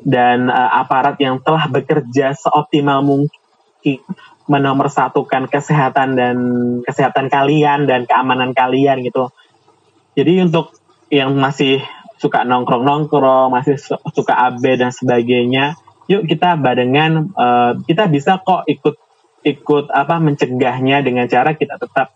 dan 0.02 0.48
uh, 0.48 0.70
aparat 0.82 1.20
yang 1.20 1.36
telah 1.38 1.68
bekerja 1.68 2.32
seoptimal 2.32 3.04
mungkin 3.04 4.00
menomorsatukan 4.52 5.48
kesehatan 5.48 6.12
dan 6.12 6.36
kesehatan 6.84 7.32
kalian 7.32 7.88
dan 7.88 8.04
keamanan 8.04 8.52
kalian 8.52 9.00
gitu. 9.00 9.32
Jadi 10.12 10.44
untuk 10.44 10.76
yang 11.08 11.32
masih 11.32 11.80
suka 12.20 12.44
nongkrong-nongkrong, 12.44 13.48
masih 13.48 13.80
su- 13.80 14.02
suka 14.12 14.36
AB 14.36 14.76
dan 14.76 14.92
sebagainya, 14.92 15.80
yuk 16.06 16.28
kita 16.28 16.60
barengan 16.60 17.32
eh, 17.32 17.72
kita 17.88 18.12
bisa 18.12 18.36
kok 18.44 18.68
ikut 18.68 19.00
ikut 19.42 19.88
apa 19.88 20.20
mencegahnya 20.20 21.00
dengan 21.00 21.26
cara 21.26 21.56
kita 21.56 21.80
tetap 21.80 22.12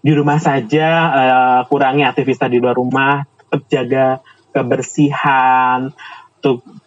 di 0.00 0.12
rumah 0.16 0.40
saja, 0.40 0.88
eh, 1.12 1.60
kurangi 1.68 2.08
aktivitas 2.08 2.48
di 2.48 2.58
luar 2.58 2.80
rumah, 2.80 3.28
tetap 3.28 3.60
jaga 3.68 4.06
kebersihan, 4.56 5.92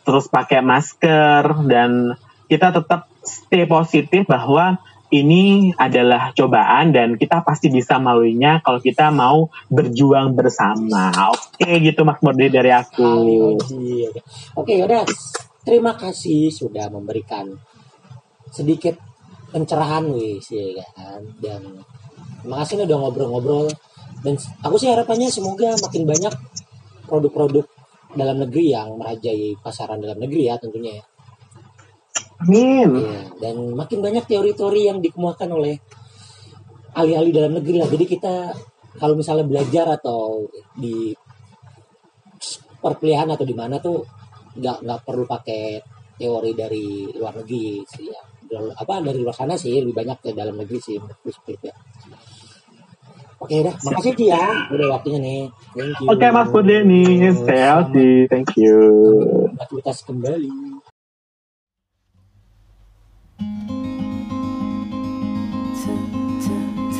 terus 0.01 0.25
pakai 0.31 0.65
masker 0.65 1.43
dan 1.69 2.17
kita 2.49 2.73
tetap 2.73 3.08
stay 3.29 3.69
positif 3.69 4.25
bahwa 4.25 4.81
ini 5.09 5.73
adalah 5.73 6.29
cobaan 6.37 6.93
dan 6.93 7.17
kita 7.17 7.41
pasti 7.41 7.73
bisa 7.73 7.97
melaluinya 7.97 8.61
kalau 8.61 8.77
kita 8.77 9.09
mau 9.09 9.49
berjuang 9.69 10.37
bersama. 10.37 11.09
Oke 11.33 11.81
gitu 11.81 12.05
Mas 12.05 12.21
Murdi 12.21 12.53
dari 12.53 12.69
aku. 12.69 13.57
Oke, 14.53 14.73
udah. 14.85 15.01
Terima 15.65 15.97
kasih 15.97 16.49
sudah 16.53 16.87
memberikan 16.93 17.45
sedikit 18.53 18.97
pencerahan 19.49 20.05
wis 20.13 20.49
ya 20.53 20.85
kan. 20.93 21.21
Dan 21.41 21.61
terima 22.45 22.61
kasih 22.61 22.73
nih 22.81 22.85
udah 22.93 22.97
ngobrol-ngobrol. 23.01 23.67
Dan 24.21 24.37
aku 24.61 24.77
sih 24.77 24.93
harapannya 24.93 25.29
semoga 25.33 25.73
makin 25.81 26.05
banyak 26.05 26.33
produk-produk 27.09 27.65
dalam 28.13 28.45
negeri 28.45 28.77
yang 28.77 28.93
merajai 28.97 29.57
pasaran 29.61 30.01
dalam 30.01 30.21
negeri 30.21 30.53
ya 30.53 30.55
tentunya 30.61 31.01
ya. 31.01 31.05
Amin. 32.39 32.89
Iya, 32.95 33.21
dan 33.35 33.55
makin 33.75 33.99
banyak 33.99 34.23
teori-teori 34.23 34.81
yang 34.87 35.03
dikemukakan 35.03 35.49
oleh 35.51 35.75
ahli-ahli 36.95 37.29
dalam 37.35 37.59
negeri 37.59 37.83
lah. 37.83 37.89
Jadi 37.91 38.05
kita 38.07 38.33
kalau 38.95 39.13
misalnya 39.19 39.43
belajar 39.43 39.99
atau 39.99 40.47
di 40.75 41.11
perkuliahan 42.79 43.27
atau 43.35 43.43
di 43.43 43.55
mana 43.55 43.83
tuh 43.83 44.07
nggak 44.55 44.77
nggak 44.87 44.99
perlu 45.03 45.27
pakai 45.27 45.83
teori 46.15 46.51
dari 46.55 47.11
luar 47.11 47.43
negeri 47.43 47.83
sih 47.83 48.07
ya. 48.07 48.21
Apa 48.75 49.03
dari 49.03 49.19
luar 49.19 49.35
sana 49.35 49.59
sih 49.59 49.75
lebih 49.75 49.93
banyak 49.93 50.17
ke 50.23 50.29
dalam 50.31 50.55
negeri 50.55 50.79
sih 50.79 50.95
seperti 51.27 51.67
ya. 51.67 51.75
Oke 53.39 53.63
dah, 53.63 53.71
makasih 53.71 54.15
Ci 54.19 54.25
ya. 54.27 54.67
Udah 54.67 54.99
waktunya 54.99 55.19
nih. 55.23 55.41
Thank 55.71 55.95
you. 56.03 56.07
Oke 56.11 56.27
Mas 56.27 56.47
Murdi 56.51 56.75
nih, 56.83 57.31
healthy. 57.47 58.27
Thank 58.27 58.51
you. 58.59 58.79
Aktivitas 59.55 60.03
kembali. 60.03 60.51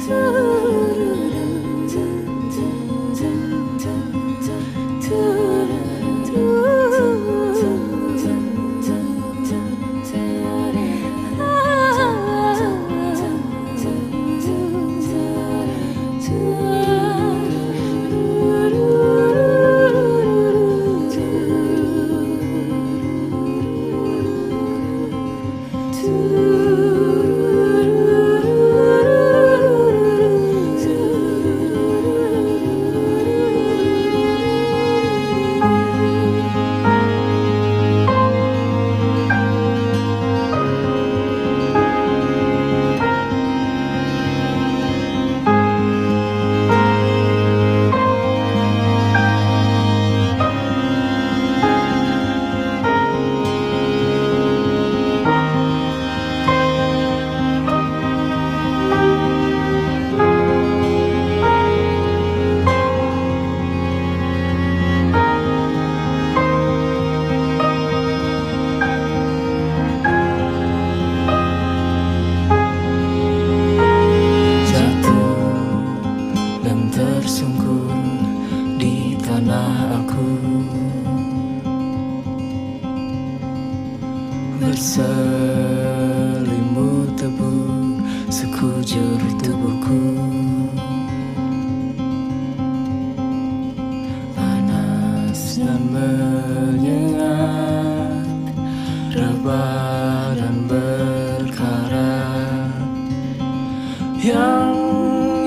do. 0.10 0.59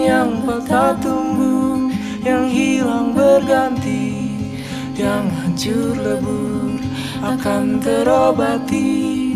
Yang 0.02 0.42
patah 0.42 0.98
tumbuh 0.98 1.90
Yang 2.22 2.44
hilang 2.50 3.08
berganti 3.14 4.34
Yang 4.98 5.24
hancur 5.38 5.94
lebur 5.98 6.78
akan 7.22 7.78
terobati 7.78 9.34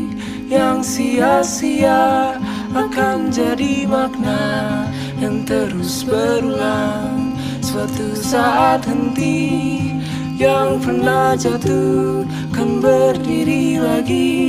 Yang 0.51 0.79
sia-sia 0.83 2.35
akan 2.75 3.31
jadi 3.31 3.87
makna 3.87 4.85
Yang 5.23 5.37
terus 5.47 6.03
berulang. 6.03 7.39
Suatu 7.63 8.15
saat 8.15 8.83
henti 8.87 9.95
Yang 10.37 10.71
pernah 10.83 11.35
jatuh 11.39 12.27
kan 12.55 12.79
berdiri 12.83 13.81
lagi 13.83 14.43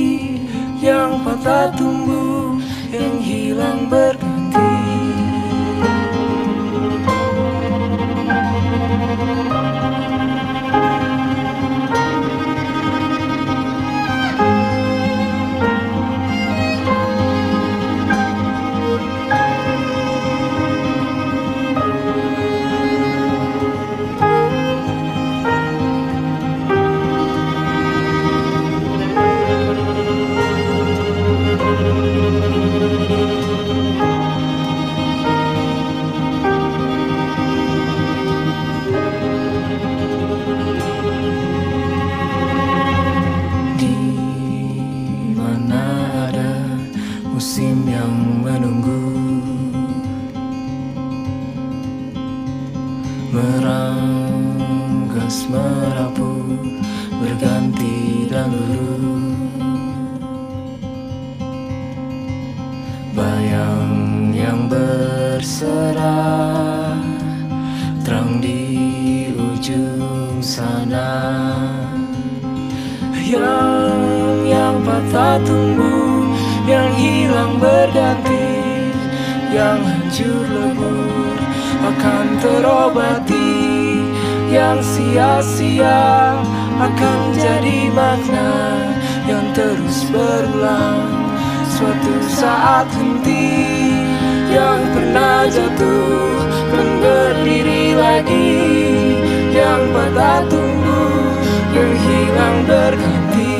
Yang 0.78 1.22
patah 1.26 1.74
tumbuh 1.74 2.58
Yang 2.94 3.16
hilang 3.26 3.90
berganti 3.90 4.37
merapu 55.48 56.44
berganti 57.16 58.28
dan 58.28 58.52
lulu 58.52 59.16
Bayang 63.16 64.30
yang 64.30 64.68
berserah 64.70 66.14
Terang 68.08 68.40
di 68.40 69.28
ujung 69.36 70.40
sana. 70.40 71.20
Yang 73.28 74.00
yang 74.48 74.80
patah 74.80 75.36
tumbuh 75.44 76.32
yang 76.64 76.88
hilang 76.96 77.60
berganti 77.60 78.48
yang 79.52 79.76
hancur 79.84 80.44
lebur 80.48 81.36
akan 81.84 82.26
terobati 82.40 83.67
yang 84.58 84.82
sia-sia 84.82 86.34
akan 86.82 87.18
jadi 87.38 87.94
makna 87.94 88.50
yang 89.30 89.46
terus 89.54 90.02
berulang. 90.10 91.30
Suatu 91.78 92.14
saat 92.26 92.90
henti 92.90 93.54
yang 94.50 94.82
pernah 94.90 95.46
jatuh 95.46 96.42
kan 96.74 96.88
berdiri 96.98 97.94
lagi 97.94 98.58
yang 99.54 99.82
patah 99.94 100.42
tumbuh 100.50 101.38
yang 101.70 101.94
hilang 102.02 102.58
berganti. 102.66 103.54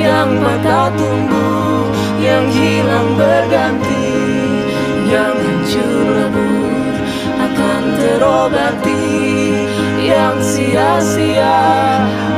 Yang 0.00 0.30
patah 0.40 0.88
tumbuh 0.96 1.92
yang 2.24 2.48
hilang 2.48 3.08
berganti. 3.20 4.08
Yang 5.12 5.36
hancur 5.44 6.06
lebur 6.08 6.94
akan 7.40 7.82
terobati 7.98 9.69
yang 10.10 10.42
sia-sia 10.42 11.62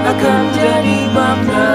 akan 0.04 0.42
jadi 0.52 1.08
makna 1.16 1.72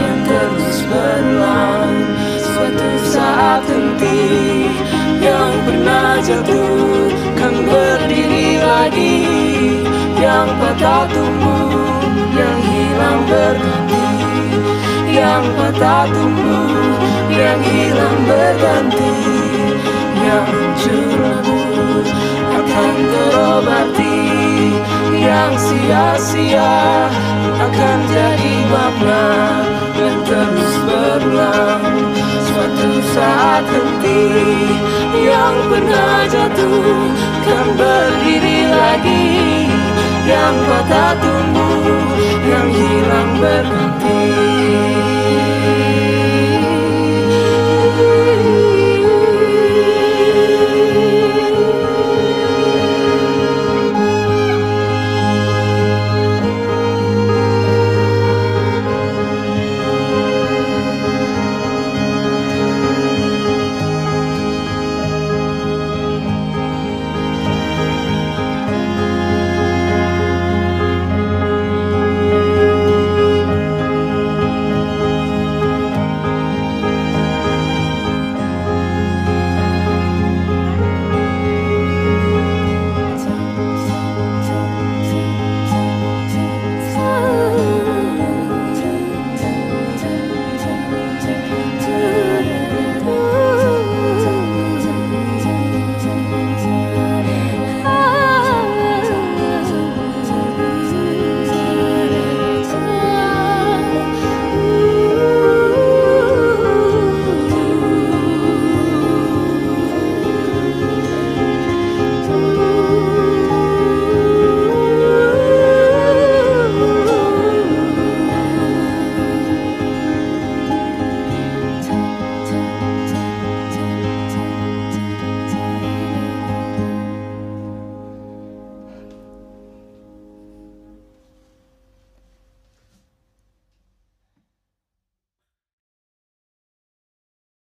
yang 0.00 0.18
terus 0.24 0.78
berulang 0.88 1.92
suatu 2.40 2.90
saat 3.12 3.62
henti 3.68 4.72
yang 5.20 5.52
pernah 5.68 6.16
jatuh 6.24 7.12
kan 7.36 7.54
berdiri 7.68 8.56
lagi. 8.62 9.16
Yang 10.18 10.48
patah 10.58 11.06
tumbuh 11.14 12.02
yang 12.34 12.58
hilang 12.58 13.20
berganti. 13.30 14.06
Yang 15.14 15.44
patah 15.54 16.04
tumbuh 16.10 16.98
yang 17.30 17.60
hilang 17.62 18.18
berganti. 18.26 19.14
Yang 20.18 20.48
lebur 20.88 22.04
akan 22.58 22.94
terobati 23.08 24.37
yang 25.28 25.52
sia-sia 25.60 26.72
akan 27.60 27.98
jadi 28.08 28.54
makna 28.72 29.26
yang 30.00 30.18
terus 30.24 30.74
berulang 30.88 31.84
suatu 32.48 32.90
saat 33.12 33.64
henti 33.68 34.24
yang 35.12 35.56
pernah 35.68 36.16
jatuh 36.32 37.12
kan 37.44 37.66
berdiri 37.76 38.58
lagi. 38.72 39.28
Yang 40.28 40.56
patah 40.68 41.12
tumbuh 41.24 41.88
yang 42.44 42.68
hilang 42.68 43.30
berganti 43.40 44.07